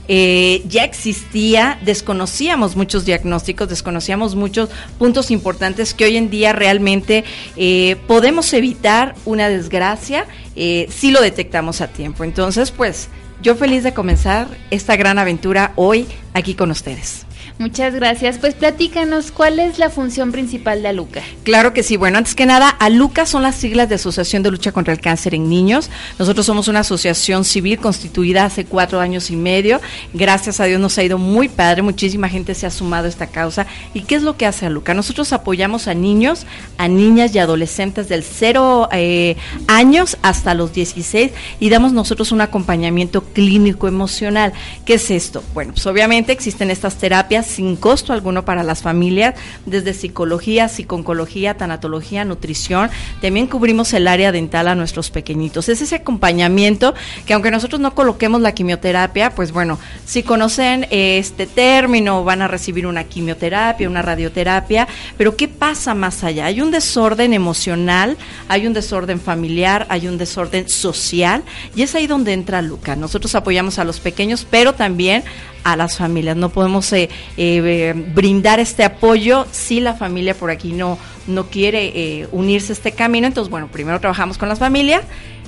eh, 0.09 0.61
ya 0.67 0.83
existía, 0.83 1.79
desconocíamos 1.85 2.75
muchos 2.75 3.05
diagnósticos, 3.05 3.69
desconocíamos 3.69 4.35
muchos 4.35 4.69
puntos 4.99 5.31
importantes 5.31 5.93
que 5.93 6.03
hoy 6.03 6.17
en 6.17 6.29
día 6.29 6.51
realmente 6.51 7.23
eh, 7.55 7.95
podemos 8.07 8.51
evitar 8.53 9.15
una 9.23 9.47
desgracia 9.47 10.25
eh, 10.55 10.87
si 10.89 11.11
lo 11.11 11.21
detectamos 11.21 11.79
a 11.79 11.87
tiempo. 11.87 12.25
Entonces, 12.25 12.71
pues 12.71 13.07
yo 13.43 13.55
feliz 13.55 13.83
de 13.83 13.93
comenzar 13.93 14.47
esta 14.71 14.95
gran 14.95 15.19
aventura 15.19 15.73
hoy 15.75 16.07
aquí 16.33 16.55
con 16.55 16.71
ustedes. 16.71 17.25
Muchas 17.59 17.93
gracias. 17.93 18.39
Pues 18.39 18.55
platícanos 18.55 19.31
cuál 19.31 19.59
es 19.59 19.77
la 19.77 19.89
función 19.89 20.31
principal 20.31 20.81
de 20.81 20.89
Aluca. 20.89 21.21
Claro 21.43 21.71
que 21.71 21.83
sí. 21.83 21.97
Bueno, 21.97 22.17
antes 22.17 22.33
que 22.33 22.45
nada, 22.45 22.69
ALUCA 22.69 23.25
son 23.25 23.43
las 23.43 23.55
siglas 23.55 23.89
de 23.89 23.95
Asociación 23.95 24.41
de 24.41 24.51
Lucha 24.51 24.71
contra 24.71 24.93
el 24.93 24.99
Cáncer 24.99 25.35
en 25.35 25.49
Niños. 25.49 25.89
Nosotros 26.17 26.45
somos 26.45 26.67
una 26.67 26.79
asociación 26.79 27.45
civil 27.45 27.77
constituida 27.77 28.45
hace 28.45 28.65
cuatro 28.65 28.99
años 28.99 29.29
y 29.29 29.35
medio. 29.35 29.81
Gracias 30.13 30.59
a 30.59 30.65
Dios 30.65 30.81
nos 30.81 30.97
ha 30.97 31.03
ido 31.03 31.17
muy 31.19 31.47
padre. 31.47 31.83
Muchísima 31.83 32.27
gente 32.27 32.55
se 32.55 32.65
ha 32.65 32.71
sumado 32.71 33.05
a 33.05 33.09
esta 33.09 33.27
causa. 33.27 33.67
¿Y 33.93 34.01
qué 34.01 34.15
es 34.15 34.23
lo 34.23 34.35
que 34.35 34.47
hace 34.47 34.65
ALUCA? 34.65 34.95
Nosotros 34.95 35.31
apoyamos 35.31 35.87
a 35.87 35.93
niños, 35.93 36.47
a 36.77 36.87
niñas 36.87 37.35
y 37.35 37.39
adolescentes 37.39 38.09
del 38.09 38.23
cero 38.23 38.89
eh, 38.91 39.37
años 39.67 40.17
hasta 40.23 40.55
los 40.55 40.73
16 40.73 41.31
y 41.59 41.69
damos 41.69 41.93
nosotros 41.93 42.31
un 42.31 42.41
acompañamiento 42.41 43.23
clínico 43.23 43.87
emocional. 43.87 44.53
¿Qué 44.85 44.95
es 44.95 45.11
esto? 45.11 45.43
Bueno, 45.53 45.73
pues 45.73 45.85
obviamente 45.85 46.31
existen 46.31 46.71
estas 46.71 46.95
terapias 46.95 47.42
sin 47.43 47.75
costo 47.75 48.13
alguno 48.13 48.45
para 48.45 48.63
las 48.63 48.81
familias, 48.81 49.35
desde 49.65 49.93
psicología, 49.93 50.67
psiconcología, 50.67 51.55
tanatología, 51.55 52.25
nutrición. 52.25 52.89
También 53.21 53.47
cubrimos 53.47 53.93
el 53.93 54.07
área 54.07 54.31
dental 54.31 54.67
a 54.67 54.75
nuestros 54.75 55.11
pequeñitos. 55.11 55.69
Es 55.69 55.81
ese 55.81 55.95
acompañamiento 55.95 56.93
que 57.25 57.33
aunque 57.33 57.51
nosotros 57.51 57.79
no 57.79 57.95
coloquemos 57.95 58.41
la 58.41 58.53
quimioterapia, 58.53 59.35
pues 59.35 59.51
bueno, 59.51 59.79
si 60.05 60.23
conocen 60.23 60.87
este 60.89 61.47
término, 61.47 62.23
van 62.23 62.41
a 62.41 62.47
recibir 62.47 62.87
una 62.87 63.03
quimioterapia, 63.03 63.89
una 63.89 64.01
radioterapia, 64.01 64.87
pero 65.17 65.35
¿qué 65.35 65.47
pasa 65.47 65.93
más 65.93 66.23
allá? 66.23 66.45
Hay 66.45 66.61
un 66.61 66.71
desorden 66.71 67.33
emocional, 67.33 68.17
hay 68.47 68.67
un 68.67 68.73
desorden 68.73 69.19
familiar, 69.19 69.85
hay 69.89 70.07
un 70.07 70.17
desorden 70.17 70.69
social 70.69 71.43
y 71.75 71.81
es 71.81 71.95
ahí 71.95 72.07
donde 72.07 72.33
entra 72.33 72.61
Luca. 72.61 72.95
Nosotros 72.95 73.35
apoyamos 73.35 73.79
a 73.79 73.83
los 73.83 73.99
pequeños, 73.99 74.45
pero 74.49 74.73
también 74.73 75.23
a 75.63 75.75
las 75.75 75.97
familias. 75.97 76.35
No 76.35 76.49
podemos 76.49 76.91
eh, 76.93 77.09
eh, 77.37 77.93
brindar 78.13 78.59
este 78.59 78.83
apoyo 78.83 79.45
si 79.51 79.79
la 79.79 79.93
familia 79.93 80.33
por 80.35 80.51
aquí 80.51 80.73
no, 80.73 80.97
no 81.27 81.47
quiere 81.47 81.91
eh, 81.95 82.27
unirse 82.31 82.71
a 82.71 82.75
este 82.75 82.91
camino. 82.91 83.27
Entonces, 83.27 83.49
bueno, 83.49 83.67
primero 83.71 83.99
trabajamos 83.99 84.37
con 84.37 84.49
las 84.49 84.59
familias 84.59 85.03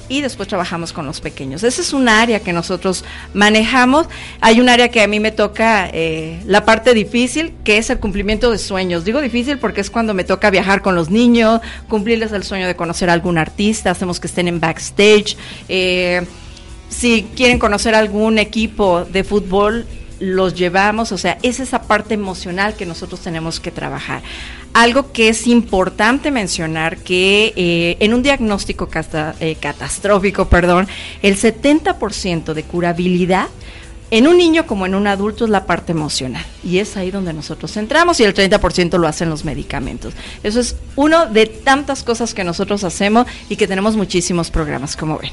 y 0.07 0.21
después 0.21 0.47
trabajamos 0.47 0.93
con 0.93 1.05
los 1.05 1.21
pequeños. 1.21 1.63
Ese 1.63 1.81
es 1.81 1.93
un 1.93 2.09
área 2.09 2.39
que 2.39 2.53
nosotros 2.53 3.03
manejamos. 3.33 4.07
Hay 4.41 4.59
un 4.59 4.69
área 4.69 4.89
que 4.89 5.01
a 5.01 5.07
mí 5.07 5.19
me 5.19 5.31
toca 5.31 5.89
eh, 5.91 6.41
la 6.45 6.65
parte 6.65 6.93
difícil, 6.93 7.53
que 7.63 7.77
es 7.77 7.89
el 7.89 7.99
cumplimiento 7.99 8.51
de 8.51 8.57
sueños. 8.57 9.05
Digo 9.05 9.21
difícil 9.21 9.57
porque 9.57 9.81
es 9.81 9.89
cuando 9.89 10.13
me 10.13 10.23
toca 10.23 10.49
viajar 10.49 10.81
con 10.81 10.95
los 10.95 11.09
niños, 11.09 11.61
cumplirles 11.87 12.31
el 12.31 12.43
sueño 12.43 12.67
de 12.67 12.75
conocer 12.75 13.09
a 13.09 13.13
algún 13.13 13.37
artista, 13.37 13.91
hacemos 13.91 14.19
que 14.19 14.27
estén 14.27 14.47
en 14.47 14.59
backstage. 14.59 15.37
Eh, 15.69 16.25
si 16.89 17.27
quieren 17.35 17.59
conocer 17.59 17.95
algún 17.95 18.37
equipo 18.37 19.05
de 19.05 19.23
fútbol, 19.23 19.85
los 20.19 20.55
llevamos, 20.55 21.11
o 21.11 21.17
sea, 21.17 21.37
es 21.43 21.59
esa 21.59 21.83
parte 21.83 22.13
emocional 22.13 22.75
que 22.75 22.85
nosotros 22.85 23.19
tenemos 23.19 23.59
que 23.59 23.71
trabajar. 23.71 24.21
Algo 24.73 25.11
que 25.11 25.29
es 25.29 25.47
importante 25.47 26.31
mencionar 26.31 26.97
que 26.97 27.53
eh, 27.55 27.97
en 27.99 28.13
un 28.13 28.23
diagnóstico 28.23 28.89
eh, 29.39 29.57
catastrófico, 29.59 30.49
perdón, 30.49 30.87
el 31.21 31.37
70% 31.37 32.53
de 32.53 32.63
curabilidad 32.63 33.47
en 34.11 34.27
un 34.27 34.37
niño 34.37 34.67
como 34.67 34.85
en 34.85 34.93
un 34.93 35.07
adulto 35.07 35.45
es 35.45 35.49
la 35.49 35.65
parte 35.65 35.91
emocional 35.91 36.45
y 36.63 36.77
es 36.77 36.95
ahí 36.95 37.09
donde 37.09 37.33
nosotros 37.33 37.75
entramos 37.75 38.19
y 38.19 38.23
el 38.23 38.35
30% 38.35 38.97
lo 38.97 39.07
hacen 39.07 39.29
los 39.29 39.45
medicamentos. 39.45 40.13
Eso 40.43 40.59
es 40.59 40.75
uno 40.95 41.25
de 41.25 41.47
tantas 41.47 42.03
cosas 42.03 42.33
que 42.33 42.43
nosotros 42.43 42.83
hacemos 42.83 43.25
y 43.49 43.55
que 43.55 43.67
tenemos 43.67 43.95
muchísimos 43.95 44.51
programas, 44.51 44.95
como 44.95 45.17
ven. 45.17 45.31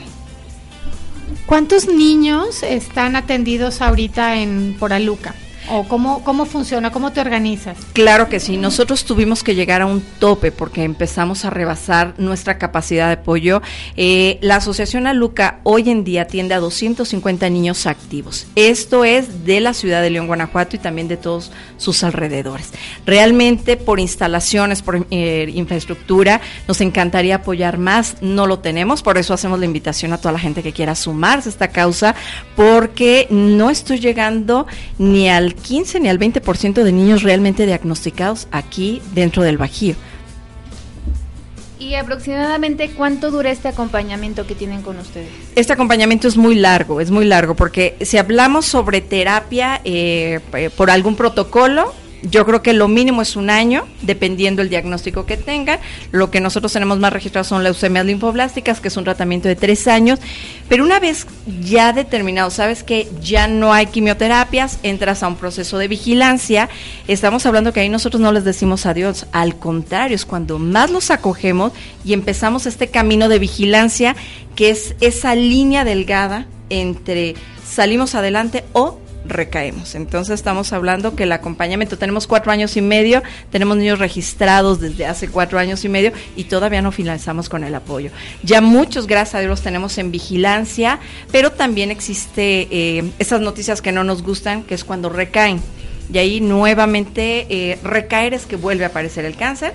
¿Cuántos 1.52 1.86
niños 1.86 2.62
están 2.62 3.14
atendidos 3.14 3.82
ahorita 3.82 4.36
en 4.36 4.74
por 4.80 4.94
Aluca? 4.94 5.34
¿O 5.74 5.84
cómo, 5.84 6.22
cómo 6.22 6.44
funciona? 6.44 6.92
¿Cómo 6.92 7.12
te 7.12 7.20
organizas? 7.22 7.78
Claro 7.94 8.28
que 8.28 8.40
sí, 8.40 8.58
nosotros 8.58 9.06
tuvimos 9.06 9.42
que 9.42 9.54
llegar 9.54 9.80
a 9.80 9.86
un 9.86 10.02
tope 10.18 10.52
porque 10.52 10.84
empezamos 10.84 11.46
a 11.46 11.50
rebasar 11.50 12.12
nuestra 12.18 12.58
capacidad 12.58 13.06
de 13.06 13.14
apoyo. 13.14 13.62
Eh, 13.96 14.36
la 14.42 14.56
Asociación 14.56 15.06
Aluca 15.06 15.60
hoy 15.62 15.88
en 15.88 16.04
día 16.04 16.22
atiende 16.22 16.52
a 16.52 16.60
250 16.60 17.48
niños 17.48 17.86
activos. 17.86 18.46
Esto 18.54 19.06
es 19.06 19.46
de 19.46 19.60
la 19.60 19.72
ciudad 19.72 20.02
de 20.02 20.10
León, 20.10 20.26
Guanajuato 20.26 20.76
y 20.76 20.78
también 20.78 21.08
de 21.08 21.16
todos 21.16 21.50
sus 21.78 22.04
alrededores. 22.04 22.68
Realmente 23.06 23.78
por 23.78 23.98
instalaciones, 23.98 24.82
por 24.82 25.06
eh, 25.10 25.50
infraestructura, 25.54 26.42
nos 26.68 26.82
encantaría 26.82 27.36
apoyar 27.36 27.78
más, 27.78 28.16
no 28.20 28.46
lo 28.46 28.58
tenemos, 28.58 29.02
por 29.02 29.16
eso 29.16 29.32
hacemos 29.32 29.58
la 29.58 29.64
invitación 29.64 30.12
a 30.12 30.18
toda 30.18 30.32
la 30.32 30.38
gente 30.38 30.62
que 30.62 30.74
quiera 30.74 30.94
sumarse 30.94 31.48
a 31.48 31.52
esta 31.52 31.68
causa, 31.68 32.14
porque 32.56 33.26
no 33.30 33.70
estoy 33.70 34.00
llegando 34.00 34.66
ni 34.98 35.30
al 35.30 35.54
15 35.62 36.00
ni 36.00 36.08
al 36.08 36.18
20% 36.18 36.82
de 36.82 36.92
niños 36.92 37.22
realmente 37.22 37.66
diagnosticados 37.66 38.48
aquí 38.50 39.00
dentro 39.14 39.42
del 39.42 39.58
Bajío. 39.58 39.94
¿Y 41.78 41.96
aproximadamente 41.96 42.90
cuánto 42.90 43.32
dura 43.32 43.50
este 43.50 43.66
acompañamiento 43.66 44.46
que 44.46 44.54
tienen 44.54 44.82
con 44.82 44.98
ustedes? 44.98 45.28
Este 45.56 45.72
acompañamiento 45.72 46.28
es 46.28 46.36
muy 46.36 46.54
largo, 46.54 47.00
es 47.00 47.10
muy 47.10 47.24
largo, 47.24 47.56
porque 47.56 47.96
si 48.02 48.18
hablamos 48.18 48.66
sobre 48.66 49.00
terapia 49.00 49.80
eh, 49.84 50.38
eh, 50.52 50.70
por 50.70 50.90
algún 50.90 51.16
protocolo, 51.16 51.92
yo 52.22 52.46
creo 52.46 52.62
que 52.62 52.72
lo 52.72 52.88
mínimo 52.88 53.22
es 53.22 53.36
un 53.36 53.50
año, 53.50 53.86
dependiendo 54.02 54.62
el 54.62 54.68
diagnóstico 54.68 55.26
que 55.26 55.36
tengan. 55.36 55.80
Lo 56.10 56.30
que 56.30 56.40
nosotros 56.40 56.72
tenemos 56.72 56.98
más 56.98 57.12
registrados 57.12 57.48
son 57.48 57.64
leucemias 57.64 58.06
linfoblásticas, 58.06 58.80
que 58.80 58.88
es 58.88 58.96
un 58.96 59.04
tratamiento 59.04 59.48
de 59.48 59.56
tres 59.56 59.88
años. 59.88 60.20
Pero 60.68 60.84
una 60.84 61.00
vez 61.00 61.26
ya 61.60 61.92
determinado, 61.92 62.50
sabes 62.50 62.82
que 62.82 63.08
ya 63.20 63.48
no 63.48 63.72
hay 63.72 63.86
quimioterapias, 63.86 64.78
entras 64.82 65.22
a 65.22 65.28
un 65.28 65.36
proceso 65.36 65.78
de 65.78 65.88
vigilancia. 65.88 66.68
Estamos 67.08 67.44
hablando 67.46 67.72
que 67.72 67.80
ahí 67.80 67.88
nosotros 67.88 68.20
no 68.20 68.32
les 68.32 68.44
decimos 68.44 68.86
adiós. 68.86 69.26
Al 69.32 69.56
contrario, 69.56 70.14
es 70.14 70.24
cuando 70.24 70.58
más 70.58 70.90
los 70.90 71.10
acogemos 71.10 71.72
y 72.04 72.12
empezamos 72.12 72.66
este 72.66 72.88
camino 72.88 73.28
de 73.28 73.38
vigilancia, 73.38 74.14
que 74.54 74.70
es 74.70 74.94
esa 75.00 75.34
línea 75.34 75.84
delgada 75.84 76.46
entre 76.70 77.34
salimos 77.66 78.14
adelante 78.14 78.64
o 78.72 78.98
recaemos. 79.24 79.94
Entonces 79.94 80.34
estamos 80.34 80.72
hablando 80.72 81.14
que 81.14 81.24
el 81.24 81.32
acompañamiento, 81.32 81.98
tenemos 81.98 82.26
cuatro 82.26 82.52
años 82.52 82.76
y 82.76 82.82
medio, 82.82 83.22
tenemos 83.50 83.76
niños 83.76 83.98
registrados 83.98 84.80
desde 84.80 85.06
hace 85.06 85.28
cuatro 85.28 85.58
años 85.58 85.84
y 85.84 85.88
medio 85.88 86.12
y 86.36 86.44
todavía 86.44 86.82
no 86.82 86.92
finalizamos 86.92 87.48
con 87.48 87.64
el 87.64 87.74
apoyo. 87.74 88.10
Ya 88.42 88.60
muchos, 88.60 89.06
gracias 89.06 89.36
a 89.36 89.40
Dios, 89.40 89.50
los 89.50 89.62
tenemos 89.62 89.98
en 89.98 90.10
vigilancia, 90.10 90.98
pero 91.30 91.52
también 91.52 91.90
existe 91.90 92.68
eh, 92.70 93.10
esas 93.18 93.40
noticias 93.40 93.82
que 93.82 93.92
no 93.92 94.04
nos 94.04 94.22
gustan, 94.22 94.62
que 94.62 94.74
es 94.74 94.84
cuando 94.84 95.08
recaen. 95.08 95.60
Y 96.12 96.18
ahí 96.18 96.40
nuevamente 96.40 97.46
eh, 97.48 97.78
recaer 97.82 98.34
es 98.34 98.46
que 98.46 98.56
vuelve 98.56 98.84
a 98.84 98.88
aparecer 98.88 99.24
el 99.24 99.36
cáncer 99.36 99.72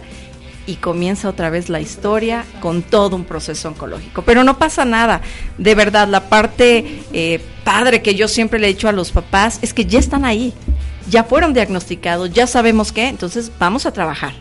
y 0.68 0.76
comienza 0.76 1.30
otra 1.30 1.50
vez 1.50 1.70
la 1.70 1.80
historia 1.80 2.46
con 2.60 2.84
todo 2.84 3.16
un 3.16 3.24
proceso 3.24 3.70
oncológico. 3.70 4.22
Pero 4.22 4.44
no 4.44 4.60
pasa 4.60 4.86
nada, 4.86 5.22
de 5.58 5.74
verdad, 5.74 6.08
la 6.08 6.30
parte 6.30 7.02
eh, 7.14 7.42
padre 7.64 8.04
que 8.04 8.14
yo 8.14 8.28
siempre 8.28 8.60
le 8.60 8.68
he 8.68 8.74
dicho 8.74 8.88
a 8.88 8.92
los 8.92 9.12
papás 9.12 9.58
es 9.64 9.74
que 9.74 9.86
ya 9.86 9.98
están 9.98 10.26
ahí, 10.26 10.54
ya 11.10 11.24
fueron 11.24 11.54
diagnosticados, 11.54 12.32
ya 12.32 12.46
sabemos 12.46 12.92
qué, 12.92 13.08
entonces 13.08 13.52
vamos 13.58 13.86
a 13.86 13.92
trabajar. 13.92 14.34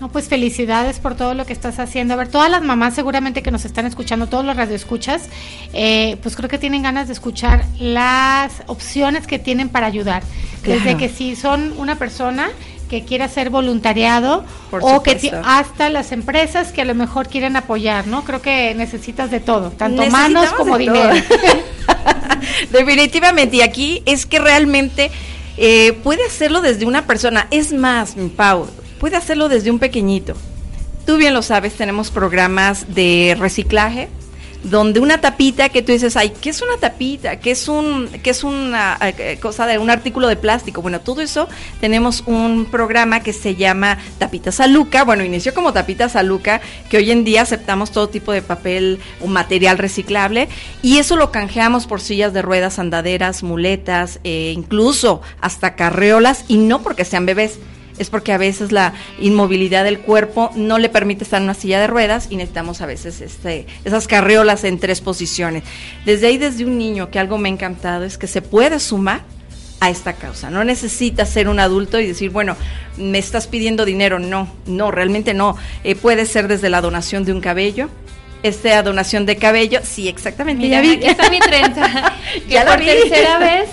No, 0.00 0.10
pues 0.10 0.28
felicidades 0.28 1.00
por 1.00 1.16
todo 1.16 1.34
lo 1.34 1.44
que 1.44 1.52
estás 1.52 1.80
haciendo. 1.80 2.14
A 2.14 2.16
ver, 2.16 2.28
todas 2.28 2.48
las 2.48 2.62
mamás 2.62 2.94
seguramente 2.94 3.42
que 3.42 3.50
nos 3.50 3.64
están 3.64 3.84
escuchando, 3.84 4.28
todos 4.28 4.44
los 4.44 4.56
radioescuchas, 4.56 5.28
eh, 5.72 6.18
pues 6.22 6.36
creo 6.36 6.48
que 6.48 6.58
tienen 6.58 6.82
ganas 6.82 7.08
de 7.08 7.14
escuchar 7.14 7.64
las 7.80 8.62
opciones 8.66 9.26
que 9.26 9.40
tienen 9.40 9.68
para 9.68 9.88
ayudar. 9.88 10.22
Claro. 10.62 10.80
Desde 10.80 10.96
que 10.96 11.08
si 11.08 11.34
son 11.34 11.74
una 11.78 11.96
persona 11.96 12.50
que 12.88 13.04
quiere 13.04 13.24
hacer 13.24 13.50
voluntariado 13.50 14.44
Por 14.70 14.82
o 14.82 15.02
que 15.02 15.18
supuesto. 15.18 15.40
hasta 15.44 15.90
las 15.90 16.12
empresas 16.12 16.72
que 16.72 16.82
a 16.82 16.84
lo 16.84 16.94
mejor 16.94 17.28
quieren 17.28 17.56
apoyar, 17.56 18.06
¿no? 18.06 18.24
Creo 18.24 18.42
que 18.42 18.74
necesitas 18.74 19.30
de 19.30 19.40
todo, 19.40 19.70
tanto 19.70 20.04
manos 20.06 20.50
como 20.52 20.78
dinero. 20.78 21.10
Definitivamente, 22.72 23.56
y 23.56 23.60
aquí 23.62 24.02
es 24.06 24.26
que 24.26 24.38
realmente 24.38 25.10
eh, 25.56 25.92
puede 26.02 26.24
hacerlo 26.24 26.60
desde 26.60 26.86
una 26.86 27.06
persona. 27.06 27.46
Es 27.50 27.72
más, 27.72 28.16
Pau, 28.36 28.68
puede 28.98 29.16
hacerlo 29.16 29.48
desde 29.48 29.70
un 29.70 29.78
pequeñito. 29.78 30.34
Tú 31.06 31.16
bien 31.16 31.34
lo 31.34 31.42
sabes, 31.42 31.74
tenemos 31.74 32.10
programas 32.10 32.94
de 32.94 33.36
reciclaje 33.38 34.08
donde 34.62 35.00
una 35.00 35.20
tapita 35.20 35.68
que 35.68 35.82
tú 35.82 35.92
dices, 35.92 36.16
ay, 36.16 36.32
¿qué 36.40 36.50
es 36.50 36.62
una 36.62 36.76
tapita? 36.78 37.38
¿Qué 37.40 37.52
es 37.52 37.68
un 37.68 38.08
qué 38.22 38.30
es 38.30 38.44
una 38.44 38.98
eh, 39.00 39.38
cosa 39.40 39.66
de 39.66 39.78
un 39.78 39.90
artículo 39.90 40.28
de 40.28 40.36
plástico? 40.36 40.82
Bueno, 40.82 41.00
todo 41.00 41.20
eso 41.20 41.48
tenemos 41.80 42.22
un 42.26 42.66
programa 42.66 43.20
que 43.20 43.32
se 43.32 43.54
llama 43.54 43.98
Tapitas 44.18 44.60
Aluca. 44.60 45.04
Bueno, 45.04 45.24
inició 45.24 45.54
como 45.54 45.72
Tapitas 45.72 46.16
Aluca, 46.16 46.60
que 46.90 46.96
hoy 46.96 47.10
en 47.10 47.24
día 47.24 47.42
aceptamos 47.42 47.92
todo 47.92 48.08
tipo 48.08 48.32
de 48.32 48.42
papel 48.42 49.00
o 49.20 49.26
material 49.26 49.78
reciclable 49.78 50.48
y 50.82 50.98
eso 50.98 51.16
lo 51.16 51.30
canjeamos 51.30 51.86
por 51.86 52.00
sillas 52.00 52.32
de 52.32 52.42
ruedas, 52.42 52.78
andaderas, 52.78 53.42
muletas, 53.42 54.20
eh, 54.24 54.52
incluso 54.54 55.22
hasta 55.40 55.76
carreolas 55.76 56.44
y 56.48 56.56
no 56.56 56.82
porque 56.82 57.04
sean 57.04 57.26
bebés 57.26 57.58
es 57.98 58.10
porque 58.10 58.32
a 58.32 58.38
veces 58.38 58.72
la 58.72 58.94
inmovilidad 59.20 59.84
del 59.84 60.00
cuerpo 60.00 60.50
no 60.54 60.78
le 60.78 60.88
permite 60.88 61.24
estar 61.24 61.38
en 61.38 61.44
una 61.44 61.54
silla 61.54 61.80
de 61.80 61.86
ruedas 61.86 62.28
y 62.30 62.36
necesitamos 62.36 62.80
a 62.80 62.86
veces 62.86 63.20
este, 63.20 63.66
esas 63.84 64.06
carriolas 64.06 64.64
en 64.64 64.78
tres 64.78 65.00
posiciones. 65.00 65.64
Desde 66.04 66.28
ahí, 66.28 66.38
desde 66.38 66.64
un 66.64 66.78
niño, 66.78 67.10
que 67.10 67.18
algo 67.18 67.38
me 67.38 67.48
ha 67.48 67.52
encantado 67.52 68.04
es 68.04 68.18
que 68.18 68.26
se 68.26 68.42
puede 68.42 68.80
sumar 68.80 69.22
a 69.80 69.90
esta 69.90 70.14
causa. 70.14 70.50
No 70.50 70.64
necesitas 70.64 71.28
ser 71.28 71.48
un 71.48 71.60
adulto 71.60 72.00
y 72.00 72.06
decir, 72.06 72.30
bueno, 72.30 72.56
me 72.96 73.18
estás 73.18 73.46
pidiendo 73.46 73.84
dinero. 73.84 74.18
No, 74.18 74.48
no, 74.66 74.90
realmente 74.90 75.34
no. 75.34 75.56
Eh, 75.84 75.94
puede 75.94 76.26
ser 76.26 76.48
desde 76.48 76.68
la 76.68 76.80
donación 76.80 77.24
de 77.24 77.32
un 77.32 77.40
cabello. 77.40 77.88
Esta 78.42 78.82
donación 78.84 79.26
de 79.26 79.36
cabello, 79.36 79.80
sí, 79.82 80.08
exactamente. 80.08 80.62
Mira, 80.62 80.76
ya 80.76 80.82
vi. 80.82 80.92
aquí 80.94 81.06
está 81.08 81.28
mi 81.28 81.40
trenza. 81.40 82.12
que 82.48 82.54
Ya 82.54 82.62
la 82.64 82.70
por 82.70 82.80
vi. 82.80 82.86
tercera 82.86 83.38
vez, 83.40 83.68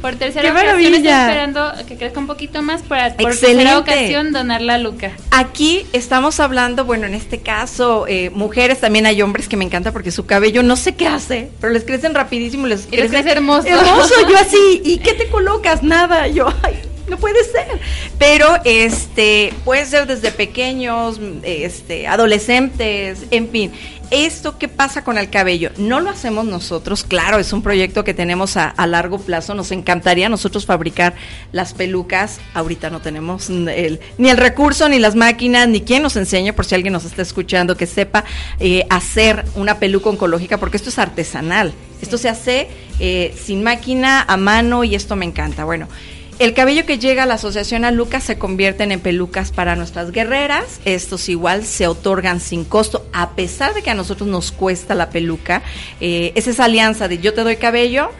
por 0.00 0.14
tercera 0.14 0.42
¡Qué 0.42 0.50
ocasión 0.52 0.94
estoy 0.94 1.10
esperando 1.10 1.72
que 1.88 1.96
crezca 1.96 2.20
un 2.20 2.26
poquito 2.28 2.62
más 2.62 2.82
para 2.82 3.14
por 3.16 3.32
Excelente. 3.32 3.64
tercera 3.64 3.78
ocasión 3.80 4.32
donarla 4.32 4.74
a 4.74 4.78
Luca. 4.78 5.10
Aquí 5.32 5.86
estamos 5.92 6.38
hablando, 6.38 6.84
bueno, 6.84 7.06
en 7.06 7.14
este 7.14 7.40
caso, 7.40 8.06
eh, 8.06 8.30
mujeres, 8.30 8.78
también 8.80 9.06
hay 9.06 9.20
hombres 9.22 9.48
que 9.48 9.56
me 9.56 9.64
encanta 9.64 9.90
porque 9.92 10.12
su 10.12 10.24
cabello 10.24 10.62
no 10.62 10.76
sé 10.76 10.94
qué 10.94 11.08
hace, 11.08 11.50
pero 11.60 11.72
les 11.72 11.82
crecen 11.84 12.14
rapidísimo 12.14 12.66
y 12.68 12.70
les, 12.70 12.86
Y 12.92 12.96
les 12.96 13.10
crece 13.10 13.32
hermoso. 13.32 13.66
Hermoso, 13.66 14.14
yo 14.28 14.38
así, 14.38 14.82
¿y 14.84 14.98
qué 14.98 15.14
te 15.14 15.28
colocas? 15.30 15.82
Nada, 15.82 16.28
yo, 16.28 16.46
ay, 16.62 16.74
no 17.10 17.18
puede 17.18 17.44
ser. 17.44 17.78
Pero 18.18 18.46
este 18.64 19.52
puede 19.64 19.84
ser 19.84 20.06
desde 20.06 20.30
pequeños, 20.30 21.20
este, 21.42 22.06
adolescentes, 22.06 23.24
en 23.30 23.48
fin. 23.50 23.72
Esto 24.10 24.58
qué 24.58 24.66
pasa 24.66 25.04
con 25.04 25.18
el 25.18 25.30
cabello, 25.30 25.70
no 25.76 26.00
lo 26.00 26.10
hacemos 26.10 26.44
nosotros, 26.44 27.04
claro, 27.04 27.38
es 27.38 27.52
un 27.52 27.62
proyecto 27.62 28.02
que 28.02 28.12
tenemos 28.12 28.56
a, 28.56 28.74
largo 28.88 29.20
plazo, 29.20 29.54
nos 29.54 29.70
encantaría 29.70 30.28
nosotros 30.28 30.66
fabricar 30.66 31.14
las 31.52 31.74
pelucas, 31.74 32.40
ahorita 32.54 32.90
no 32.90 32.98
tenemos 33.00 33.48
el- 33.50 34.00
ni 34.18 34.28
el 34.28 34.36
recurso, 34.36 34.88
ni 34.88 34.98
las 34.98 35.14
máquinas, 35.14 35.68
ni 35.68 35.82
quien 35.82 36.02
nos 36.02 36.16
enseñe, 36.16 36.52
por 36.52 36.64
si 36.64 36.74
alguien 36.74 36.92
nos 36.92 37.04
está 37.04 37.22
escuchando, 37.22 37.76
que 37.76 37.86
sepa 37.86 38.24
eh, 38.58 38.84
hacer 38.90 39.44
una 39.54 39.78
peluca 39.78 40.10
oncológica, 40.10 40.58
porque 40.58 40.76
esto 40.78 40.88
es 40.88 40.98
artesanal, 40.98 41.72
esto 42.02 42.18
se 42.18 42.28
hace 42.28 42.66
eh, 42.98 43.32
sin 43.40 43.62
máquina, 43.62 44.24
a 44.26 44.36
mano, 44.36 44.82
y 44.82 44.96
esto 44.96 45.14
me 45.14 45.24
encanta. 45.24 45.62
Bueno, 45.62 45.86
el 46.40 46.54
cabello 46.54 46.86
que 46.86 46.98
llega 46.98 47.24
a 47.24 47.26
la 47.26 47.34
asociación 47.34 47.84
a 47.84 47.90
Lucas 47.90 48.24
se 48.24 48.38
convierten 48.38 48.92
en 48.92 49.00
pelucas 49.00 49.52
para 49.52 49.76
nuestras 49.76 50.10
guerreras. 50.10 50.80
Estos 50.86 51.28
igual 51.28 51.66
se 51.66 51.86
otorgan 51.86 52.40
sin 52.40 52.64
costo, 52.64 53.06
a 53.12 53.32
pesar 53.36 53.74
de 53.74 53.82
que 53.82 53.90
a 53.90 53.94
nosotros 53.94 54.26
nos 54.26 54.50
cuesta 54.50 54.94
la 54.94 55.10
peluca. 55.10 55.62
Eh, 56.00 56.32
es 56.34 56.58
alianza 56.58 57.08
de 57.08 57.18
yo 57.18 57.34
te 57.34 57.44
doy 57.44 57.56
cabello 57.56 58.10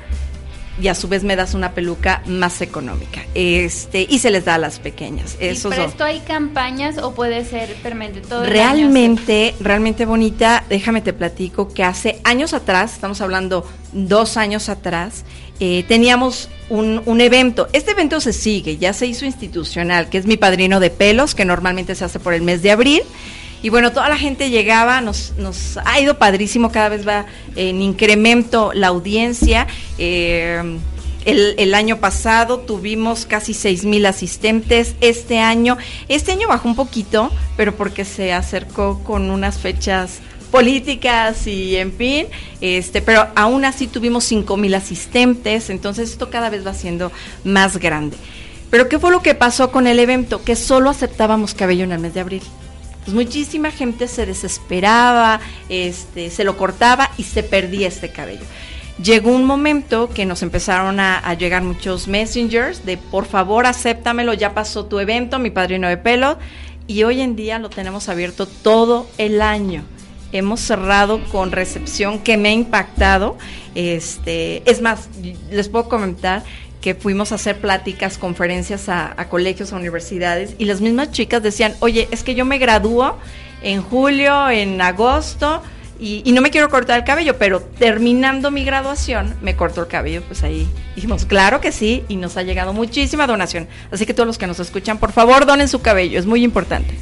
y 0.81 0.89
a 0.89 0.95
su 0.95 1.09
vez 1.09 1.24
me 1.24 1.37
das 1.37 1.55
una 1.55 1.72
peluca 1.72 2.22
más 2.26 2.61
económica. 2.61 3.22
Este 3.35 4.07
y 4.09 4.18
se 4.18 4.31
les 4.31 4.45
da 4.45 4.55
a 4.55 4.59
las 4.59 4.78
pequeñas. 4.78 5.37
Esos 5.41 5.72
¿Y 5.72 5.76
para 5.76 5.89
esto 5.89 6.05
hay 6.05 6.20
campañas 6.20 6.99
o 6.99 7.14
puede 7.14 7.45
ser 7.45 7.74
permanente 7.83 8.20
todo 8.20 8.45
el 8.45 8.51
año? 8.51 8.53
Realmente, 8.53 9.55
realmente 9.61 10.07
bonita, 10.07 10.64
déjame 10.68 11.03
te 11.03 11.12
platico 11.12 11.68
que 11.68 11.85
hace 11.85 12.20
años 12.24 12.55
atrás, 12.55 12.95
estamos 12.95 13.20
hablando 13.20 13.66
dos 13.93 14.37
años 14.37 14.68
atrás, 14.68 15.24
eh, 15.59 15.85
teníamos 15.87 16.49
un, 16.68 17.03
un 17.05 17.20
evento. 17.20 17.68
Este 17.72 17.91
evento 17.93 18.20
se 18.20 18.33
sigue, 18.33 18.78
ya 18.78 18.93
se 18.93 19.07
hizo 19.07 19.26
institucional, 19.26 20.09
que 20.09 20.18
es 20.18 20.26
mi 20.26 20.37
padrino 20.37 20.81
de 20.81 20.91
pelos, 20.91 21.35
que 21.35 21.45
normalmente 21.45 21.95
se 21.95 22.05
hace 22.05 22.18
por 22.18 22.35
el 22.35 22.43
mes 22.43 22.62
de 22.62 22.70
abril. 22.70 23.03
Y 23.63 23.69
bueno, 23.69 23.93
toda 23.93 24.09
la 24.09 24.17
gente 24.17 24.51
llegaba, 24.51 25.01
nos, 25.01 25.35
nos 25.37 25.79
ha 25.85 26.01
ido 26.01 26.19
padrísimo, 26.19 26.73
cada 26.73 26.89
vez 26.89 27.07
va 27.07 27.27
en 27.57 27.83
incremento 27.83 28.73
la 28.73 28.89
audiencia. 28.89 29.67
Eh, 29.99 30.79
el, 31.27 31.55
el 31.59 31.75
año 31.75 31.99
pasado 31.99 32.61
tuvimos 32.61 33.27
casi 33.27 33.53
seis 33.53 33.85
mil 33.85 34.07
asistentes. 34.07 34.95
Este 35.01 35.39
año, 35.39 35.77
este 36.09 36.33
año 36.33 36.49
bajó 36.49 36.69
un 36.69 36.77
poquito, 36.77 37.31
pero 37.57 37.77
porque 37.77 38.05
se 38.05 38.33
acercó 38.33 39.03
con 39.05 39.31
unas 39.31 39.59
fechas 39.59 40.21
políticas 40.51 41.47
y 41.47 41.77
en 41.77 41.93
fin, 41.93 42.27
este, 42.61 43.01
pero 43.03 43.29
aún 43.37 43.65
así 43.65 43.87
tuvimos 43.87 44.25
cinco 44.25 44.57
mil 44.57 44.75
asistentes, 44.75 45.71
entonces 45.71 46.11
esto 46.11 46.29
cada 46.29 46.51
vez 46.51 46.67
va 46.67 46.75
siendo 46.75 47.13
más 47.45 47.77
grande. 47.77 48.17
Pero 48.69 48.89
¿qué 48.89 48.99
fue 48.99 49.13
lo 49.13 49.23
que 49.23 49.35
pasó 49.35 49.71
con 49.71 49.87
el 49.87 49.99
evento? 49.99 50.43
Que 50.43 50.57
solo 50.57 50.91
aceptábamos 50.91 51.55
cabello 51.55 51.85
en 51.85 51.93
el 51.93 52.01
mes 52.01 52.15
de 52.15 52.21
abril. 52.21 52.43
Pues 53.05 53.15
muchísima 53.15 53.71
gente 53.71 54.09
se 54.09 54.27
desesperaba, 54.27 55.41
este, 55.69 56.31
se 56.31 56.45
lo 56.45 56.57
cortaba 56.57 57.11
y 57.17 57.23
se 57.23 57.43
perdía 57.43 57.89
este 57.89 58.11
cabello. 58.11 58.45
Llegó 59.03 59.31
un 59.31 59.47
momento 59.47 60.11
que 60.11 60.27
nos 60.27 60.43
empezaron 60.43 61.01
a, 61.01 61.33
llegar 61.35 61.63
muchos 61.63 62.07
messengers 62.07 62.85
de 62.85 62.99
por 62.99 63.25
favor 63.25 63.65
acéptamelo, 63.65 64.35
ya 64.35 64.53
pasó 64.53 64.85
tu 64.85 64.99
evento, 64.99 65.39
mi 65.39 65.51
padrino 65.51 65.89
de 65.89 65.97
pelo, 65.97 66.39
y 66.87 67.05
hoy 67.05 67.23
en 67.23 67.35
día 67.35 67.59
lo 67.59 67.71
tenemos 67.71 68.11
abierto 68.11 68.47
todo 68.47 69.09
el 69.17 69.41
año. 69.41 69.85
Hemos 70.33 70.61
cerrado 70.61 71.25
con 71.33 71.51
recepción 71.51 72.19
que 72.19 72.37
me 72.37 72.51
ha 72.51 72.53
impactado. 72.53 73.39
Este, 73.75 74.69
es 74.71 74.83
más, 74.83 75.09
les 75.51 75.69
puedo 75.69 75.89
comentar 75.89 76.45
que 76.81 76.95
fuimos 76.95 77.33
a 77.33 77.37
hacer 77.37 77.61
pláticas, 77.61 78.18
conferencias 78.18 78.89
a, 78.89 79.14
colegios, 79.28 79.72
a 79.72 79.76
universidades, 79.76 80.55
y 80.59 80.64
las 80.64 80.81
mismas 80.81 81.11
chicas 81.12 81.43
decían, 81.43 81.74
oye, 81.81 82.09
es 82.11 82.22
que 82.22 82.35
yo 82.35 82.45
me 82.45 82.59
gradúo 82.59 83.18
en 83.62 83.83
julio, 83.83 84.49
en 84.51 84.81
agosto, 84.81 85.62
y, 86.03 86.33
no 86.33 86.41
me 86.41 86.51
quiero 86.51 86.70
cortar 86.70 86.99
el 86.99 87.05
cabello, 87.05 87.37
pero 87.37 87.61
terminando 87.61 88.51
mi 88.51 88.64
graduación 88.64 89.35
me 89.43 89.55
corto 89.55 89.83
el 89.83 89.87
cabello, 89.87 90.22
pues 90.22 90.43
ahí 90.43 90.66
dijimos, 90.95 91.26
claro 91.26 91.61
que 91.61 91.72
sí, 91.72 92.05
y 92.09 92.16
nos 92.16 92.39
ha 92.39 92.43
llegado 92.43 92.72
muchísima 92.72 93.26
donación. 93.26 93.68
Así 93.91 94.07
que 94.07 94.14
todos 94.14 94.26
los 94.26 94.39
que 94.39 94.47
nos 94.47 94.59
escuchan, 94.61 94.97
por 94.97 95.12
favor, 95.12 95.45
donen 95.45 95.68
su 95.68 95.83
cabello, 95.83 96.18
es 96.18 96.24
muy 96.24 96.43
importante. 96.43 96.95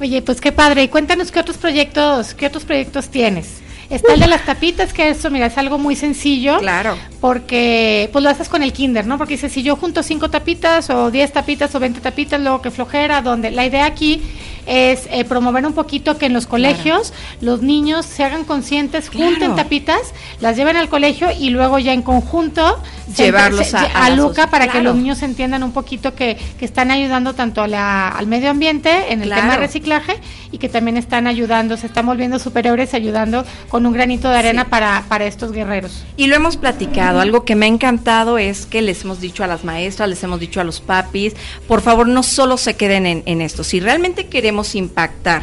Oye, 0.00 0.20
pues 0.22 0.40
qué 0.40 0.50
padre, 0.50 0.90
cuéntanos 0.90 1.30
qué 1.30 1.38
otros 1.38 1.56
proyectos, 1.56 2.34
qué 2.34 2.46
otros 2.48 2.64
proyectos 2.64 3.08
tienes. 3.10 3.61
Está 3.92 4.14
el 4.14 4.20
de 4.20 4.26
las 4.26 4.44
tapitas, 4.44 4.92
que 4.92 5.10
eso, 5.10 5.30
mira, 5.30 5.46
es 5.46 5.58
algo 5.58 5.78
muy 5.78 5.96
sencillo. 5.96 6.58
Claro. 6.58 6.96
Porque, 7.20 8.08
pues 8.12 8.24
lo 8.24 8.30
haces 8.30 8.48
con 8.48 8.62
el 8.62 8.72
kinder, 8.72 9.06
¿no? 9.06 9.18
Porque 9.18 9.34
dice, 9.34 9.48
si 9.48 9.62
yo 9.62 9.76
junto 9.76 10.02
cinco 10.02 10.30
tapitas, 10.30 10.88
o 10.90 11.10
diez 11.10 11.32
tapitas, 11.32 11.74
o 11.74 11.80
veinte 11.80 12.00
tapitas, 12.00 12.40
luego 12.40 12.62
que 12.62 12.70
flojera, 12.70 13.20
donde 13.20 13.50
la 13.50 13.66
idea 13.66 13.84
aquí 13.84 14.22
es 14.66 15.08
eh, 15.10 15.24
promover 15.24 15.66
un 15.66 15.72
poquito 15.72 16.18
que 16.18 16.26
en 16.26 16.32
los 16.32 16.46
colegios 16.46 17.10
claro. 17.10 17.36
los 17.40 17.62
niños 17.62 18.06
se 18.06 18.24
hagan 18.24 18.44
conscientes, 18.44 19.10
claro. 19.10 19.30
junten 19.30 19.56
tapitas, 19.56 20.12
las 20.40 20.56
lleven 20.56 20.76
al 20.76 20.88
colegio 20.88 21.28
y 21.38 21.50
luego 21.50 21.78
ya 21.78 21.92
en 21.92 22.02
conjunto 22.02 22.78
llevarlos 23.16 23.66
se, 23.66 23.76
a, 23.76 23.82
a, 23.82 24.06
a, 24.06 24.10
Luca 24.10 24.48
para 24.48 24.66
claro. 24.66 24.78
que 24.78 24.84
los 24.84 24.96
niños 24.96 25.22
entiendan 25.22 25.62
un 25.62 25.72
poquito 25.72 26.14
que, 26.14 26.36
que 26.58 26.64
están 26.64 26.90
ayudando 26.90 27.34
tanto 27.34 27.66
la, 27.66 28.08
al 28.08 28.26
medio 28.26 28.50
ambiente 28.50 29.12
en 29.12 29.22
el 29.22 29.30
tema 29.30 29.52
de 29.52 29.58
reciclaje 29.58 30.14
y 30.50 30.58
que 30.58 30.68
también 30.68 30.96
están 30.96 31.26
ayudando, 31.26 31.76
se 31.76 31.86
están 31.86 32.06
volviendo 32.06 32.38
superiores 32.38 32.94
ayudando 32.94 33.44
con 33.68 33.86
un 33.86 33.92
granito 33.92 34.30
de 34.30 34.36
arena 34.36 34.62
sí. 34.64 34.70
para, 34.70 35.04
para 35.08 35.26
estos 35.26 35.52
guerreros. 35.52 36.04
Y 36.16 36.26
lo 36.26 36.36
hemos 36.36 36.56
platicado, 36.56 37.20
algo 37.20 37.44
que 37.44 37.56
me 37.56 37.66
ha 37.66 37.68
encantado 37.68 38.38
es 38.38 38.66
que 38.66 38.82
les 38.82 39.02
hemos 39.04 39.20
dicho 39.20 39.42
a 39.42 39.46
las 39.46 39.64
maestras, 39.64 40.08
les 40.08 40.22
hemos 40.22 40.40
dicho 40.40 40.60
a 40.60 40.64
los 40.64 40.80
papis, 40.80 41.34
por 41.66 41.80
favor 41.80 42.06
no 42.06 42.22
solo 42.22 42.56
se 42.56 42.74
queden 42.74 43.06
en, 43.06 43.22
en 43.26 43.40
esto, 43.40 43.64
si 43.64 43.80
realmente 43.80 44.26
queremos 44.26 44.51
impactar 44.74 45.42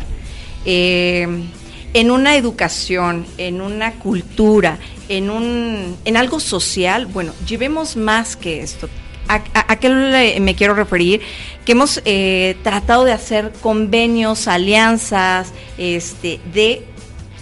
eh, 0.65 1.27
en 1.93 2.11
una 2.11 2.35
educación, 2.35 3.25
en 3.37 3.61
una 3.61 3.93
cultura, 3.93 4.77
en, 5.07 5.29
un, 5.29 5.97
en 6.05 6.17
algo 6.17 6.39
social, 6.39 7.07
bueno, 7.07 7.33
llevemos 7.47 7.95
más 7.95 8.35
que 8.35 8.61
esto. 8.61 8.89
¿A, 9.27 9.35
a, 9.53 9.73
a 9.73 9.75
qué 9.79 10.39
me 10.39 10.55
quiero 10.55 10.73
referir? 10.73 11.21
Que 11.65 11.73
hemos 11.73 12.01
eh, 12.05 12.57
tratado 12.63 13.05
de 13.05 13.11
hacer 13.11 13.51
convenios, 13.61 14.47
alianzas, 14.47 15.51
este, 15.77 16.39
de 16.51 16.83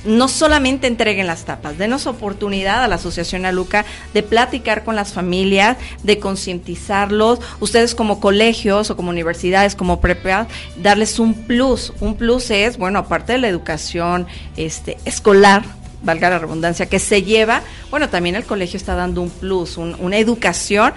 no 0.07 0.27
solamente 0.27 0.87
entreguen 0.87 1.27
las 1.27 1.45
tapas, 1.45 1.77
denos 1.77 2.07
oportunidad 2.07 2.83
a 2.83 2.87
la 2.87 2.95
Asociación 2.95 3.45
Aluca 3.45 3.85
de 4.13 4.23
platicar 4.23 4.83
con 4.83 4.95
las 4.95 5.13
familias, 5.13 5.77
de 6.03 6.19
concientizarlos, 6.19 7.39
ustedes 7.59 7.93
como 7.93 8.19
colegios 8.19 8.89
o 8.89 8.95
como 8.95 9.09
universidades, 9.09 9.75
como 9.75 10.01
prepa, 10.01 10.47
darles 10.81 11.19
un 11.19 11.33
plus. 11.33 11.93
Un 11.99 12.15
plus 12.15 12.49
es, 12.49 12.77
bueno, 12.77 12.99
aparte 12.99 13.33
de 13.33 13.39
la 13.39 13.47
educación 13.47 14.27
este, 14.55 14.97
escolar, 15.05 15.63
valga 16.03 16.29
la 16.29 16.39
redundancia, 16.39 16.87
que 16.87 16.99
se 16.99 17.23
lleva, 17.23 17.61
bueno, 17.89 18.09
también 18.09 18.35
el 18.35 18.45
colegio 18.45 18.77
está 18.77 18.95
dando 18.95 19.21
un 19.21 19.29
plus, 19.29 19.77
un, 19.77 19.95
una 19.99 20.17
educación 20.17 20.93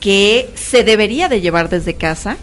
que 0.00 0.50
se 0.54 0.82
debería 0.82 1.28
de 1.28 1.40
llevar 1.40 1.68
desde 1.68 1.94
casa, 1.94 2.36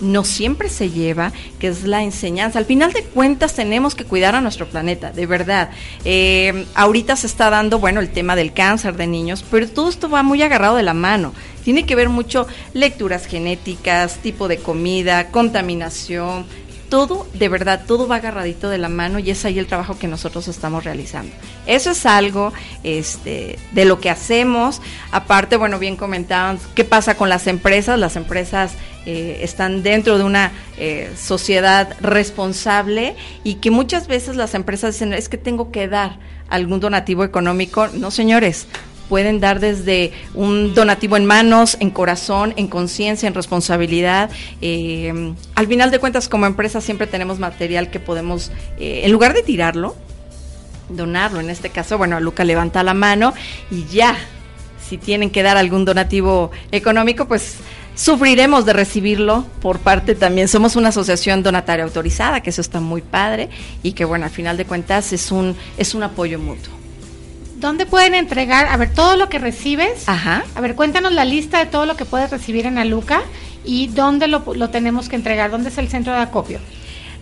no 0.00 0.24
siempre 0.24 0.68
se 0.68 0.90
lleva, 0.90 1.32
que 1.58 1.68
es 1.68 1.84
la 1.84 2.02
enseñanza. 2.02 2.58
Al 2.58 2.66
final 2.66 2.92
de 2.92 3.02
cuentas 3.02 3.54
tenemos 3.54 3.94
que 3.94 4.04
cuidar 4.04 4.34
a 4.34 4.40
nuestro 4.40 4.66
planeta, 4.66 5.12
de 5.12 5.26
verdad. 5.26 5.70
Eh, 6.04 6.66
ahorita 6.74 7.16
se 7.16 7.26
está 7.26 7.50
dando, 7.50 7.78
bueno, 7.78 8.00
el 8.00 8.10
tema 8.10 8.36
del 8.36 8.52
cáncer 8.52 8.96
de 8.96 9.06
niños, 9.06 9.44
pero 9.50 9.68
todo 9.68 9.88
esto 9.88 10.08
va 10.08 10.22
muy 10.22 10.42
agarrado 10.42 10.76
de 10.76 10.82
la 10.82 10.94
mano. 10.94 11.32
Tiene 11.64 11.86
que 11.86 11.96
ver 11.96 12.08
mucho 12.08 12.46
lecturas 12.74 13.26
genéticas, 13.26 14.18
tipo 14.18 14.48
de 14.48 14.58
comida, 14.58 15.28
contaminación, 15.28 16.46
todo, 16.88 17.26
de 17.34 17.48
verdad, 17.48 17.82
todo 17.86 18.06
va 18.06 18.16
agarradito 18.16 18.68
de 18.68 18.78
la 18.78 18.88
mano 18.88 19.18
y 19.18 19.30
es 19.30 19.44
ahí 19.44 19.58
el 19.58 19.66
trabajo 19.66 19.98
que 19.98 20.06
nosotros 20.06 20.46
estamos 20.48 20.84
realizando. 20.84 21.32
Eso 21.66 21.90
es 21.90 22.06
algo 22.06 22.52
este, 22.84 23.58
de 23.72 23.84
lo 23.84 24.00
que 24.00 24.10
hacemos. 24.10 24.80
Aparte, 25.10 25.56
bueno, 25.56 25.78
bien 25.78 25.96
comentaban, 25.96 26.58
¿qué 26.74 26.84
pasa 26.84 27.16
con 27.16 27.28
las 27.28 27.46
empresas? 27.46 27.98
Las 27.98 28.16
empresas 28.16 28.72
eh, 29.06 29.38
están 29.42 29.82
dentro 29.82 30.18
de 30.18 30.24
una 30.24 30.52
eh, 30.76 31.10
sociedad 31.16 31.96
responsable 32.00 33.16
y 33.44 33.54
que 33.54 33.70
muchas 33.70 34.08
veces 34.08 34.36
las 34.36 34.54
empresas 34.54 34.94
dicen, 34.94 35.12
es 35.12 35.28
que 35.28 35.38
tengo 35.38 35.70
que 35.70 35.88
dar 35.88 36.18
algún 36.48 36.80
donativo 36.80 37.24
económico. 37.24 37.88
No, 37.88 38.10
señores, 38.10 38.66
pueden 39.08 39.40
dar 39.40 39.60
desde 39.60 40.12
un 40.34 40.74
donativo 40.74 41.16
en 41.16 41.26
manos, 41.26 41.76
en 41.80 41.90
corazón, 41.90 42.54
en 42.56 42.68
conciencia, 42.68 43.26
en 43.26 43.34
responsabilidad. 43.34 44.30
Eh, 44.60 45.34
al 45.54 45.66
final 45.66 45.90
de 45.90 45.98
cuentas, 45.98 46.28
como 46.28 46.46
empresa 46.46 46.80
siempre 46.80 47.06
tenemos 47.06 47.38
material 47.38 47.90
que 47.90 48.00
podemos, 48.00 48.50
eh, 48.78 49.02
en 49.04 49.12
lugar 49.12 49.34
de 49.34 49.42
tirarlo, 49.42 49.96
donarlo. 50.88 51.40
En 51.40 51.50
este 51.50 51.70
caso, 51.70 51.98
bueno, 51.98 52.20
Luca 52.20 52.44
levanta 52.44 52.82
la 52.82 52.94
mano 52.94 53.34
y 53.70 53.84
ya, 53.86 54.16
si 54.88 54.98
tienen 54.98 55.30
que 55.30 55.42
dar 55.42 55.56
algún 55.56 55.84
donativo 55.84 56.50
económico, 56.70 57.26
pues 57.26 57.56
sufriremos 57.96 58.64
de 58.64 58.74
recibirlo 58.74 59.44
por 59.60 59.80
parte 59.80 60.14
también. 60.14 60.46
Somos 60.46 60.76
una 60.76 60.90
asociación 60.90 61.42
donataria 61.42 61.84
autorizada, 61.84 62.40
que 62.40 62.50
eso 62.50 62.60
está 62.60 62.78
muy 62.78 63.02
padre 63.02 63.48
y 63.82 63.92
que, 63.92 64.04
bueno, 64.04 64.26
al 64.26 64.30
final 64.30 64.56
de 64.56 64.64
cuentas 64.64 65.12
es 65.12 65.32
un, 65.32 65.56
es 65.76 65.94
un 65.94 66.04
apoyo 66.04 66.38
mutuo. 66.38 66.72
¿Dónde 67.56 67.86
pueden 67.86 68.14
entregar? 68.14 68.66
A 68.66 68.76
ver, 68.76 68.92
todo 68.92 69.16
lo 69.16 69.28
que 69.28 69.38
recibes. 69.38 70.08
Ajá. 70.08 70.44
A 70.54 70.60
ver, 70.60 70.74
cuéntanos 70.74 71.12
la 71.12 71.24
lista 71.24 71.58
de 71.58 71.66
todo 71.66 71.86
lo 71.86 71.96
que 71.96 72.04
puedes 72.04 72.30
recibir 72.30 72.66
en 72.66 72.76
Aluca 72.76 73.22
y 73.64 73.88
dónde 73.88 74.28
lo, 74.28 74.44
lo 74.54 74.68
tenemos 74.68 75.08
que 75.08 75.16
entregar. 75.16 75.50
¿Dónde 75.50 75.70
es 75.70 75.78
el 75.78 75.88
centro 75.88 76.12
de 76.12 76.20
acopio? 76.20 76.60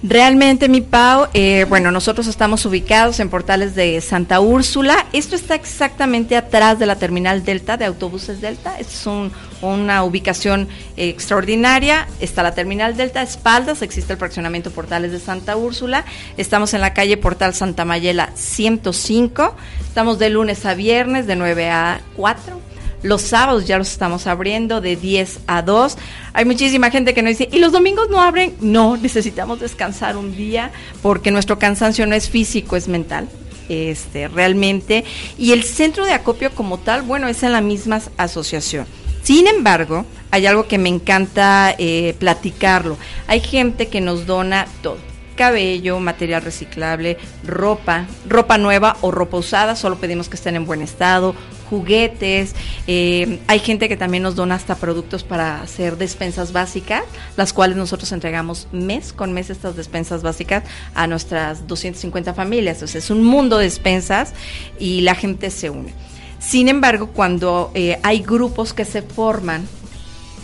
Realmente, 0.06 0.68
mi 0.68 0.82
Pau, 0.82 1.28
eh, 1.32 1.64
bueno, 1.66 1.90
nosotros 1.90 2.26
estamos 2.26 2.66
ubicados 2.66 3.20
en 3.20 3.30
Portales 3.30 3.74
de 3.74 4.02
Santa 4.02 4.38
Úrsula. 4.38 5.06
Esto 5.14 5.34
está 5.34 5.54
exactamente 5.54 6.36
atrás 6.36 6.78
de 6.78 6.84
la 6.84 6.96
terminal 6.96 7.42
Delta 7.42 7.78
de 7.78 7.86
autobuses 7.86 8.42
Delta. 8.42 8.78
Es 8.78 9.06
un, 9.06 9.32
una 9.62 10.04
ubicación 10.04 10.68
eh, 10.98 11.08
extraordinaria. 11.08 12.06
Está 12.20 12.42
la 12.42 12.54
terminal 12.54 12.98
Delta, 12.98 13.22
espaldas, 13.22 13.80
existe 13.80 14.12
el 14.12 14.18
fraccionamiento 14.18 14.70
Portales 14.72 15.10
de 15.10 15.20
Santa 15.20 15.56
Úrsula. 15.56 16.04
Estamos 16.36 16.74
en 16.74 16.82
la 16.82 16.92
calle 16.92 17.16
Portal 17.16 17.54
Santa 17.54 17.86
Mayela 17.86 18.28
105. 18.34 19.56
Estamos 19.88 20.18
de 20.18 20.28
lunes 20.28 20.66
a 20.66 20.74
viernes 20.74 21.26
de 21.26 21.36
9 21.36 21.70
a 21.70 22.02
4 22.14 22.73
los 23.04 23.20
sábados 23.20 23.66
ya 23.66 23.78
los 23.78 23.92
estamos 23.92 24.26
abriendo 24.26 24.80
de 24.80 24.96
10 24.96 25.40
a 25.46 25.62
2. 25.62 25.96
Hay 26.32 26.44
muchísima 26.46 26.90
gente 26.90 27.12
que 27.12 27.22
nos 27.22 27.36
dice, 27.36 27.48
¿y 27.52 27.58
los 27.58 27.70
domingos 27.70 28.08
no 28.08 28.20
abren? 28.20 28.54
No, 28.60 28.96
necesitamos 28.96 29.60
descansar 29.60 30.16
un 30.16 30.34
día 30.34 30.72
porque 31.02 31.30
nuestro 31.30 31.58
cansancio 31.58 32.06
no 32.06 32.14
es 32.14 32.30
físico, 32.30 32.76
es 32.76 32.88
mental. 32.88 33.28
Este, 33.68 34.28
realmente. 34.28 35.04
Y 35.38 35.52
el 35.52 35.64
centro 35.64 36.04
de 36.04 36.12
acopio 36.12 36.50
como 36.54 36.78
tal, 36.78 37.02
bueno, 37.02 37.28
es 37.28 37.42
en 37.42 37.52
la 37.52 37.60
misma 37.60 38.00
asociación. 38.16 38.86
Sin 39.22 39.46
embargo, 39.46 40.04
hay 40.30 40.46
algo 40.46 40.66
que 40.66 40.78
me 40.78 40.88
encanta 40.88 41.74
eh, 41.78 42.14
platicarlo. 42.18 42.96
Hay 43.26 43.40
gente 43.40 43.88
que 43.88 44.00
nos 44.00 44.26
dona 44.26 44.66
todo 44.82 44.98
cabello, 45.34 45.98
material 46.00 46.42
reciclable, 46.42 47.18
ropa, 47.44 48.06
ropa 48.28 48.58
nueva 48.58 48.96
o 49.00 49.10
ropa 49.10 49.36
usada, 49.36 49.76
solo 49.76 49.96
pedimos 49.96 50.28
que 50.28 50.36
estén 50.36 50.56
en 50.56 50.64
buen 50.66 50.80
estado, 50.80 51.34
juguetes, 51.74 52.54
eh, 52.86 53.40
hay 53.46 53.58
gente 53.58 53.88
que 53.88 53.96
también 53.96 54.22
nos 54.22 54.36
dona 54.36 54.54
hasta 54.54 54.76
productos 54.76 55.24
para 55.24 55.60
hacer 55.60 55.96
despensas 55.96 56.52
básicas, 56.52 57.02
las 57.36 57.52
cuales 57.52 57.76
nosotros 57.76 58.12
entregamos 58.12 58.68
mes 58.72 59.12
con 59.12 59.32
mes 59.32 59.50
estas 59.50 59.76
despensas 59.76 60.22
básicas 60.22 60.64
a 60.94 61.06
nuestras 61.06 61.66
250 61.66 62.34
familias, 62.34 62.76
entonces 62.76 63.04
es 63.04 63.10
un 63.10 63.24
mundo 63.24 63.58
de 63.58 63.64
despensas 63.64 64.32
y 64.78 65.00
la 65.00 65.14
gente 65.14 65.50
se 65.50 65.70
une. 65.70 65.92
Sin 66.38 66.68
embargo, 66.68 67.08
cuando 67.08 67.70
eh, 67.74 67.98
hay 68.02 68.20
grupos 68.20 68.72
que 68.72 68.84
se 68.84 69.02
forman, 69.02 69.66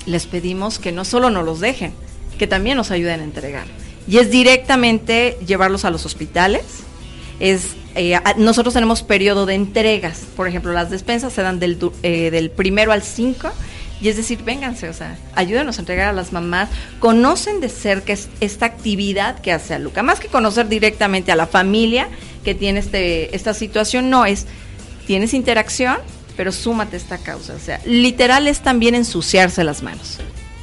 les 0.06 0.26
pedimos 0.26 0.78
que 0.78 0.92
no 0.92 1.04
solo 1.04 1.30
nos 1.30 1.44
los 1.44 1.60
dejen, 1.60 1.92
que 2.38 2.46
también 2.46 2.76
nos 2.76 2.90
ayuden 2.90 3.20
a 3.20 3.24
entregar 3.24 3.66
y 4.10 4.18
es 4.18 4.30
directamente 4.30 5.38
llevarlos 5.46 5.84
a 5.84 5.90
los 5.90 6.04
hospitales, 6.04 6.64
es 7.38 7.76
eh, 7.94 8.14
a- 8.16 8.34
nosotros 8.36 8.74
tenemos 8.74 9.02
periodo 9.02 9.46
de 9.46 9.54
entregas. 9.54 10.22
Por 10.36 10.46
ejemplo, 10.48 10.72
las 10.72 10.90
despensas 10.90 11.32
se 11.32 11.42
dan 11.42 11.58
del, 11.58 11.78
eh, 12.02 12.30
del 12.30 12.50
primero 12.50 12.92
al 12.92 13.02
5. 13.02 13.50
Y 14.02 14.08
es 14.08 14.16
decir, 14.16 14.42
vénganse, 14.44 14.88
o 14.88 14.94
sea, 14.94 15.18
ayúdenos 15.34 15.76
a 15.76 15.82
entregar 15.82 16.08
a 16.08 16.12
las 16.14 16.32
mamás. 16.32 16.70
Conocen 17.00 17.60
de 17.60 17.68
cerca 17.68 18.14
es- 18.14 18.30
esta 18.40 18.64
actividad 18.64 19.38
que 19.40 19.52
hace 19.52 19.74
Aluca. 19.74 20.02
Más 20.02 20.20
que 20.20 20.28
conocer 20.28 20.68
directamente 20.68 21.32
a 21.32 21.36
la 21.36 21.46
familia 21.46 22.08
que 22.42 22.54
tiene 22.54 22.80
este, 22.80 23.36
esta 23.36 23.52
situación, 23.52 24.08
no 24.08 24.24
es, 24.24 24.46
tienes 25.06 25.34
interacción, 25.34 25.98
pero 26.34 26.50
súmate 26.50 26.96
a 26.96 26.98
esta 26.98 27.18
causa. 27.18 27.52
O 27.54 27.58
sea, 27.58 27.78
literal 27.84 28.46
es 28.48 28.60
también 28.60 28.94
ensuciarse 28.94 29.64
las 29.64 29.82
manos. 29.82 30.16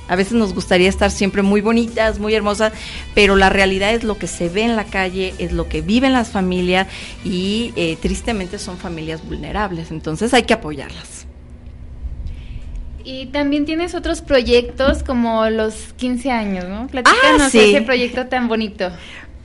A 0.08 0.16
veces 0.16 0.34
nos 0.34 0.53
gustaría 0.53 0.89
estar 0.89 1.12
siempre 1.12 1.41
muy 1.41 1.62
bonitas, 1.62 2.20
muy 2.20 2.34
hermosas, 2.34 2.74
pero 3.14 3.36
la 3.36 3.49
realidad 3.49 3.93
es 3.93 4.03
lo 4.03 4.18
que 4.18 4.28
se 4.28 4.49
ve 4.49 4.64
en 4.64 4.76
la 4.76 4.86
calle, 4.86 5.34
es 5.38 5.51
lo 5.51 5.68
que 5.68 5.82
viven 5.82 6.14
las 6.14 6.30
familias 6.30 6.88
y 7.26 7.74
eh, 7.76 7.97
tristemente 8.01 8.58
son 8.60 8.78
familias 8.78 9.24
vulnerables. 9.26 9.91
Entonces 9.91 10.34
hay 10.34 10.43
que 10.43 10.53
apoyarlas. 10.53 11.26
Y 13.03 13.28
también 13.28 13.66
tienes 13.66 13.95
otros 13.95 14.22
proyectos 14.22 15.01
como 15.01 15.49
los 15.49 15.93
15 15.95 16.30
años, 16.30 16.66
¿no? 16.66 16.88
Platícanos 16.88 17.41
Ah, 17.41 17.49
sí. 17.49 17.60
ese 17.60 17.82
proyecto 17.82 18.28
tan 18.28 18.49
bonito. 18.49 18.89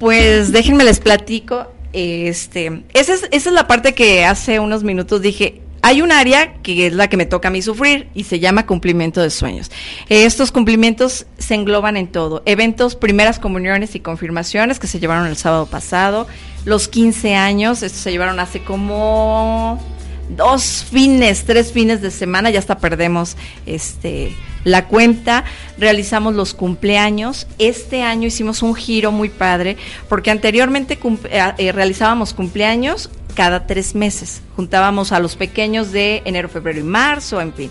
Pues 0.00 0.50
déjenme 0.50 0.82
les 0.84 0.98
platico. 0.98 1.68
Este, 1.92 2.82
esa 2.94 3.14
es, 3.14 3.28
esa 3.30 3.48
es 3.50 3.54
la 3.54 3.66
parte 3.68 3.94
que 3.94 4.24
hace 4.24 4.58
unos 4.58 4.82
minutos 4.82 5.22
dije. 5.22 5.60
Hay 5.84 6.00
un 6.00 6.12
área 6.12 6.54
que 6.62 6.86
es 6.86 6.92
la 6.92 7.08
que 7.08 7.16
me 7.16 7.26
toca 7.26 7.48
a 7.48 7.50
mí 7.50 7.60
sufrir 7.60 8.08
y 8.14 8.24
se 8.24 8.38
llama 8.38 8.66
cumplimiento 8.66 9.20
de 9.20 9.30
sueños. 9.30 9.70
Estos 10.08 10.52
cumplimientos 10.52 11.26
se 11.38 11.54
engloban 11.54 11.96
en 11.96 12.06
todo. 12.06 12.42
Eventos, 12.46 12.94
primeras 12.94 13.40
comuniones 13.40 13.96
y 13.96 14.00
confirmaciones 14.00 14.78
que 14.78 14.86
se 14.86 15.00
llevaron 15.00 15.26
el 15.26 15.36
sábado 15.36 15.66
pasado. 15.66 16.28
Los 16.64 16.86
15 16.86 17.34
años, 17.34 17.82
estos 17.82 18.00
se 18.00 18.12
llevaron 18.12 18.38
hace 18.38 18.62
como 18.62 19.82
dos 20.30 20.84
fines, 20.90 21.44
tres 21.44 21.72
fines 21.72 22.00
de 22.00 22.10
semana, 22.10 22.50
ya 22.50 22.58
hasta 22.58 22.78
perdemos 22.78 23.36
este 23.66 24.32
la 24.64 24.86
cuenta, 24.86 25.44
realizamos 25.78 26.34
los 26.34 26.54
cumpleaños. 26.54 27.46
Este 27.58 28.02
año 28.02 28.28
hicimos 28.28 28.62
un 28.62 28.74
giro 28.74 29.12
muy 29.12 29.28
padre, 29.28 29.76
porque 30.08 30.30
anteriormente 30.30 30.98
eh, 31.30 31.52
eh, 31.58 31.72
realizábamos 31.72 32.32
cumpleaños 32.32 33.10
cada 33.34 33.66
tres 33.66 33.94
meses. 33.94 34.42
Juntábamos 34.56 35.12
a 35.12 35.20
los 35.20 35.36
pequeños 35.36 35.90
de 35.92 36.22
enero, 36.24 36.48
febrero 36.48 36.80
y 36.80 36.84
marzo, 36.84 37.40
en 37.40 37.52
fin. 37.52 37.70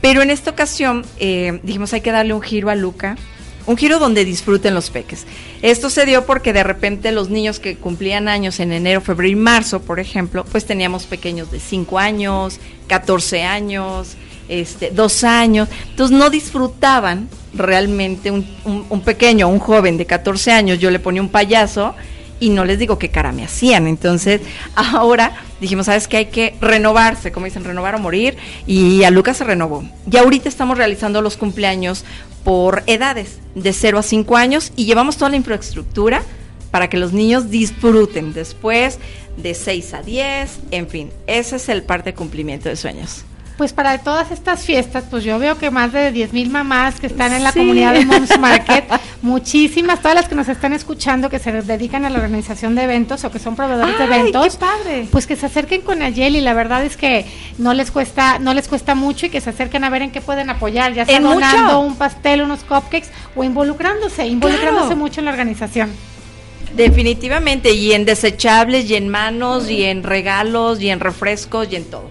Pero 0.00 0.22
en 0.22 0.30
esta 0.30 0.50
ocasión 0.50 1.04
eh, 1.18 1.60
dijimos 1.62 1.92
hay 1.92 2.00
que 2.00 2.12
darle 2.12 2.34
un 2.34 2.42
giro 2.42 2.68
a 2.70 2.74
Luca, 2.74 3.16
un 3.66 3.76
giro 3.76 3.98
donde 3.98 4.24
disfruten 4.24 4.74
los 4.74 4.90
peques. 4.90 5.26
Esto 5.62 5.90
se 5.90 6.06
dio 6.06 6.24
porque 6.24 6.52
de 6.52 6.62
repente 6.62 7.10
los 7.12 7.28
niños 7.30 7.58
que 7.60 7.76
cumplían 7.76 8.28
años 8.28 8.60
en 8.60 8.72
enero, 8.72 9.00
febrero 9.00 9.30
y 9.32 9.36
marzo, 9.36 9.80
por 9.82 9.98
ejemplo, 10.00 10.44
pues 10.50 10.64
teníamos 10.66 11.04
pequeños 11.06 11.50
de 11.50 11.58
5 11.60 11.98
años, 11.98 12.58
14 12.86 13.42
años, 13.42 14.16
este, 14.48 14.90
2 14.92 15.24
años. 15.24 15.68
Entonces 15.90 16.16
no 16.16 16.30
disfrutaban 16.30 17.28
realmente 17.54 18.30
un, 18.30 18.46
un- 18.64 19.00
pequeño, 19.00 19.48
un 19.48 19.58
joven 19.58 19.96
de 19.96 20.06
14 20.06 20.52
años, 20.52 20.78
yo 20.78 20.90
le 20.90 20.98
ponía 21.00 21.22
un 21.22 21.28
payaso 21.30 21.94
y 22.40 22.50
no 22.50 22.64
les 22.64 22.78
digo 22.78 22.98
qué 22.98 23.10
cara 23.10 23.32
me 23.32 23.44
hacían. 23.44 23.86
Entonces, 23.86 24.40
ahora 24.74 25.36
dijimos, 25.60 25.86
¿sabes 25.86 26.08
qué? 26.08 26.16
Hay 26.18 26.26
que 26.26 26.54
renovarse, 26.60 27.32
como 27.32 27.46
dicen, 27.46 27.64
renovar 27.64 27.94
o 27.94 27.98
morir. 27.98 28.36
Y 28.66 29.04
a 29.04 29.10
Lucas 29.10 29.38
se 29.38 29.44
renovó. 29.44 29.84
Y 30.10 30.16
ahorita 30.16 30.48
estamos 30.48 30.78
realizando 30.78 31.22
los 31.22 31.36
cumpleaños 31.36 32.04
por 32.44 32.84
edades, 32.86 33.40
de 33.54 33.72
0 33.72 33.98
a 33.98 34.02
5 34.02 34.36
años, 34.36 34.72
y 34.76 34.84
llevamos 34.84 35.16
toda 35.16 35.30
la 35.30 35.36
infraestructura 35.36 36.22
para 36.70 36.88
que 36.88 36.96
los 36.96 37.12
niños 37.12 37.50
disfruten 37.50 38.32
después 38.32 38.98
de 39.36 39.54
6 39.54 39.94
a 39.94 40.02
10, 40.02 40.58
en 40.70 40.88
fin, 40.88 41.10
ese 41.26 41.56
es 41.56 41.68
el 41.68 41.82
parte 41.82 42.10
de 42.10 42.14
cumplimiento 42.14 42.68
de 42.68 42.76
sueños. 42.76 43.24
Pues 43.56 43.72
para 43.72 43.96
todas 43.96 44.30
estas 44.32 44.64
fiestas, 44.66 45.04
pues 45.10 45.24
yo 45.24 45.38
veo 45.38 45.56
que 45.56 45.70
más 45.70 45.90
de 45.90 46.12
10 46.12 46.34
mil 46.34 46.50
mamás 46.50 47.00
que 47.00 47.06
están 47.06 47.32
en 47.32 47.42
la 47.42 47.52
Sí. 47.52 47.60
comunidad 47.60 47.94
de 47.94 48.04
Moms 48.04 48.38
Market, 48.38 48.84
muchísimas, 49.22 50.00
todas 50.02 50.14
las 50.14 50.28
que 50.28 50.34
nos 50.34 50.48
están 50.48 50.74
escuchando, 50.74 51.30
que 51.30 51.38
se 51.38 51.50
dedican 51.62 52.04
a 52.04 52.10
la 52.10 52.18
organización 52.18 52.74
de 52.74 52.82
eventos 52.82 53.24
o 53.24 53.30
que 53.30 53.38
son 53.38 53.56
proveedores 53.56 53.96
de 53.96 54.04
¡Ay, 54.04 54.20
eventos, 54.20 54.52
qué 54.56 54.58
padre! 54.58 55.08
pues 55.10 55.26
que 55.26 55.36
se 55.36 55.46
acerquen 55.46 55.80
con 55.80 56.02
Ayeli, 56.02 56.42
la 56.42 56.52
verdad 56.52 56.84
es 56.84 56.98
que 56.98 57.24
no 57.56 57.72
les 57.72 57.90
cuesta, 57.90 58.38
no 58.38 58.52
les 58.52 58.68
cuesta 58.68 58.94
mucho 58.94 59.24
y 59.24 59.30
que 59.30 59.40
se 59.40 59.48
acerquen 59.48 59.84
a 59.84 59.88
ver 59.90 60.02
en 60.02 60.10
qué 60.10 60.20
pueden 60.20 60.50
apoyar, 60.50 60.92
ya 60.92 61.06
sea 61.06 61.18
donando 61.18 61.62
mucho. 61.64 61.80
un 61.80 61.96
pastel, 61.96 62.42
unos 62.42 62.60
cupcakes 62.60 63.08
o 63.34 63.42
involucrándose, 63.42 64.26
involucrándose 64.26 64.86
Claro. 64.88 64.96
mucho 64.96 65.20
en 65.20 65.24
la 65.24 65.30
organización. 65.30 65.90
Definitivamente, 66.74 67.72
y 67.72 67.92
en 67.92 68.04
desechables, 68.04 68.90
y 68.90 68.96
en 68.96 69.08
manos, 69.08 69.70
y 69.70 69.84
en 69.84 70.02
regalos, 70.02 70.80
y 70.82 70.90
en 70.90 71.00
refrescos, 71.00 71.68
y 71.72 71.76
en 71.76 71.84
todo. 71.84 72.10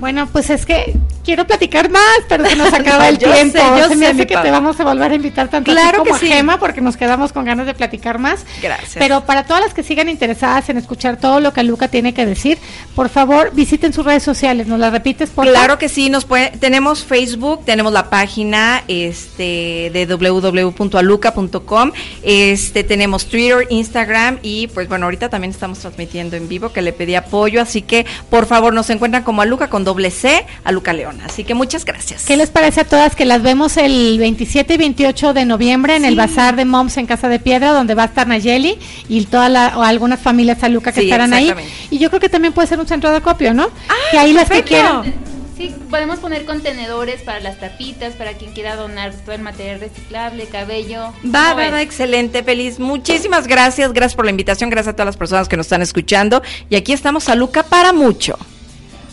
Bueno, 0.00 0.26
pues 0.32 0.50
es 0.50 0.66
que 0.66 0.94
quiero 1.24 1.46
platicar 1.46 1.90
más, 1.90 2.02
pero 2.28 2.46
se 2.48 2.56
nos 2.56 2.72
acaba 2.72 3.04
No, 3.04 3.08
el 3.10 3.18
yo 3.18 3.30
tiempo. 3.32 3.58
sé, 3.58 3.64
yo 3.78 3.88
se 3.88 3.96
me 3.96 4.06
sé, 4.06 4.12
hace 4.12 4.26
que 4.26 4.36
te 4.36 4.50
vamos 4.50 4.80
a 4.80 4.84
volver 4.84 5.12
a 5.12 5.14
invitar 5.14 5.48
tanto 5.48 5.70
Claro 5.70 5.98
como 5.98 6.10
que 6.12 6.16
a 6.16 6.18
sí. 6.18 6.28
Gema, 6.28 6.58
porque 6.58 6.80
nos 6.80 6.96
quedamos 6.96 7.32
con 7.32 7.44
ganas 7.44 7.66
de 7.66 7.74
platicar 7.74 8.18
más. 8.18 8.44
Gracias. 8.62 8.96
Pero 8.98 9.24
para 9.26 9.44
todas 9.44 9.62
las 9.62 9.74
que 9.74 9.82
sigan 9.82 10.08
interesadas 10.08 10.68
en 10.70 10.78
escuchar 10.78 11.18
todo 11.18 11.38
lo 11.40 11.52
que 11.52 11.62
Luca 11.62 11.88
tiene 11.88 12.14
que 12.14 12.24
decir, 12.26 12.58
por 12.96 13.08
favor 13.10 13.50
visiten 13.54 13.92
sus 13.92 14.04
redes 14.04 14.22
sociales. 14.22 14.66
¿Nos 14.66 14.78
las 14.80 14.92
repites, 14.92 15.30
por 15.30 15.46
Claro 15.46 15.78
que 15.78 15.88
sí, 15.88 16.08
nos 16.10 16.24
puede, 16.24 16.50
tenemos 16.52 17.04
Facebook, 17.04 17.64
tenemos 17.64 17.92
la 17.92 18.08
página 18.10 18.82
este 18.88 19.90
de 19.92 20.06
www.aluca.com, 20.06 21.92
este 22.22 22.84
tenemos 22.84 23.26
Twitter, 23.26 23.66
Instagram 23.68 24.38
y 24.42 24.66
pues 24.68 24.88
bueno, 24.88 25.04
ahorita 25.06 25.28
también 25.28 25.50
estamos 25.50 25.78
transmitiendo 25.80 26.36
en 26.36 26.48
vivo 26.48 26.72
que 26.72 26.82
le 26.82 26.92
pedí 26.92 27.14
apoyo, 27.14 27.60
así 27.60 27.82
que 27.82 28.06
por 28.30 28.46
favor 28.46 28.72
nos 28.72 28.88
encuentran 28.90 29.22
como 29.22 29.42
Aluca 29.42 29.68
con 29.68 29.84
doble 29.90 30.12
C, 30.12 30.46
Aluca 30.62 30.92
Leona. 30.92 31.24
Así 31.26 31.42
que 31.42 31.54
muchas 31.54 31.84
gracias. 31.84 32.24
¿Qué 32.24 32.36
les 32.36 32.50
parece 32.50 32.82
a 32.82 32.84
todas 32.84 33.16
que 33.16 33.24
las 33.24 33.42
vemos 33.42 33.76
el 33.76 34.18
27 34.20 34.74
y 34.74 34.76
28 34.76 35.34
de 35.34 35.44
noviembre 35.44 35.96
en 35.96 36.04
el 36.04 36.14
Bazar 36.14 36.54
de 36.54 36.64
Moms 36.64 36.96
en 36.96 37.06
Casa 37.06 37.28
de 37.28 37.40
Piedra, 37.40 37.72
donde 37.72 37.96
va 37.96 38.04
a 38.04 38.06
estar 38.06 38.28
Nayeli 38.28 38.78
y 39.08 39.24
toda 39.24 39.48
la, 39.48 39.76
o 39.76 39.82
algunas 39.82 40.20
familias 40.20 40.62
a 40.62 40.68
Luca 40.68 40.92
que 40.92 41.00
Sí, 41.00 41.06
estarán 41.06 41.32
ahí? 41.32 41.52
Y 41.90 41.98
yo 41.98 42.08
creo 42.08 42.20
que 42.20 42.28
también 42.28 42.52
puede 42.52 42.68
ser 42.68 42.78
un 42.78 42.86
centro 42.86 43.10
de 43.10 43.16
acopio, 43.16 43.52
¿no? 43.52 43.68
que 44.12 44.18
ahí 44.18 44.32
las 44.32 44.48
que 44.48 44.62
quieran. 44.62 45.12
Sí, 45.56 45.74
podemos 45.90 46.20
poner 46.20 46.44
contenedores 46.46 47.20
para 47.22 47.40
las 47.40 47.58
tapitas, 47.58 48.14
para 48.14 48.34
quien 48.34 48.52
quiera 48.52 48.76
donar 48.76 49.12
todo 49.12 49.34
el 49.34 49.42
material 49.42 49.80
reciclable, 49.80 50.46
cabello. 50.46 51.12
Va, 51.22 51.50
¿Cómo 51.50 51.62
va, 51.62 51.70
va, 51.70 51.82
excelente, 51.82 52.42
feliz. 52.42 52.78
Muchísimas 52.78 53.46
gracias, 53.46 53.92
gracias 53.92 54.14
por 54.14 54.24
la 54.24 54.30
invitación, 54.30 54.70
gracias 54.70 54.92
a 54.92 54.96
todas 54.96 55.06
las 55.06 55.16
personas 55.16 55.48
que 55.48 55.56
nos 55.56 55.66
están 55.66 55.82
escuchando. 55.82 56.42
Y 56.70 56.76
aquí 56.76 56.92
estamos, 56.92 57.28
Aluca, 57.28 57.64
para 57.64 57.92
mucho. 57.92 58.38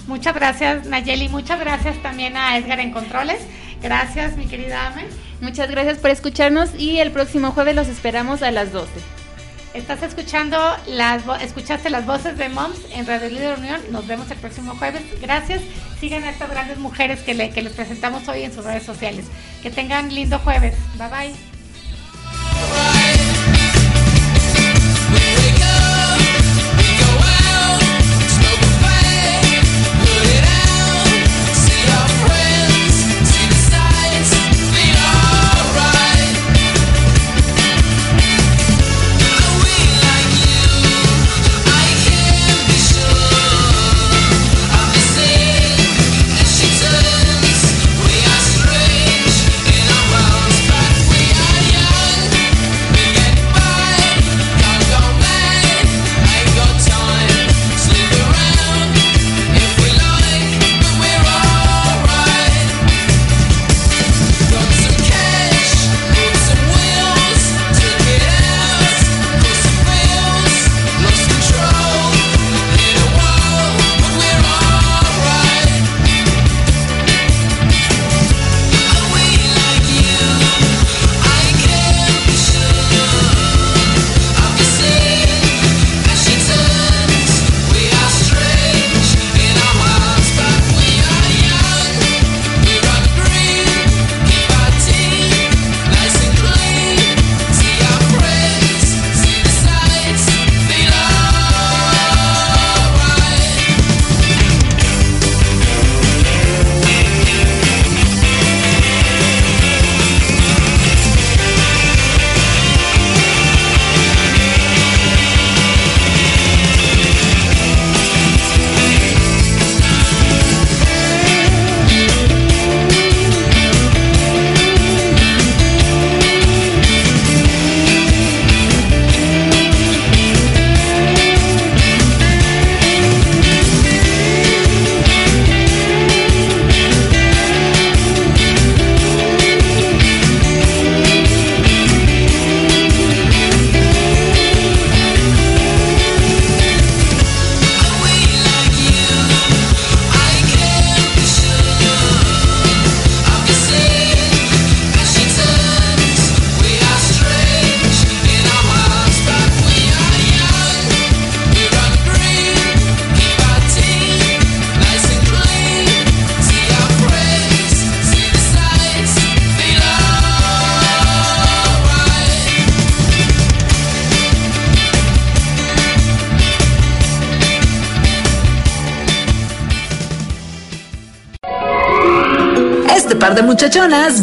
Muchas 0.07 0.33
gracias, 0.33 0.85
Nayeli. 0.87 1.29
Muchas 1.29 1.59
gracias 1.59 2.01
también 2.01 2.37
a 2.37 2.57
Edgar 2.57 2.79
en 2.79 2.91
Controles. 2.91 3.39
Gracias, 3.81 4.35
mi 4.37 4.45
querida 4.47 4.87
Ame. 4.87 5.05
Muchas 5.41 5.69
gracias 5.69 5.97
por 5.99 6.09
escucharnos 6.09 6.71
y 6.77 6.99
el 6.99 7.11
próximo 7.11 7.51
jueves 7.51 7.75
los 7.75 7.87
esperamos 7.87 8.41
a 8.41 8.49
las 8.51 8.71
12. 8.71 8.89
Estás 9.73 10.01
escuchando 10.01 10.57
las 10.87 11.21
escuchaste 11.41 11.89
las 11.91 12.05
voces 12.07 12.37
de 12.37 12.49
Moms 12.49 12.79
en 12.93 13.05
Radio 13.05 13.29
Líder 13.29 13.59
Unión. 13.59 13.79
Nos 13.91 14.07
vemos 14.07 14.31
el 14.31 14.37
próximo 14.37 14.75
jueves. 14.75 15.03
Gracias. 15.21 15.61
Sigan 15.99 16.23
a 16.23 16.29
estas 16.31 16.49
grandes 16.49 16.77
mujeres 16.79 17.19
que, 17.19 17.33
le- 17.35 17.49
que 17.51 17.61
les 17.61 17.73
presentamos 17.73 18.27
hoy 18.27 18.43
en 18.43 18.53
sus 18.53 18.63
redes 18.63 18.83
sociales. 18.83 19.25
Que 19.61 19.69
tengan 19.69 20.13
lindo 20.13 20.39
jueves. 20.39 20.73
Bye 20.97 21.07
bye. 21.09 21.56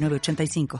906985. 0.00 0.78